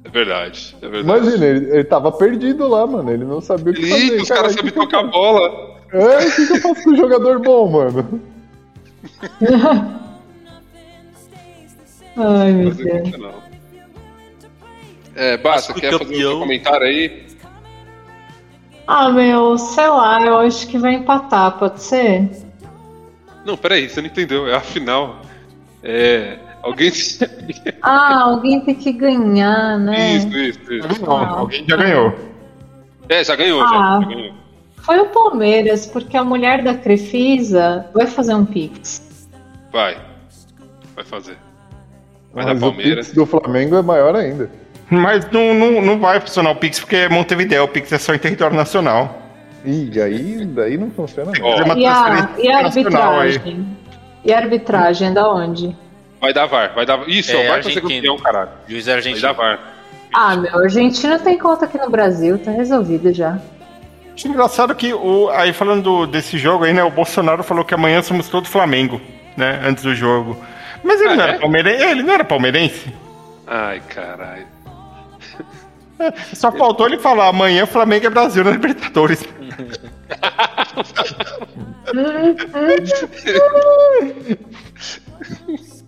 É 0.05 0.09
verdade, 0.09 0.77
é 0.83 0.89
verdade. 0.89 1.19
Imagina, 1.19 1.47
ele, 1.47 1.71
ele 1.71 1.85
tava 1.85 2.11
perdido 2.13 2.67
lá, 2.69 2.87
mano. 2.87 3.11
Ele 3.11 3.25
não 3.25 3.41
sabia 3.41 3.73
o 3.73 3.77
que 3.77 3.89
fazer. 3.89 4.05
Ih, 4.05 4.23
os 4.23 4.29
Cara, 4.29 4.41
caras 4.43 4.55
sabem 4.57 4.73
tocar 4.73 5.05
bola. 5.05 5.81
É, 5.93 6.27
o 6.27 6.35
que, 6.35 6.47
que 6.47 6.53
eu 6.53 6.61
faço 6.61 6.85
com 6.85 6.91
um 6.91 6.97
jogador 6.97 7.39
bom, 7.41 7.71
mano? 7.71 8.21
Ai, 12.17 12.53
meu 12.53 12.69
é 12.69 12.75
Deus. 12.75 13.33
É, 15.15 15.37
Basta, 15.37 15.75
quer 15.75 15.93
fazer 15.93 16.05
campeão. 16.05 16.31
seu 16.31 16.39
comentário 16.41 16.87
aí? 16.87 17.27
Ah, 18.87 19.11
meu, 19.11 19.57
sei 19.57 19.89
lá, 19.89 20.21
eu 20.23 20.39
acho 20.39 20.67
que 20.67 20.79
vai 20.79 20.95
empatar, 20.95 21.59
pode 21.59 21.83
ser? 21.83 22.29
Não, 23.45 23.57
peraí, 23.57 23.89
você 23.89 24.01
não 24.01 24.09
entendeu. 24.09 24.49
É 24.49 24.55
a 24.55 24.61
final. 24.61 25.21
É. 25.83 26.39
Alguém. 26.63 26.91
Ah, 27.83 28.23
alguém 28.23 28.61
tem 28.61 28.75
que 28.77 28.93
ganhar, 28.93 29.77
né? 29.79 30.15
Isso, 30.15 30.29
isso, 30.39 30.73
isso. 30.73 31.05
Não, 31.05 31.13
alguém 31.17 31.65
já 31.69 31.77
ganhou. 31.77 32.15
É, 33.09 33.25
já 33.25 33.35
ganhou, 33.35 33.61
Ah. 33.63 33.67
já. 33.67 34.01
já 34.09 34.15
ganhou. 34.15 34.35
Foi 34.77 34.99
o 35.01 35.07
Palmeiras, 35.07 35.87
porque 35.87 36.17
a 36.17 36.25
mulher 36.25 36.63
da 36.63 36.75
Crefisa 36.75 37.87
vai 37.93 38.07
fazer 38.07 38.35
um 38.35 38.45
pix. 38.45 39.29
Vai. 39.73 39.97
Vai 40.95 41.05
fazer. 41.05 41.37
Vai 42.33 42.45
Mas 42.45 42.61
dar 42.61 42.67
o 42.67 42.71
Palmeiras. 42.71 43.07
Pix 43.07 43.17
do 43.17 43.27
Flamengo 43.27 43.77
é 43.77 43.83
maior 43.83 44.15
ainda. 44.17 44.49
Mas 44.91 45.29
não, 45.31 45.55
não, 45.55 45.81
não 45.83 45.99
vai 45.99 46.21
funcionar 46.21 46.51
o 46.51 46.57
Pix 46.57 46.79
porque 46.81 46.97
é 46.97 47.09
Montevideo, 47.09 47.65
o 47.65 47.69
Pix 47.69 47.91
é 47.93 47.99
só 47.99 48.15
em 48.15 48.19
território 48.19 48.55
nacional. 48.57 49.19
Ih, 49.65 50.01
aí 50.01 50.45
daí 50.45 50.77
não 50.77 50.91
funciona 50.91 51.33
não. 51.39 51.65
Uma 51.65 51.79
E 51.79 51.87
a, 51.87 52.31
e 52.39 52.49
a 52.49 52.61
internacional 52.61 53.21
aí. 53.21 53.29
arbitragem? 53.37 53.67
E 54.25 54.33
a 54.33 54.39
arbitragem, 54.39 55.13
da 55.15 55.29
onde? 55.33 55.77
Vai 56.23 56.33
dar 56.33 56.47
VAR, 56.47 56.73
vai 56.75 56.87
dar. 56.87 57.07
Isso, 57.09 57.33
É, 57.33 57.49
vai 57.49 57.63
fazer 57.63 57.75
Argentina. 57.77 58.01
campeão, 58.01 58.17
caralho. 58.19 58.49
Juiz 58.69 58.87
Vai 58.87 58.95
argentino. 58.95 59.23
dar 59.23 59.33
VAR. 59.33 59.59
Ah, 60.15 60.37
meu, 60.37 60.59
a 60.59 60.63
Argentina 60.63 61.19
tem 61.19 61.39
conta 61.39 61.65
aqui 61.67 61.77
no 61.79 61.91
Brasil, 61.91 62.39
tá 62.39 62.51
resolvido 62.51 63.13
já. 63.13 63.39
Acho 64.15 64.29
engraçado 64.29 64.75
que, 64.75 64.93
o, 64.95 65.29
aí 65.31 65.53
falando 65.53 65.83
do- 65.83 66.07
desse 66.07 66.39
jogo 66.39 66.65
aí, 66.65 66.73
né, 66.73 66.83
o 66.85 66.91
Bolsonaro 66.91 67.43
falou 67.43 67.65
que 67.65 67.75
amanhã 67.75 68.01
somos 68.03 68.29
todos 68.29 68.49
Flamengo, 68.51 69.01
né, 69.37 69.61
antes 69.65 69.83
do 69.83 69.95
jogo. 69.95 70.37
Mas 70.85 71.01
ele 71.01 71.11
Ah, 71.11 71.17
não 71.17 71.25
é? 71.25 71.29
era 71.31 71.39
palmeirense? 71.41 71.85
Ele 71.85 72.03
não 72.03 72.15
era 72.15 72.25
palmeirense? 72.25 72.93
Ai, 73.47 73.81
caralho. 73.89 74.47
Só 76.35 76.53
faltou 76.53 76.87
ele 76.87 76.99
falar, 76.99 77.29
amanhã 77.29 77.65
Flamengo 77.67 78.07
é 78.07 78.11
Brasil 78.11 78.45
na 78.45 78.51
Libertadores. 78.51 79.25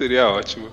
Seria 0.00 0.30
ótimo. 0.30 0.70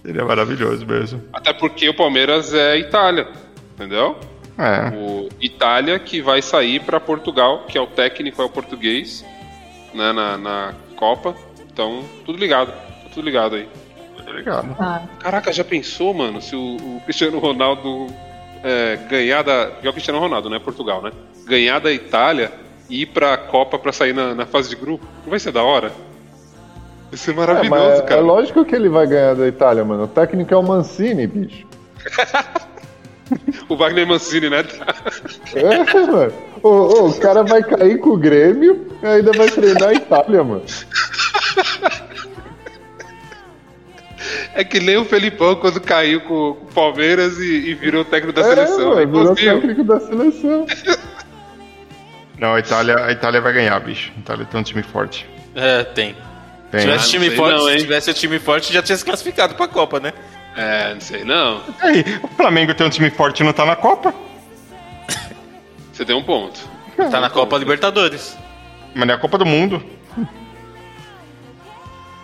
Seria 0.00 0.24
maravilhoso 0.24 0.86
mesmo. 0.86 1.22
Até 1.30 1.52
porque 1.52 1.90
o 1.90 1.94
Palmeiras 1.94 2.54
é 2.54 2.78
Itália. 2.78 3.28
Entendeu? 3.74 4.16
É. 4.56 4.96
O 4.96 5.28
Itália, 5.38 5.98
que 5.98 6.22
vai 6.22 6.40
sair 6.40 6.80
para 6.80 6.98
Portugal, 6.98 7.66
que 7.68 7.76
é 7.76 7.80
o 7.82 7.86
técnico, 7.86 8.40
é 8.40 8.44
o 8.46 8.48
português, 8.48 9.22
né, 9.92 10.10
na, 10.12 10.38
na 10.38 10.74
Copa. 10.96 11.36
Então, 11.70 12.02
tudo 12.24 12.38
ligado. 12.38 12.72
Tá 12.72 13.10
tudo 13.12 13.26
ligado 13.26 13.56
aí. 13.56 13.68
Obrigado. 14.18 14.74
Tá. 14.74 15.06
Caraca, 15.18 15.52
já 15.52 15.64
pensou, 15.64 16.14
mano, 16.14 16.40
se 16.40 16.56
o, 16.56 16.76
o 16.76 17.02
Cristiano 17.04 17.38
Ronaldo 17.38 18.06
é, 18.64 18.96
ganhar 19.10 19.42
da. 19.42 19.70
É 19.82 19.88
o 19.88 19.92
Cristiano 19.92 20.18
Ronaldo, 20.18 20.48
né? 20.48 20.58
Portugal, 20.58 21.02
né? 21.02 21.12
Ganhar 21.44 21.78
da 21.78 21.92
Itália 21.92 22.50
e 22.88 23.02
ir 23.02 23.06
pra 23.06 23.36
Copa 23.36 23.78
pra 23.78 23.92
sair 23.92 24.14
na, 24.14 24.34
na 24.34 24.46
fase 24.46 24.70
de 24.70 24.76
grupo? 24.76 25.06
Não 25.24 25.28
vai 25.28 25.38
ser 25.38 25.52
da 25.52 25.62
hora? 25.62 25.92
Ser 27.14 27.32
É, 27.32 27.34
maravilhoso, 27.34 28.02
é 28.02 28.02
cara. 28.02 28.20
lógico 28.20 28.64
que 28.64 28.74
ele 28.74 28.88
vai 28.88 29.06
ganhar 29.06 29.34
da 29.34 29.46
Itália, 29.46 29.84
mano. 29.84 30.04
O 30.04 30.08
técnico 30.08 30.52
é 30.52 30.56
o 30.56 30.62
Mancini, 30.62 31.26
bicho. 31.26 31.66
O 33.66 33.76
Wagner 33.76 34.06
Mancini, 34.06 34.50
né? 34.50 34.62
É, 35.54 36.00
mano. 36.06 36.32
Ô, 36.62 37.06
o 37.06 37.18
cara 37.18 37.42
vai 37.42 37.62
cair 37.62 37.98
com 37.98 38.10
o 38.10 38.16
Grêmio 38.18 38.86
e 39.02 39.06
ainda 39.06 39.32
vai 39.32 39.48
treinar 39.48 39.88
a 39.88 39.94
Itália, 39.94 40.44
mano. 40.44 40.62
É 44.54 44.62
que 44.62 44.78
nem 44.80 44.98
o 44.98 45.04
Felipão 45.04 45.54
quando 45.56 45.80
caiu 45.80 46.20
com 46.22 46.50
o 46.50 46.54
Palmeiras 46.74 47.38
e, 47.38 47.70
e 47.70 47.74
virou 47.74 48.04
técnico 48.04 48.34
da 48.38 48.42
é, 48.46 48.54
seleção. 48.54 48.90
mano, 48.90 49.00
É 49.00 49.06
virou 49.06 49.34
técnico 49.34 49.84
da 49.84 49.98
seleção. 49.98 50.66
Não, 52.38 52.54
a 52.54 52.58
Itália, 52.58 53.04
a 53.04 53.12
Itália 53.12 53.40
vai 53.40 53.52
ganhar, 53.52 53.80
bicho. 53.80 54.12
A 54.16 54.20
Itália 54.20 54.44
tem 54.44 54.60
um 54.60 54.62
time 54.62 54.82
forte. 54.82 55.26
É, 55.54 55.84
tem. 55.84 56.14
Tem. 56.72 56.80
Se 56.80 56.86
Ah, 56.88 56.90
tivesse 56.98 57.04
não 57.04 57.10
time 57.24 57.36
forte, 57.36 57.52
não, 57.58 57.68
se 57.68 57.78
tivesse 57.78 58.10
o 58.10 58.14
time 58.14 58.38
forte, 58.40 58.72
já 58.72 58.82
tinha 58.82 58.96
se 58.96 59.04
classificado 59.04 59.54
pra 59.54 59.68
Copa, 59.68 60.00
né? 60.00 60.12
É, 60.56 60.92
não 60.94 61.00
sei 61.00 61.22
não. 61.22 61.62
Aí, 61.80 62.04
o 62.22 62.28
Flamengo 62.28 62.74
tem 62.74 62.86
um 62.86 62.90
time 62.90 63.10
forte 63.10 63.40
e 63.40 63.44
não 63.44 63.52
tá 63.52 63.64
na 63.64 63.76
Copa. 63.76 64.12
Você 65.92 66.04
deu 66.04 66.16
um 66.18 66.22
ponto. 66.24 66.58
Tá 67.10 67.20
na 67.20 67.30
Copa 67.30 67.56
Libertadores. 67.58 68.36
Mas 68.94 69.06
não 69.06 69.14
é 69.14 69.16
a 69.16 69.20
Copa 69.20 69.38
do 69.38 69.46
Mundo. 69.46 69.82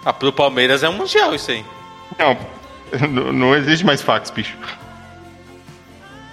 Ah, 0.05 0.13
pro 0.13 0.33
Palmeiras 0.33 0.83
é 0.83 0.89
um 0.89 0.95
mundial 0.95 1.35
isso 1.35 1.51
aí. 1.51 1.65
Não, 2.19 2.37
não, 3.09 3.33
não 3.33 3.55
existe 3.55 3.85
mais 3.85 4.01
fax, 4.01 4.31
bicho. 4.31 4.57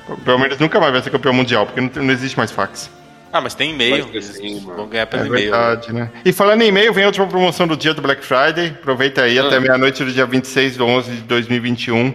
O 0.07 0.15
Palmeiras 0.17 0.59
nunca 0.59 0.79
mais 0.79 0.93
vai 0.93 1.01
ser 1.01 1.09
campeão 1.09 1.33
mundial, 1.33 1.65
porque 1.65 1.81
não, 1.81 1.89
tem- 1.89 2.03
não 2.03 2.13
existe 2.13 2.37
mais 2.37 2.51
fax. 2.51 2.89
Ah, 3.35 3.41
mas 3.41 3.53
tem 3.53 3.71
e-mail. 3.71 4.07
Mano. 4.07 4.75
vão 4.77 4.87
ganhar 4.87 5.03
É 5.03 5.05
pelo 5.05 5.25
e-mail. 5.25 5.51
verdade, 5.51 5.91
né? 5.93 6.09
E 6.23 6.31
falando 6.31 6.61
em 6.61 6.67
e-mail, 6.69 6.93
vem 6.93 7.03
a 7.03 7.07
última 7.07 7.27
promoção 7.27 7.67
do 7.67 7.75
dia 7.75 7.93
do 7.93 8.01
Black 8.01 8.23
Friday. 8.25 8.67
Aproveita 8.79 9.23
aí 9.23 9.37
Ah. 9.37 9.47
até 9.47 9.59
meia-noite 9.59 10.05
do 10.05 10.11
dia 10.11 10.25
26 10.25 10.75
de 10.75 10.81
11 10.81 11.11
de 11.11 11.21
2021. 11.23 12.13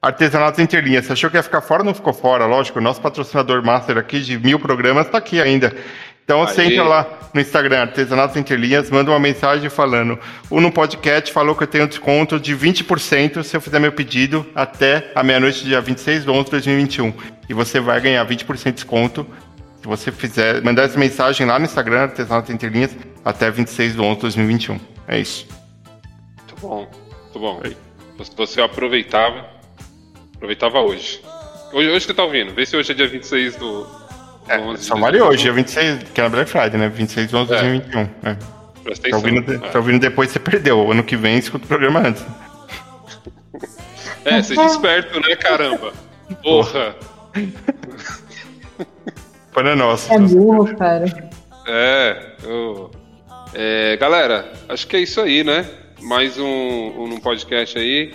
Artesanatos 0.00 0.60
Interlinhas. 0.60 1.06
Você 1.06 1.14
achou 1.14 1.28
que 1.30 1.36
ia 1.36 1.42
ficar 1.42 1.60
fora? 1.62 1.82
Não 1.82 1.92
ficou 1.92 2.12
fora, 2.12 2.46
lógico. 2.46 2.78
O 2.78 2.82
nosso 2.82 3.00
patrocinador 3.00 3.60
master 3.64 3.98
aqui 3.98 4.20
de 4.20 4.38
mil 4.38 4.60
programas 4.60 5.08
tá 5.08 5.18
aqui 5.18 5.40
ainda. 5.40 5.74
Então 6.24 6.46
você 6.46 6.60
Aí. 6.60 6.72
entra 6.72 6.84
lá 6.84 7.06
no 7.34 7.40
Instagram, 7.40 7.80
Artesanatos 7.80 8.36
Interlinhas, 8.36 8.88
manda 8.88 9.10
uma 9.10 9.18
mensagem 9.18 9.68
falando 9.68 10.16
o 10.48 10.60
no 10.60 10.70
podcast 10.70 11.32
falou 11.32 11.56
que 11.56 11.64
eu 11.64 11.66
tenho 11.66 11.88
desconto 11.88 12.38
de 12.38 12.54
20% 12.54 13.42
se 13.42 13.56
eu 13.56 13.60
fizer 13.60 13.80
meu 13.80 13.90
pedido 13.90 14.46
até 14.54 15.10
a 15.16 15.22
meia-noite 15.24 15.62
do 15.64 15.68
dia 15.68 15.80
26 15.80 16.22
de 16.24 16.30
11 16.30 16.44
de 16.44 16.50
2021. 16.52 17.12
E 17.48 17.52
você 17.54 17.80
vai 17.80 18.00
ganhar 18.00 18.24
20% 18.24 18.66
de 18.66 18.72
desconto 18.72 19.26
se 19.82 19.86
você 19.88 20.12
fizer, 20.12 20.62
mandar 20.62 20.84
essa 20.84 20.98
mensagem 20.98 21.46
lá 21.46 21.58
no 21.58 21.64
Instagram, 21.64 22.02
Artesanato 22.02 22.52
Entre 22.52 22.68
Linhas, 22.68 22.96
até 23.24 23.50
26 23.50 23.94
de 23.94 24.00
11 24.00 24.14
de 24.16 24.20
2021. 24.22 24.80
É 25.08 25.18
isso. 25.18 25.46
Muito 26.38 26.54
bom, 26.60 26.88
muito 27.22 27.38
bom. 27.38 27.60
Você- 28.18 28.32
Você 28.36 28.60
aproveitava, 28.62 29.44
aproveitava 30.36 30.80
hoje. 30.80 31.20
Hoje, 31.72 31.88
hoje 31.90 32.06
que 32.06 32.14
tá 32.14 32.22
ouvindo, 32.24 32.54
vê 32.54 32.64
se 32.64 32.76
hoje 32.76 32.92
é 32.92 32.94
dia 32.94 33.08
26 33.08 33.56
do, 33.56 33.86
É, 34.48 34.58
11 34.58 34.80
de 34.82 34.84
só 34.86 34.94
vale 34.94 35.18
2021. 35.18 35.28
hoje, 35.28 35.42
dia 35.42 35.52
26, 35.52 36.02
que 36.12 36.20
é 36.20 36.24
na 36.24 36.30
Black 36.30 36.50
Friday, 36.50 36.78
né? 36.78 36.88
26 36.88 37.28
de 37.28 37.36
11 37.36 37.48
de 37.48 37.54
É. 37.54 37.58
2021. 37.60 38.00
É. 38.22 38.36
Presta 38.84 39.08
Tá, 39.10 39.16
atenção. 39.16 39.18
ouvindo, 39.18 39.42
de- 39.58 39.64
É. 39.66 39.70
tá 39.70 39.78
ouvindo 39.78 40.00
depois, 40.00 40.30
você 40.30 40.38
perdeu. 40.38 40.90
Ano 40.92 41.02
que 41.02 41.16
vem, 41.16 41.38
escuta 41.38 41.64
o 41.64 41.68
programa 41.68 42.00
antes. 42.00 42.24
É, 44.24 44.40
seja 44.42 44.64
esperto, 44.66 45.18
né, 45.20 45.34
caramba? 45.36 45.92
Porra! 46.42 46.94
Põe 49.52 49.68
é 49.68 49.74
nosso. 49.74 50.12
É 50.12 50.18
burro, 50.18 50.76
cara. 50.76 51.04
É, 51.66 52.16
eu- 52.42 52.90
é, 53.54 53.96
galera, 53.98 54.50
acho 54.68 54.86
que 54.86 54.96
é 54.96 55.00
isso 55.00 55.20
aí, 55.20 55.44
né? 55.44 55.66
Mais 56.00 56.38
um, 56.38 56.44
um 57.04 57.20
podcast 57.20 57.78
aí. 57.78 58.12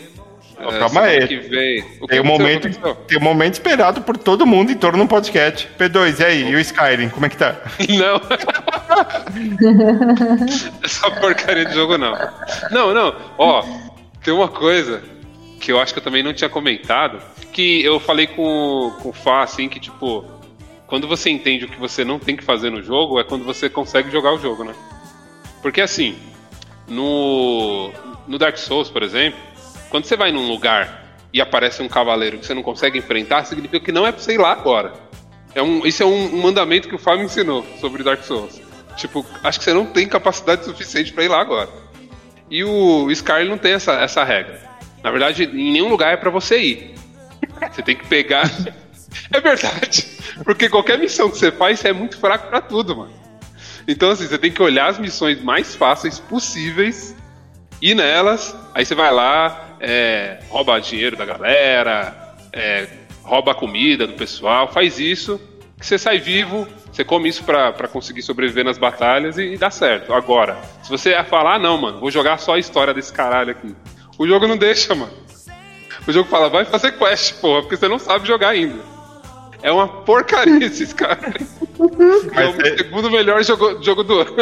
É, 0.60 0.80
calma 0.80 1.02
aí. 1.02 1.28
Que 1.28 1.38
vem. 1.38 1.82
O 2.02 2.08
que 2.08 2.10
Tem 2.16 2.20
um, 2.20 2.24
momento, 2.26 2.68
tem 3.08 3.18
um 3.20 3.22
momento 3.22 3.54
esperado 3.54 4.02
por 4.02 4.18
todo 4.18 4.48
mundo 4.48 4.72
em 4.72 4.76
torno 4.76 5.04
do 5.04 5.08
podcast. 5.08 5.70
P2, 5.78 6.20
e 6.20 6.26
aí? 6.26 6.50
E 6.50 6.56
o 6.56 6.60
Skyrim, 6.60 7.10
como 7.10 7.28
é 7.28 7.30
que 7.30 7.38
tá? 7.38 7.56
Não. 7.88 8.20
Essa 10.84 11.12
porcaria 11.12 11.66
de 11.66 11.74
jogo 11.76 11.96
não. 11.98 12.14
Não, 12.72 12.94
não. 12.94 13.16
Ó, 13.38 13.64
tem 14.24 14.34
uma 14.34 14.48
coisa 14.48 15.04
que 15.60 15.72
eu 15.72 15.80
acho 15.80 15.94
que 15.94 16.00
eu 16.00 16.04
também 16.04 16.24
não 16.24 16.34
tinha 16.34 16.50
comentado, 16.50 17.20
que 17.54 17.84
eu 17.84 18.00
falei 18.00 18.26
com, 18.26 18.92
com 19.02 19.10
o 19.10 19.14
Fá, 19.14 19.44
assim, 19.44 19.70
que 19.70 19.80
tipo, 19.80 20.26
quando 20.88 21.08
você 21.08 21.30
entende 21.30 21.66
o 21.66 21.68
que 21.68 21.80
você 21.80 22.04
não 22.04 22.18
tem 22.18 22.36
que 22.36 22.44
fazer 22.44 22.70
no 22.70 22.82
jogo, 22.82 23.20
é 23.20 23.24
quando 23.24 23.44
você 23.44 23.70
consegue 23.70 24.10
jogar 24.10 24.34
o 24.34 24.40
jogo, 24.40 24.64
né? 24.64 24.74
Porque 25.62 25.82
assim, 25.82 26.18
no, 26.88 27.92
no 28.28 28.38
Dark 28.38 28.58
Souls, 28.58 28.90
por 28.90 29.04
exemplo, 29.04 29.40
quando 29.90 30.06
você 30.06 30.16
vai 30.16 30.32
num 30.32 30.48
lugar 30.48 31.06
e 31.34 31.42
aparece 31.42 31.84
um 31.84 31.90
cavaleiro 31.90 32.38
que 32.38 32.46
você 32.46 32.54
não 32.54 32.64
consegue 32.64 32.98
enfrentar, 32.98 33.44
significa 33.44 33.80
que 33.80 33.92
não 33.92 34.08
é 34.08 34.12
pra 34.12 34.22
você 34.22 34.34
ir 34.34 34.38
lá 34.38 34.54
agora. 34.54 34.94
É 35.54 35.62
um, 35.62 35.86
isso 35.86 36.04
é 36.04 36.06
um, 36.06 36.36
um 36.36 36.42
mandamento 36.42 36.88
que 36.88 36.96
o 36.96 37.00
Fábio 37.00 37.26
ensinou 37.26 37.66
sobre 37.80 38.04
Dark 38.04 38.24
Souls. 38.24 38.62
Tipo, 38.96 39.26
acho 39.44 39.60
que 39.60 39.66
você 39.66 39.74
não 39.74 39.86
tem 39.86 40.08
capacidade 40.08 40.66
suficiente 40.66 41.12
pra 41.12 41.24
ir 41.24 41.28
lá 41.28 41.42
agora. 41.42 41.70
E 42.50 42.64
o 42.64 43.12
Skyrim 43.12 43.50
não 43.50 43.58
tem 43.58 43.74
essa, 43.74 43.94
essa 43.94 44.24
regra. 44.24 44.62
Na 45.04 45.12
verdade, 45.12 45.44
em 45.44 45.72
nenhum 45.72 45.90
lugar 45.90 46.14
é 46.14 46.18
pra 46.18 46.30
você 46.30 46.60
ir. 46.60 46.96
Você 47.72 47.82
tem 47.82 47.96
que 47.96 48.08
pegar. 48.08 48.50
é 49.32 49.40
verdade. 49.40 50.07
Porque 50.44 50.70
qualquer 50.70 50.98
missão 50.98 51.30
que 51.30 51.38
você 51.38 51.52
faz, 51.52 51.80
você 51.80 51.90
é 51.90 51.94
muito 51.94 52.18
fraco 52.18 52.48
pra 52.48 52.62
tudo, 52.62 52.96
mano. 52.96 53.14
Então, 53.88 54.10
assim, 54.10 54.28
você 54.28 54.38
tem 54.38 54.52
que 54.52 54.62
olhar 54.62 54.88
as 54.88 55.00
missões 55.00 55.42
mais 55.42 55.76
fáceis 55.76 56.20
possíveis, 56.20 57.16
ir 57.82 57.96
nelas, 57.96 58.56
aí 58.74 58.86
você 58.86 58.94
vai 58.94 59.12
lá, 59.12 59.78
é, 59.80 60.40
rouba 60.50 60.80
dinheiro 60.80 61.16
da 61.16 61.26
galera, 61.26 62.36
é, 62.52 62.88
rouba 63.24 63.56
comida 63.56 64.06
do 64.06 64.14
pessoal, 64.14 64.72
faz 64.72 65.00
isso, 65.00 65.40
que 65.80 65.86
você 65.86 65.98
sai 65.98 66.18
vivo, 66.18 66.68
você 66.92 67.04
come 67.04 67.30
isso 67.30 67.44
pra 67.44 67.88
conseguir 67.88 68.24
sobreviver 68.24 68.66
nas 68.66 68.78
batalhas 68.78 69.38
e, 69.38 69.54
e 69.54 69.58
dá 69.58 69.70
certo. 69.70 70.14
Agora, 70.14 70.58
se 70.84 70.90
você 70.90 71.14
falar, 71.24 71.56
ah, 71.56 71.60
não, 71.60 71.78
mano, 71.78 72.00
vou 72.00 72.12
jogar 72.12 72.40
só 72.40 72.56
a 72.56 72.60
história 72.60 72.94
desse 72.94 73.14
caralho 73.14 73.52
aqui. 73.52 73.76
O 74.18 74.28
jogo 74.28 74.48
não 74.48 74.58
deixa, 74.58 74.96
mano. 74.96 75.14
O 76.08 76.12
jogo 76.12 76.30
fala, 76.30 76.50
vai 76.50 76.66
fazer 76.66 76.98
quest, 76.98 77.40
porra, 77.40 77.62
porque 77.62 77.78
você 77.78 77.88
não 77.88 78.00
sabe 78.00 78.28
jogar 78.28 78.50
ainda. 78.50 78.97
É 79.62 79.72
uma 79.72 79.88
porcaria 79.88 80.66
esses 80.66 80.94
caras. 80.94 81.34
É 82.36 82.46
o 82.48 82.62
é- 82.66 82.78
segundo 82.78 83.10
melhor 83.12 83.44
jogo, 83.44 83.82
jogo 83.84 84.04
do 84.04 84.20
ano. 84.22 84.36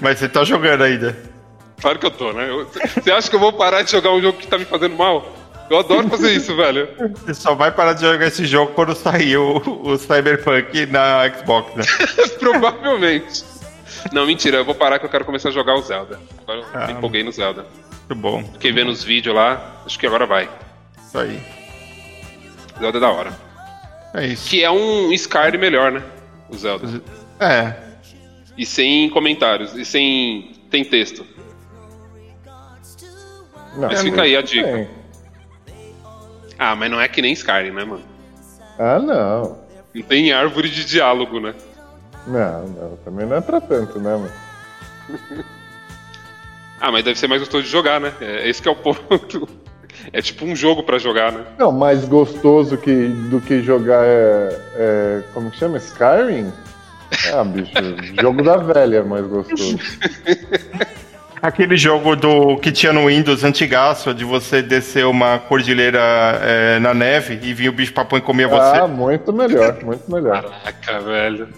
Mas 0.00 0.18
você 0.18 0.28
tá 0.28 0.44
jogando 0.44 0.82
ainda. 0.84 1.16
Claro 1.80 1.98
que 1.98 2.06
eu 2.06 2.10
tô, 2.10 2.32
né? 2.32 2.48
Eu- 2.48 2.66
Você 2.94 3.10
acha 3.10 3.28
que 3.28 3.34
eu 3.36 3.40
vou 3.40 3.52
parar 3.52 3.82
de 3.82 3.90
jogar 3.90 4.10
um 4.12 4.22
jogo 4.22 4.38
que 4.38 4.46
tá 4.46 4.56
me 4.56 4.64
fazendo 4.64 4.96
mal? 4.96 5.26
Eu 5.68 5.78
adoro 5.80 6.08
fazer 6.08 6.32
isso, 6.32 6.54
velho. 6.56 6.88
Você 7.16 7.34
só 7.34 7.54
vai 7.54 7.70
parar 7.72 7.92
de 7.94 8.02
jogar 8.02 8.26
esse 8.26 8.46
jogo 8.46 8.72
quando 8.74 8.94
sair 8.94 9.36
o, 9.36 9.56
o 9.82 9.98
Cyberpunk 9.98 10.86
na 10.86 11.28
Xbox, 11.36 11.74
né? 11.74 11.84
Provavelmente. 12.38 13.44
Não, 14.12 14.24
mentira, 14.24 14.58
eu 14.58 14.64
vou 14.64 14.74
parar 14.74 14.98
que 14.98 15.04
eu 15.04 15.10
quero 15.10 15.24
começar 15.24 15.48
a 15.48 15.52
jogar 15.52 15.74
o 15.74 15.82
Zelda. 15.82 16.18
Agora 16.42 16.60
eu 16.60 16.64
Ah. 16.74 16.86
me 16.86 16.92
empolguei 16.94 17.22
no 17.24 17.32
Zelda. 17.32 17.66
Muito 18.08 18.14
bom. 18.22 18.44
Fiquei 18.54 18.72
vendo 18.72 18.90
os 18.90 19.02
vídeos 19.02 19.34
lá, 19.34 19.82
acho 19.84 19.98
que 19.98 20.06
agora 20.06 20.24
vai. 20.26 20.48
Isso 21.06 21.18
aí. 21.18 21.42
Zelda 22.80 22.98
é 22.98 23.00
da 23.00 23.10
hora. 23.10 23.47
É 24.14 24.26
isso. 24.26 24.48
Que 24.48 24.64
é 24.64 24.70
um 24.70 25.12
Skyrim 25.12 25.58
melhor, 25.58 25.92
né? 25.92 26.02
O 26.48 26.56
Zelda. 26.56 27.02
É. 27.40 27.74
E 28.56 28.64
sem 28.66 29.08
comentários, 29.10 29.74
e 29.74 29.84
sem. 29.84 30.52
tem 30.70 30.84
texto. 30.84 31.24
Não, 33.76 33.88
Mas 33.88 34.02
fica 34.02 34.22
aí 34.22 34.36
a 34.36 34.42
dica. 34.42 34.66
tem. 34.72 34.88
Ah, 36.58 36.74
mas 36.74 36.90
não 36.90 37.00
é 37.00 37.06
que 37.06 37.22
nem 37.22 37.32
Skyrim, 37.32 37.70
né, 37.70 37.84
mano? 37.84 38.02
Ah, 38.78 38.98
não. 38.98 39.58
Não 39.94 40.02
tem 40.02 40.32
árvore 40.32 40.68
de 40.68 40.84
diálogo, 40.84 41.38
né? 41.38 41.54
Não, 42.26 42.66
não. 42.66 42.96
Também 43.04 43.26
não 43.26 43.36
é 43.36 43.40
pra 43.40 43.60
tanto, 43.60 43.98
né, 44.00 44.16
mano? 44.16 45.44
Ah, 46.80 46.92
mas 46.92 47.02
deve 47.04 47.18
ser 47.18 47.26
mais 47.26 47.40
gostoso 47.40 47.64
de 47.64 47.70
jogar, 47.70 48.00
né? 48.00 48.14
É, 48.20 48.48
esse 48.48 48.62
que 48.62 48.68
é 48.68 48.70
o 48.70 48.76
ponto. 48.78 49.48
É 50.12 50.20
tipo 50.22 50.44
um 50.44 50.54
jogo 50.56 50.82
pra 50.82 50.98
jogar, 50.98 51.32
né? 51.32 51.40
Não, 51.58 51.70
mais 51.72 52.04
gostoso 52.04 52.76
que, 52.78 53.08
do 53.08 53.40
que 53.40 53.62
jogar 53.62 54.04
é, 54.04 54.60
é- 54.76 55.22
Como 55.34 55.50
que 55.50 55.58
chama? 55.58 55.76
Skyrim? 55.78 56.52
Ah, 57.32 57.44
bicho, 57.44 57.72
jogo 58.20 58.42
da 58.42 58.56
velha 58.56 58.98
é 58.98 59.02
mais 59.02 59.26
gostoso. 59.26 59.78
Aquele 61.40 61.76
jogo 61.76 62.16
do 62.16 62.56
que 62.56 62.72
tinha 62.72 62.92
no 62.92 63.06
Windows 63.06 63.44
antigaço, 63.44 64.12
de 64.12 64.24
você 64.24 64.60
descer 64.60 65.06
uma 65.06 65.38
cordilheira 65.38 66.00
é, 66.42 66.78
na 66.80 66.92
neve 66.92 67.38
e 67.40 67.54
vir 67.54 67.68
o 67.68 67.72
bicho 67.72 67.92
papão 67.92 68.18
e 68.18 68.22
comer 68.22 68.48
você. 68.48 68.78
Ah, 68.78 68.88
muito 68.88 69.32
melhor, 69.32 69.78
muito 69.84 70.10
melhor. 70.10 70.42
Caraca, 70.42 71.00
velho. 71.00 71.48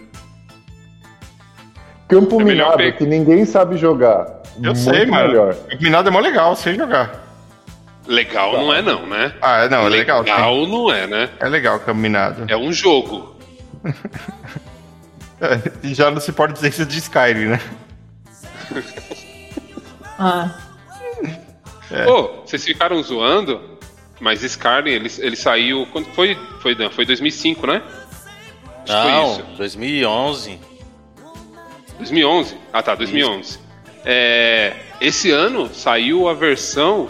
Campo 2.07 2.41
É 2.41 2.45
minado, 2.45 2.93
que 2.93 3.07
ninguém 3.07 3.45
sabe 3.47 3.79
jogar. 3.79 4.27
Eu 4.57 4.75
muito 4.75 4.79
sei, 4.81 5.07
mano. 5.07 5.29
melhor. 5.29 5.57
O 5.73 5.83
Minado 5.83 6.09
é 6.09 6.13
mó 6.13 6.19
legal, 6.21 6.55
sei 6.57 6.75
jogar. 6.75 7.30
Legal 8.11 8.53
não 8.55 8.75
é 8.75 8.83
não, 8.83 9.07
né? 9.07 9.33
Ah, 9.41 9.69
não, 9.69 9.87
é 9.87 9.89
legal. 9.89 10.25
sim. 10.25 10.31
Legal 10.31 10.67
não 10.67 10.93
é, 10.93 11.07
né? 11.07 11.31
É 11.39 11.49
legal 11.49 11.77
o 11.77 11.81
Campo 11.81 12.01
Minado. 12.01 12.45
É 12.49 12.57
um 12.57 12.73
jogo. 12.73 13.37
É, 15.43 15.59
e 15.83 15.95
já 15.95 16.11
não 16.11 16.21
se 16.21 16.33
pode 16.33 16.53
dizer 16.53 16.69
isso 16.69 16.85
de 16.85 16.99
Skyrim, 16.99 17.47
né? 17.47 17.61
Ah, 20.19 20.51
É. 21.91 22.05
Pô, 22.05 22.43
vocês 22.45 22.63
ficaram 22.63 23.03
zoando, 23.03 23.79
mas 24.21 24.43
Skyrim, 24.43 24.91
ele, 24.91 25.11
ele 25.19 25.37
saiu. 25.37 25.87
Quando 25.91 26.09
foi? 26.15 26.39
Foi, 26.61 26.75
não, 26.75 26.91
foi 26.91 27.07
2005, 27.07 27.67
né? 27.67 27.83
Acho 28.85 28.85
que 28.85 29.03
foi 29.03 29.11
Não, 29.13 29.33
isso. 29.33 29.43
2011. 29.57 30.61
2011? 31.97 32.57
Ah 32.71 32.83
tá, 32.83 32.95
2011. 32.95 33.59
É, 34.05 34.77
esse 35.01 35.31
ano 35.31 35.73
saiu 35.73 36.29
a 36.29 36.35
versão 36.35 37.09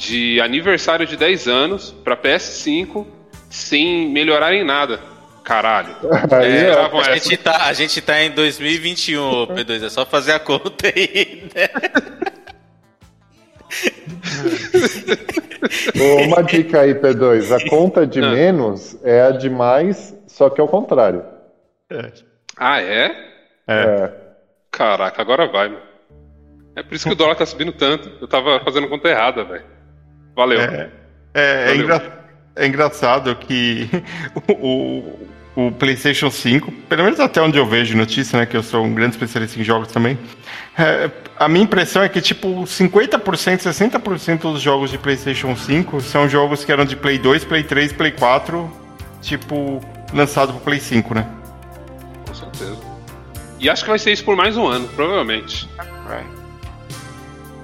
de 0.00 0.40
aniversário 0.40 1.06
de 1.06 1.14
10 1.16 1.46
anos 1.46 1.94
pra 2.02 2.16
PS5 2.16 3.06
sem 3.50 4.08
melhorar 4.08 4.54
em 4.54 4.64
nada. 4.64 4.98
Caralho. 5.44 5.94
É, 6.32 6.70
gravam 6.70 7.00
A 7.00 7.02
essa. 7.02 7.14
gente, 7.28 7.36
tá, 7.36 7.66
a 7.66 7.72
gente 7.74 8.00
tá 8.00 8.22
em 8.22 8.30
2021, 8.30 9.20
ô, 9.22 9.46
P2. 9.48 9.84
É 9.84 9.90
só 9.90 10.06
fazer 10.06 10.32
a 10.32 10.38
conta 10.40 10.86
aí, 10.86 11.48
né? 11.54 11.68
Uma 16.24 16.42
dica 16.42 16.80
aí, 16.80 16.94
P2. 16.94 17.52
A 17.54 17.68
conta 17.68 18.06
de 18.06 18.20
Ah. 18.20 18.30
menos 18.30 18.96
é 19.04 19.22
a 19.22 19.30
de 19.30 19.50
mais, 19.50 20.16
só 20.26 20.48
que 20.48 20.60
é 20.60 20.64
o 20.64 20.68
contrário. 20.68 21.24
Ah, 22.56 22.80
é? 22.80 23.06
É. 23.66 23.74
É. 23.82 24.12
Caraca, 24.70 25.20
agora 25.20 25.46
vai, 25.48 25.68
mano. 25.68 25.82
É 26.76 26.82
por 26.82 26.94
isso 26.94 27.06
que 27.06 27.12
o 27.12 27.16
dólar 27.16 27.34
tá 27.34 27.44
subindo 27.44 27.72
tanto. 27.72 28.10
Eu 28.20 28.28
tava 28.28 28.60
fazendo 28.60 28.88
conta 28.88 29.08
errada, 29.08 29.44
velho. 29.44 29.64
Valeu. 30.34 30.60
É, 30.60 30.88
é, 31.34 31.40
é 31.42 31.64
Valeu. 31.66 31.82
engra- 31.84 32.20
é 32.56 32.66
engraçado 32.66 33.34
que 33.36 33.88
o, 34.48 34.52
o, 35.56 35.66
o 35.68 35.72
PlayStation 35.72 36.30
5, 36.30 36.70
pelo 36.88 37.04
menos 37.04 37.20
até 37.20 37.40
onde 37.40 37.58
eu 37.58 37.66
vejo 37.66 37.96
notícia, 37.96 38.38
né? 38.38 38.46
Que 38.46 38.56
eu 38.56 38.62
sou 38.62 38.84
um 38.84 38.94
grande 38.94 39.14
especialista 39.14 39.58
em 39.60 39.64
jogos 39.64 39.88
também. 39.88 40.18
é, 40.78 41.10
a 41.38 41.48
minha 41.48 41.64
impressão 41.64 42.02
é 42.02 42.08
que, 42.08 42.20
tipo, 42.20 42.48
50%, 42.64 43.58
60% 43.62 44.38
dos 44.40 44.60
jogos 44.60 44.90
de 44.90 44.98
PlayStation 44.98 45.56
5 45.56 46.00
são 46.02 46.28
jogos 46.28 46.64
que 46.64 46.70
eram 46.72 46.84
de 46.84 46.96
Play 46.96 47.18
2, 47.18 47.44
Play 47.44 47.62
3, 47.64 47.92
Play 47.94 48.10
4, 48.12 48.70
tipo, 49.22 49.80
lançado 50.12 50.52
pro 50.52 50.60
Play 50.62 50.80
5, 50.80 51.14
né? 51.14 51.26
Com 52.26 52.34
certeza. 52.34 52.78
E 53.58 53.68
acho 53.70 53.82
que 53.84 53.90
vai 53.90 53.98
ser 53.98 54.12
isso 54.12 54.24
por 54.24 54.36
mais 54.36 54.56
um 54.56 54.66
ano, 54.66 54.86
provavelmente. 54.88 55.68
Vai. 56.06 56.24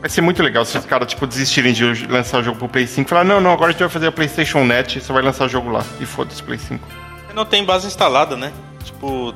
Vai 0.06 0.10
ser 0.12 0.20
muito 0.20 0.40
legal 0.40 0.64
se 0.64 0.78
os 0.78 0.86
caras, 0.86 1.08
tipo, 1.08 1.26
desistirem 1.26 1.72
de 1.72 2.06
lançar 2.06 2.38
o 2.38 2.42
jogo 2.44 2.60
pro 2.60 2.68
Play 2.68 2.86
5 2.86 3.08
e 3.08 3.10
falar, 3.10 3.24
não, 3.24 3.40
não, 3.40 3.50
agora 3.50 3.70
a 3.70 3.72
gente 3.72 3.80
vai 3.80 3.88
fazer 3.88 4.06
a 4.06 4.12
PlayStation 4.12 4.62
Net 4.64 4.96
e 4.96 5.02
só 5.02 5.12
vai 5.12 5.20
lançar 5.20 5.46
o 5.46 5.48
jogo 5.48 5.68
lá. 5.68 5.84
E 5.98 6.06
foda-se, 6.06 6.40
Play 6.44 6.60
5. 6.60 6.86
Não 7.34 7.44
tem 7.44 7.64
base 7.64 7.88
instalada, 7.88 8.36
né? 8.36 8.52
Tipo, 8.84 9.34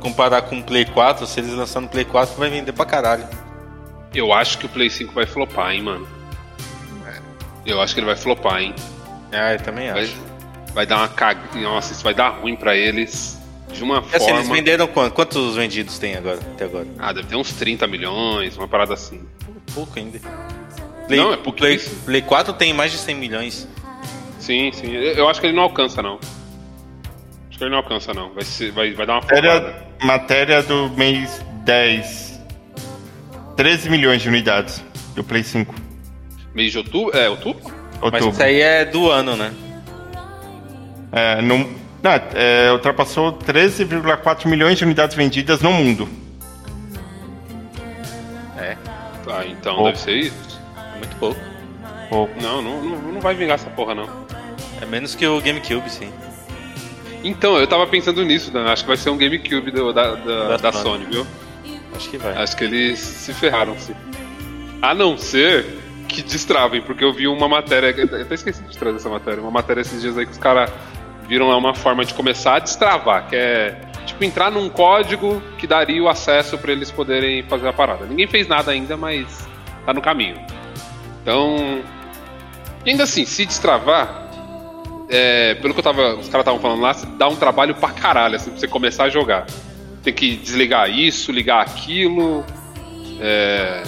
comparar 0.00 0.42
com 0.42 0.58
o 0.58 0.62
Play 0.64 0.84
4, 0.84 1.24
se 1.28 1.38
eles 1.38 1.52
lançarem 1.52 1.86
no 1.86 1.92
Play 1.92 2.04
4, 2.04 2.34
vai 2.36 2.50
vender 2.50 2.72
pra 2.72 2.84
caralho. 2.84 3.24
Eu 4.12 4.32
acho 4.32 4.58
que 4.58 4.66
o 4.66 4.68
Play 4.68 4.90
5 4.90 5.14
vai 5.14 5.26
flopar, 5.26 5.70
hein, 5.70 5.82
mano. 5.82 6.08
Eu 7.64 7.80
acho 7.80 7.94
que 7.94 8.00
ele 8.00 8.06
vai 8.08 8.16
flopar, 8.16 8.62
hein. 8.62 8.74
Ah, 9.30 9.52
eu 9.52 9.60
também 9.60 9.92
Vai, 9.92 10.02
acho. 10.02 10.16
vai 10.74 10.86
dar 10.86 10.96
uma 10.96 11.08
cag... 11.08 11.38
Nossa, 11.62 11.92
isso 11.92 12.02
vai 12.02 12.14
dar 12.14 12.30
ruim 12.30 12.56
pra 12.56 12.74
eles. 12.74 13.40
De 13.74 13.82
uma 13.82 13.96
É 13.96 14.16
assim, 14.16 14.18
forma. 14.26 14.38
eles 14.38 14.48
venderam 14.48 14.86
quanto? 14.86 15.12
Quantos 15.14 15.56
vendidos 15.56 15.98
tem 15.98 16.14
agora, 16.16 16.38
até 16.54 16.64
agora? 16.64 16.86
Ah, 16.98 17.12
deve 17.12 17.26
ter 17.28 17.36
uns 17.36 17.52
30 17.52 17.86
milhões, 17.86 18.56
uma 18.56 18.68
parada 18.68 18.94
assim. 18.94 19.20
Pouco 19.74 19.98
ainda. 19.98 20.20
Play, 21.08 21.18
Não, 21.18 21.32
é 21.32 21.34
o 21.34 21.38
porque- 21.38 21.58
Play, 21.60 21.78
Play 22.04 22.22
4 22.22 22.52
tem 22.54 22.72
mais 22.72 22.92
de 22.92 22.98
100 22.98 23.14
milhões. 23.16 23.68
Sim, 24.38 24.70
sim. 24.72 24.92
Eu 24.92 25.28
acho 25.28 25.40
que 25.40 25.46
ele 25.48 25.56
não 25.56 25.64
alcança, 25.64 26.00
não. 26.02 26.18
Acho 27.48 27.58
que 27.58 27.64
ele 27.64 27.70
não 27.70 27.78
alcança, 27.78 28.14
não. 28.14 28.32
Vai, 28.32 28.44
ser, 28.44 28.70
vai, 28.72 28.92
vai 28.92 29.06
dar 29.06 29.14
uma 29.14 29.20
Matéria, 29.22 29.60
flopado. 29.60 30.06
matéria 30.06 30.62
do 30.62 30.90
mês 30.90 31.44
10. 31.64 32.40
13 33.56 33.88
milhões 33.90 34.22
de 34.22 34.28
unidades 34.28 34.82
do 35.14 35.22
Play 35.24 35.42
5. 35.42 35.74
Mês 36.54 36.72
de 36.72 36.78
outubro? 36.78 37.16
É, 37.16 37.28
outubro? 37.28 37.62
Mas 38.00 38.02
Outubro. 38.12 38.30
isso 38.30 38.42
aí 38.42 38.60
é 38.60 38.84
do 38.84 39.10
ano, 39.10 39.36
né? 39.36 39.52
É, 41.12 41.40
não, 41.42 41.68
não, 42.04 42.12
é, 42.34 42.70
ultrapassou 42.72 43.32
13,4 43.32 44.46
milhões 44.46 44.78
de 44.78 44.84
unidades 44.84 45.16
vendidas 45.16 45.60
no 45.60 45.72
mundo. 45.72 46.08
É, 48.58 48.76
Ah, 49.28 49.44
então 49.46 49.74
Pouco. 49.76 49.88
deve 49.90 49.98
ser 50.00 50.16
isso. 50.16 50.60
é 50.94 50.98
muito 50.98 51.16
pouco. 51.16 51.40
Pouco. 52.08 52.40
Não, 52.40 52.62
não, 52.62 52.82
não, 52.84 53.12
não 53.14 53.20
vai 53.20 53.34
vingar 53.34 53.54
essa 53.56 53.70
porra, 53.70 53.94
não. 53.94 54.08
É 54.80 54.86
menos 54.86 55.14
que 55.14 55.26
o 55.26 55.40
GameCube, 55.40 55.90
sim. 55.90 56.12
Então, 57.24 57.56
eu 57.56 57.66
tava 57.66 57.86
pensando 57.86 58.22
nisso, 58.22 58.50
Dan. 58.50 58.66
Acho 58.66 58.82
que 58.84 58.88
vai 58.88 58.96
ser 58.98 59.08
um 59.10 59.16
GameCube 59.16 59.70
do- 59.70 59.92
da, 59.92 60.14
da, 60.14 60.56
Da 60.58 60.72
Sony. 60.72 61.04
Sony, 61.04 61.06
viu? 61.10 61.26
Acho 61.96 62.10
que 62.10 62.18
vai. 62.18 62.36
Acho 62.36 62.56
que 62.56 62.64
eles 62.64 62.98
se 62.98 63.32
ferraram, 63.32 63.74
sim. 63.78 63.94
A 64.82 64.94
não 64.94 65.16
ser 65.16 65.64
que 66.06 66.20
destravem, 66.22 66.82
porque 66.82 67.02
eu 67.02 67.12
vi 67.14 67.26
uma 67.26 67.48
matéria. 67.48 67.88
Eu 67.96 68.22
até 68.22 68.34
esqueci 68.34 68.62
de 68.64 68.76
trazer 68.76 68.96
essa 68.96 69.08
matéria. 69.08 69.40
Uma 69.40 69.50
matéria 69.50 69.80
esses 69.80 70.02
dias 70.02 70.18
aí 70.18 70.26
que 70.26 70.32
os 70.32 70.38
caras 70.38 70.70
viram 71.28 71.48
lá 71.48 71.56
uma 71.56 71.74
forma 71.74 72.04
de 72.04 72.14
começar 72.14 72.56
a 72.56 72.58
destravar, 72.58 73.28
que 73.28 73.36
é 73.36 73.76
tipo 74.06 74.22
entrar 74.22 74.50
num 74.50 74.68
código 74.68 75.42
que 75.58 75.66
daria 75.66 76.02
o 76.02 76.08
acesso 76.08 76.58
para 76.58 76.72
eles 76.72 76.90
poderem 76.90 77.42
fazer 77.44 77.68
a 77.68 77.72
parada. 77.72 78.04
Ninguém 78.06 78.26
fez 78.26 78.46
nada 78.46 78.70
ainda, 78.70 78.96
mas 78.96 79.48
tá 79.84 79.92
no 79.92 80.00
caminho. 80.00 80.36
Então. 81.22 81.82
Ainda 82.86 83.04
assim, 83.04 83.24
se 83.24 83.46
destravar, 83.46 84.28
é, 85.08 85.54
pelo 85.54 85.72
que 85.72 85.80
eu 85.80 85.84
tava, 85.84 86.16
os 86.16 86.28
caras 86.28 86.42
estavam 86.42 86.60
falando 86.60 86.82
lá, 86.82 86.92
dá 87.16 87.28
um 87.28 87.36
trabalho 87.36 87.74
pra 87.74 87.88
caralho, 87.90 88.36
assim, 88.36 88.50
pra 88.50 88.60
você 88.60 88.68
começar 88.68 89.04
a 89.04 89.08
jogar. 89.08 89.46
Tem 90.02 90.12
que 90.12 90.36
desligar 90.36 90.90
isso, 90.90 91.32
ligar 91.32 91.62
aquilo, 91.62 92.44
é, 93.18 93.82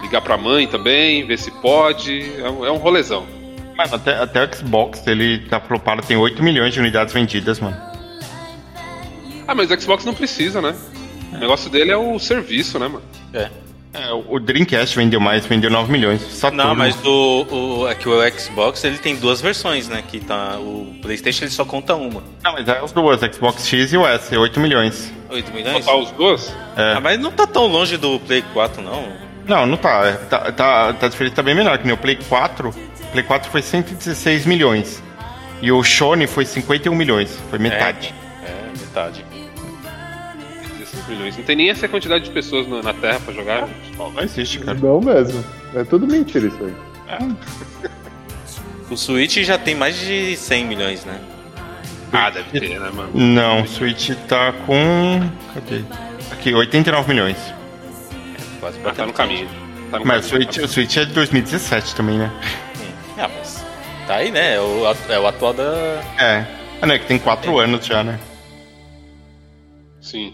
ligar 0.00 0.22
pra 0.22 0.38
mãe 0.38 0.66
também, 0.66 1.26
ver 1.26 1.38
se 1.38 1.50
pode. 1.50 2.22
É 2.38 2.46
é 2.46 2.72
um 2.72 2.78
rolezão. 2.78 3.37
Mano, 3.78 3.94
até, 3.94 4.18
até 4.18 4.44
o 4.44 4.56
Xbox, 4.56 5.06
ele 5.06 5.38
tá 5.48 5.60
flopado, 5.60 6.02
tem 6.02 6.16
8 6.16 6.42
milhões 6.42 6.74
de 6.74 6.80
unidades 6.80 7.14
vendidas, 7.14 7.60
mano. 7.60 7.76
Ah, 9.46 9.54
mas 9.54 9.70
o 9.70 9.80
Xbox 9.80 10.04
não 10.04 10.12
precisa, 10.12 10.60
né? 10.60 10.74
O 11.32 11.38
negócio 11.38 11.70
dele 11.70 11.92
é 11.92 11.96
o 11.96 12.18
serviço, 12.18 12.76
né, 12.80 12.88
mano? 12.88 13.04
É. 13.32 13.48
É, 13.94 14.12
o 14.12 14.38
Dreamcast 14.38 14.96
vendeu 14.96 15.20
mais, 15.20 15.46
vendeu 15.46 15.70
9 15.70 15.90
milhões. 15.90 16.20
Saturno. 16.22 16.64
Não, 16.64 16.74
mas 16.74 16.94
o, 17.04 17.46
o, 17.50 17.88
é 17.88 17.94
que 17.94 18.08
o 18.08 18.18
Xbox 18.38 18.82
ele 18.84 18.98
tem 18.98 19.16
duas 19.16 19.40
versões, 19.40 19.88
né? 19.88 20.02
Que 20.06 20.20
tá, 20.20 20.58
o 20.58 20.94
PlayStation 21.00 21.44
ele 21.44 21.52
só 21.52 21.64
conta 21.64 21.94
uma. 21.94 22.22
Não, 22.42 22.52
mas 22.52 22.68
é 22.68 22.80
as 22.80 22.92
duas, 22.92 23.20
Xbox 23.32 23.66
X 23.66 23.92
e 23.92 23.96
o 23.96 24.06
S, 24.06 24.36
8 24.36 24.60
milhões. 24.60 25.12
8 25.30 25.54
milhões? 25.54 25.84
Botar 25.84 25.96
os 25.96 26.10
dois? 26.10 26.54
É. 26.76 26.94
Ah, 26.96 27.00
mas 27.00 27.18
não 27.18 27.30
tá 27.30 27.46
tão 27.46 27.66
longe 27.66 27.96
do 27.96 28.18
Play 28.20 28.42
4, 28.52 28.82
não. 28.82 29.04
Não, 29.46 29.64
não 29.66 29.76
tá. 29.78 30.04
É, 30.04 30.12
Tá, 30.12 30.52
tá, 30.52 30.92
tá, 30.92 31.06
a 31.06 31.08
diferença 31.08 31.36
tá 31.36 31.42
bem 31.42 31.54
menor, 31.54 31.78
que 31.78 31.84
nem 31.84 31.94
o 31.94 31.98
Play 31.98 32.18
4. 32.28 32.74
O 33.08 33.12
Play 33.12 33.24
4 33.24 33.50
foi 33.50 33.62
116 33.62 34.46
milhões. 34.46 35.02
E 35.60 35.72
o 35.72 35.82
Sony 35.82 36.26
foi 36.26 36.44
51 36.44 36.94
milhões. 36.94 37.36
Foi 37.50 37.58
metade. 37.58 38.14
É, 38.44 38.78
metade. 38.78 39.24
16 40.78 41.06
milhões. 41.08 41.36
Não 41.36 41.44
tem 41.44 41.56
nem 41.56 41.70
essa 41.70 41.88
quantidade 41.88 42.24
de 42.24 42.30
pessoas 42.30 42.68
na, 42.68 42.82
na 42.82 42.94
Terra 42.94 43.18
pra 43.20 43.34
jogar. 43.34 43.66
gente. 43.66 43.96
Não 43.96 44.22
existe, 44.22 44.58
cara. 44.60 44.78
Não 44.80 45.00
mesmo. 45.00 45.44
É 45.74 45.84
tudo 45.84 46.06
mentira 46.06 46.46
isso 46.46 46.58
aí. 46.62 46.74
O 48.90 48.96
Switch 48.96 49.38
já 49.38 49.58
tem 49.58 49.74
mais 49.74 49.98
de 49.98 50.36
100 50.36 50.64
milhões, 50.64 51.04
né? 51.04 51.18
Ah, 52.12 52.30
deve 52.30 52.58
ter, 52.58 52.80
né, 52.80 52.90
mano? 52.90 53.10
Não, 53.14 53.62
o 53.62 53.68
Switch 53.68 54.10
tá 54.28 54.52
com. 54.64 55.20
Cadê? 55.52 55.82
Aqui, 56.32 56.54
89 56.54 57.08
milhões. 57.12 57.36
Quase 58.60 58.78
Ah, 58.84 58.92
tá 58.92 59.04
no 59.04 59.12
caminho. 59.12 59.46
Tá 59.90 59.98
no 59.98 60.06
Mas 60.06 60.26
o 60.26 60.30
caminho. 60.30 60.52
Switch, 60.52 60.64
o 60.64 60.68
Switch 60.72 60.96
é 60.96 61.04
de 61.04 61.12
2017 61.12 61.94
também, 61.94 62.16
né? 62.16 62.30
Tá 64.08 64.16
aí, 64.16 64.30
né? 64.30 64.54
É 64.54 64.60
o, 64.60 64.86
é 64.86 65.20
o 65.20 65.26
atual 65.26 65.52
da. 65.52 66.02
É. 66.18 66.46
Ah, 66.80 66.88
é 66.90 66.98
que 66.98 67.04
tem 67.04 67.18
4 67.18 67.58
anos 67.58 67.84
já, 67.84 68.02
né? 68.02 68.18
Sim. 70.00 70.32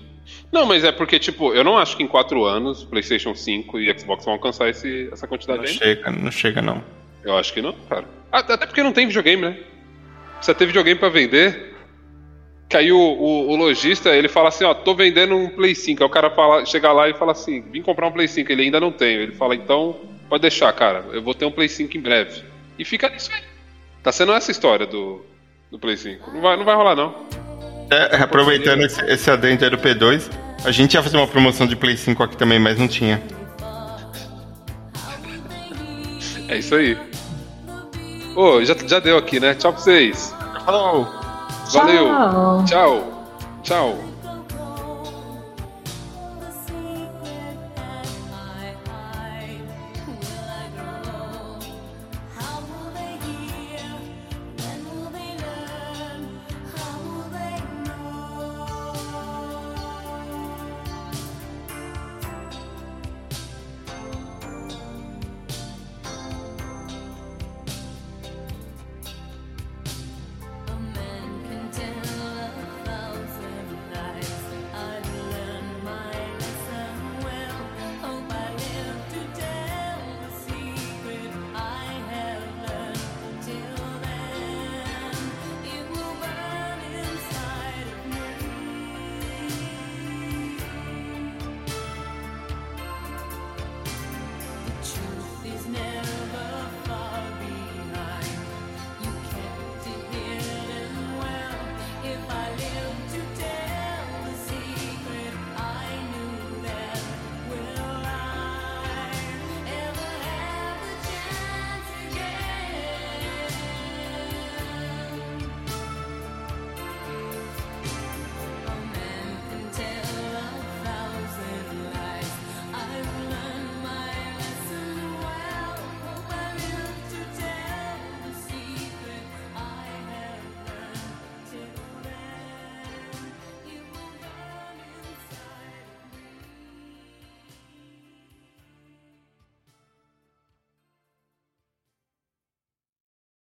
Não, 0.53 0.65
mas 0.65 0.85
é 0.85 0.93
porque, 0.93 1.19
tipo, 1.19 1.53
eu 1.53 1.65
não 1.65 1.77
acho 1.77 1.97
que 1.97 2.05
em 2.05 2.07
4 2.07 2.45
anos 2.45 2.85
PlayStation 2.85 3.35
5 3.35 3.81
e 3.81 3.99
Xbox 3.99 4.25
vão 4.25 4.35
alcançar 4.35 4.69
esse, 4.69 5.09
essa 5.13 5.27
quantidade 5.27 5.59
Não 5.59 5.67
aí. 5.69 5.75
chega, 5.75 6.11
não 6.13 6.31
chega, 6.31 6.63
não. 6.63 6.85
Eu 7.25 7.37
acho 7.37 7.53
que 7.53 7.61
não, 7.61 7.73
cara. 7.89 8.05
Até 8.31 8.65
porque 8.65 8.81
não 8.81 8.93
tem 8.93 9.09
videogame, 9.09 9.43
né? 9.43 9.59
Precisa 10.37 10.55
ter 10.55 10.67
videogame 10.67 11.01
pra 11.01 11.09
vender. 11.09 11.75
Que 12.69 12.77
aí 12.77 12.93
o, 12.93 12.97
o, 12.97 13.51
o 13.51 13.57
lojista, 13.57 14.15
ele 14.15 14.29
fala 14.29 14.51
assim, 14.51 14.63
ó, 14.63 14.73
tô 14.73 14.95
vendendo 14.95 15.35
um 15.35 15.49
Play 15.49 15.75
5. 15.75 16.01
Aí 16.01 16.07
o 16.07 16.11
cara 16.11 16.31
fala, 16.31 16.65
chega 16.65 16.93
lá 16.93 17.09
e 17.09 17.15
fala 17.15 17.33
assim, 17.33 17.61
vim 17.61 17.83
comprar 17.83 18.07
um 18.07 18.13
Play 18.13 18.29
5, 18.29 18.53
ele 18.53 18.63
ainda 18.63 18.79
não 18.79 18.93
tem. 18.93 19.17
Ele 19.17 19.33
fala, 19.33 19.57
então, 19.57 19.97
pode 20.29 20.43
deixar, 20.43 20.73
cara, 20.75 21.05
eu 21.13 21.21
vou 21.21 21.35
ter 21.35 21.45
um 21.45 21.51
Play 21.51 21.69
5 21.69 21.97
em 21.97 22.01
breve. 22.01 22.45
E 22.79 22.85
fica 22.85 23.09
nisso 23.09 23.33
aí. 23.35 23.54
Tá 24.05 24.13
sendo 24.13 24.33
essa 24.35 24.51
história 24.51 24.87
do, 24.87 25.25
do 25.71 25.79
Play 25.79 25.97
5. 25.97 26.31
Não 26.31 26.43
vai, 26.43 26.59
não 26.59 26.65
vai 26.65 26.77
rolar, 26.77 26.95
não. 26.95 27.15
É, 27.91 28.17
aproveitando 28.17 28.83
esse, 28.83 29.03
esse 29.07 29.31
adendo 29.31 29.65
aí 29.65 29.71
do 29.71 29.79
P2, 29.79 30.31
a 30.63 30.71
gente 30.71 30.93
ia 30.93 31.03
fazer 31.03 31.17
uma 31.17 31.27
promoção 31.27 31.67
de 31.67 31.75
Play 31.75 31.97
5 31.97 32.23
aqui 32.23 32.37
também, 32.37 32.59
mas 32.59 32.79
não 32.79 32.87
tinha. 32.87 33.23
É 36.49 36.59
isso 36.59 36.75
aí. 36.75 36.99
Ô, 38.37 38.63
já, 38.63 38.75
já 38.87 39.01
deu 39.01 39.17
aqui, 39.17 39.41
né? 39.41 39.55
Tchau 39.55 39.73
pra 39.73 39.81
vocês. 39.81 40.35
Falou! 40.67 41.09
Valeu. 41.73 42.07
Tchau. 42.07 42.65
Tchau. 42.67 43.27
Tchau. 43.63 44.14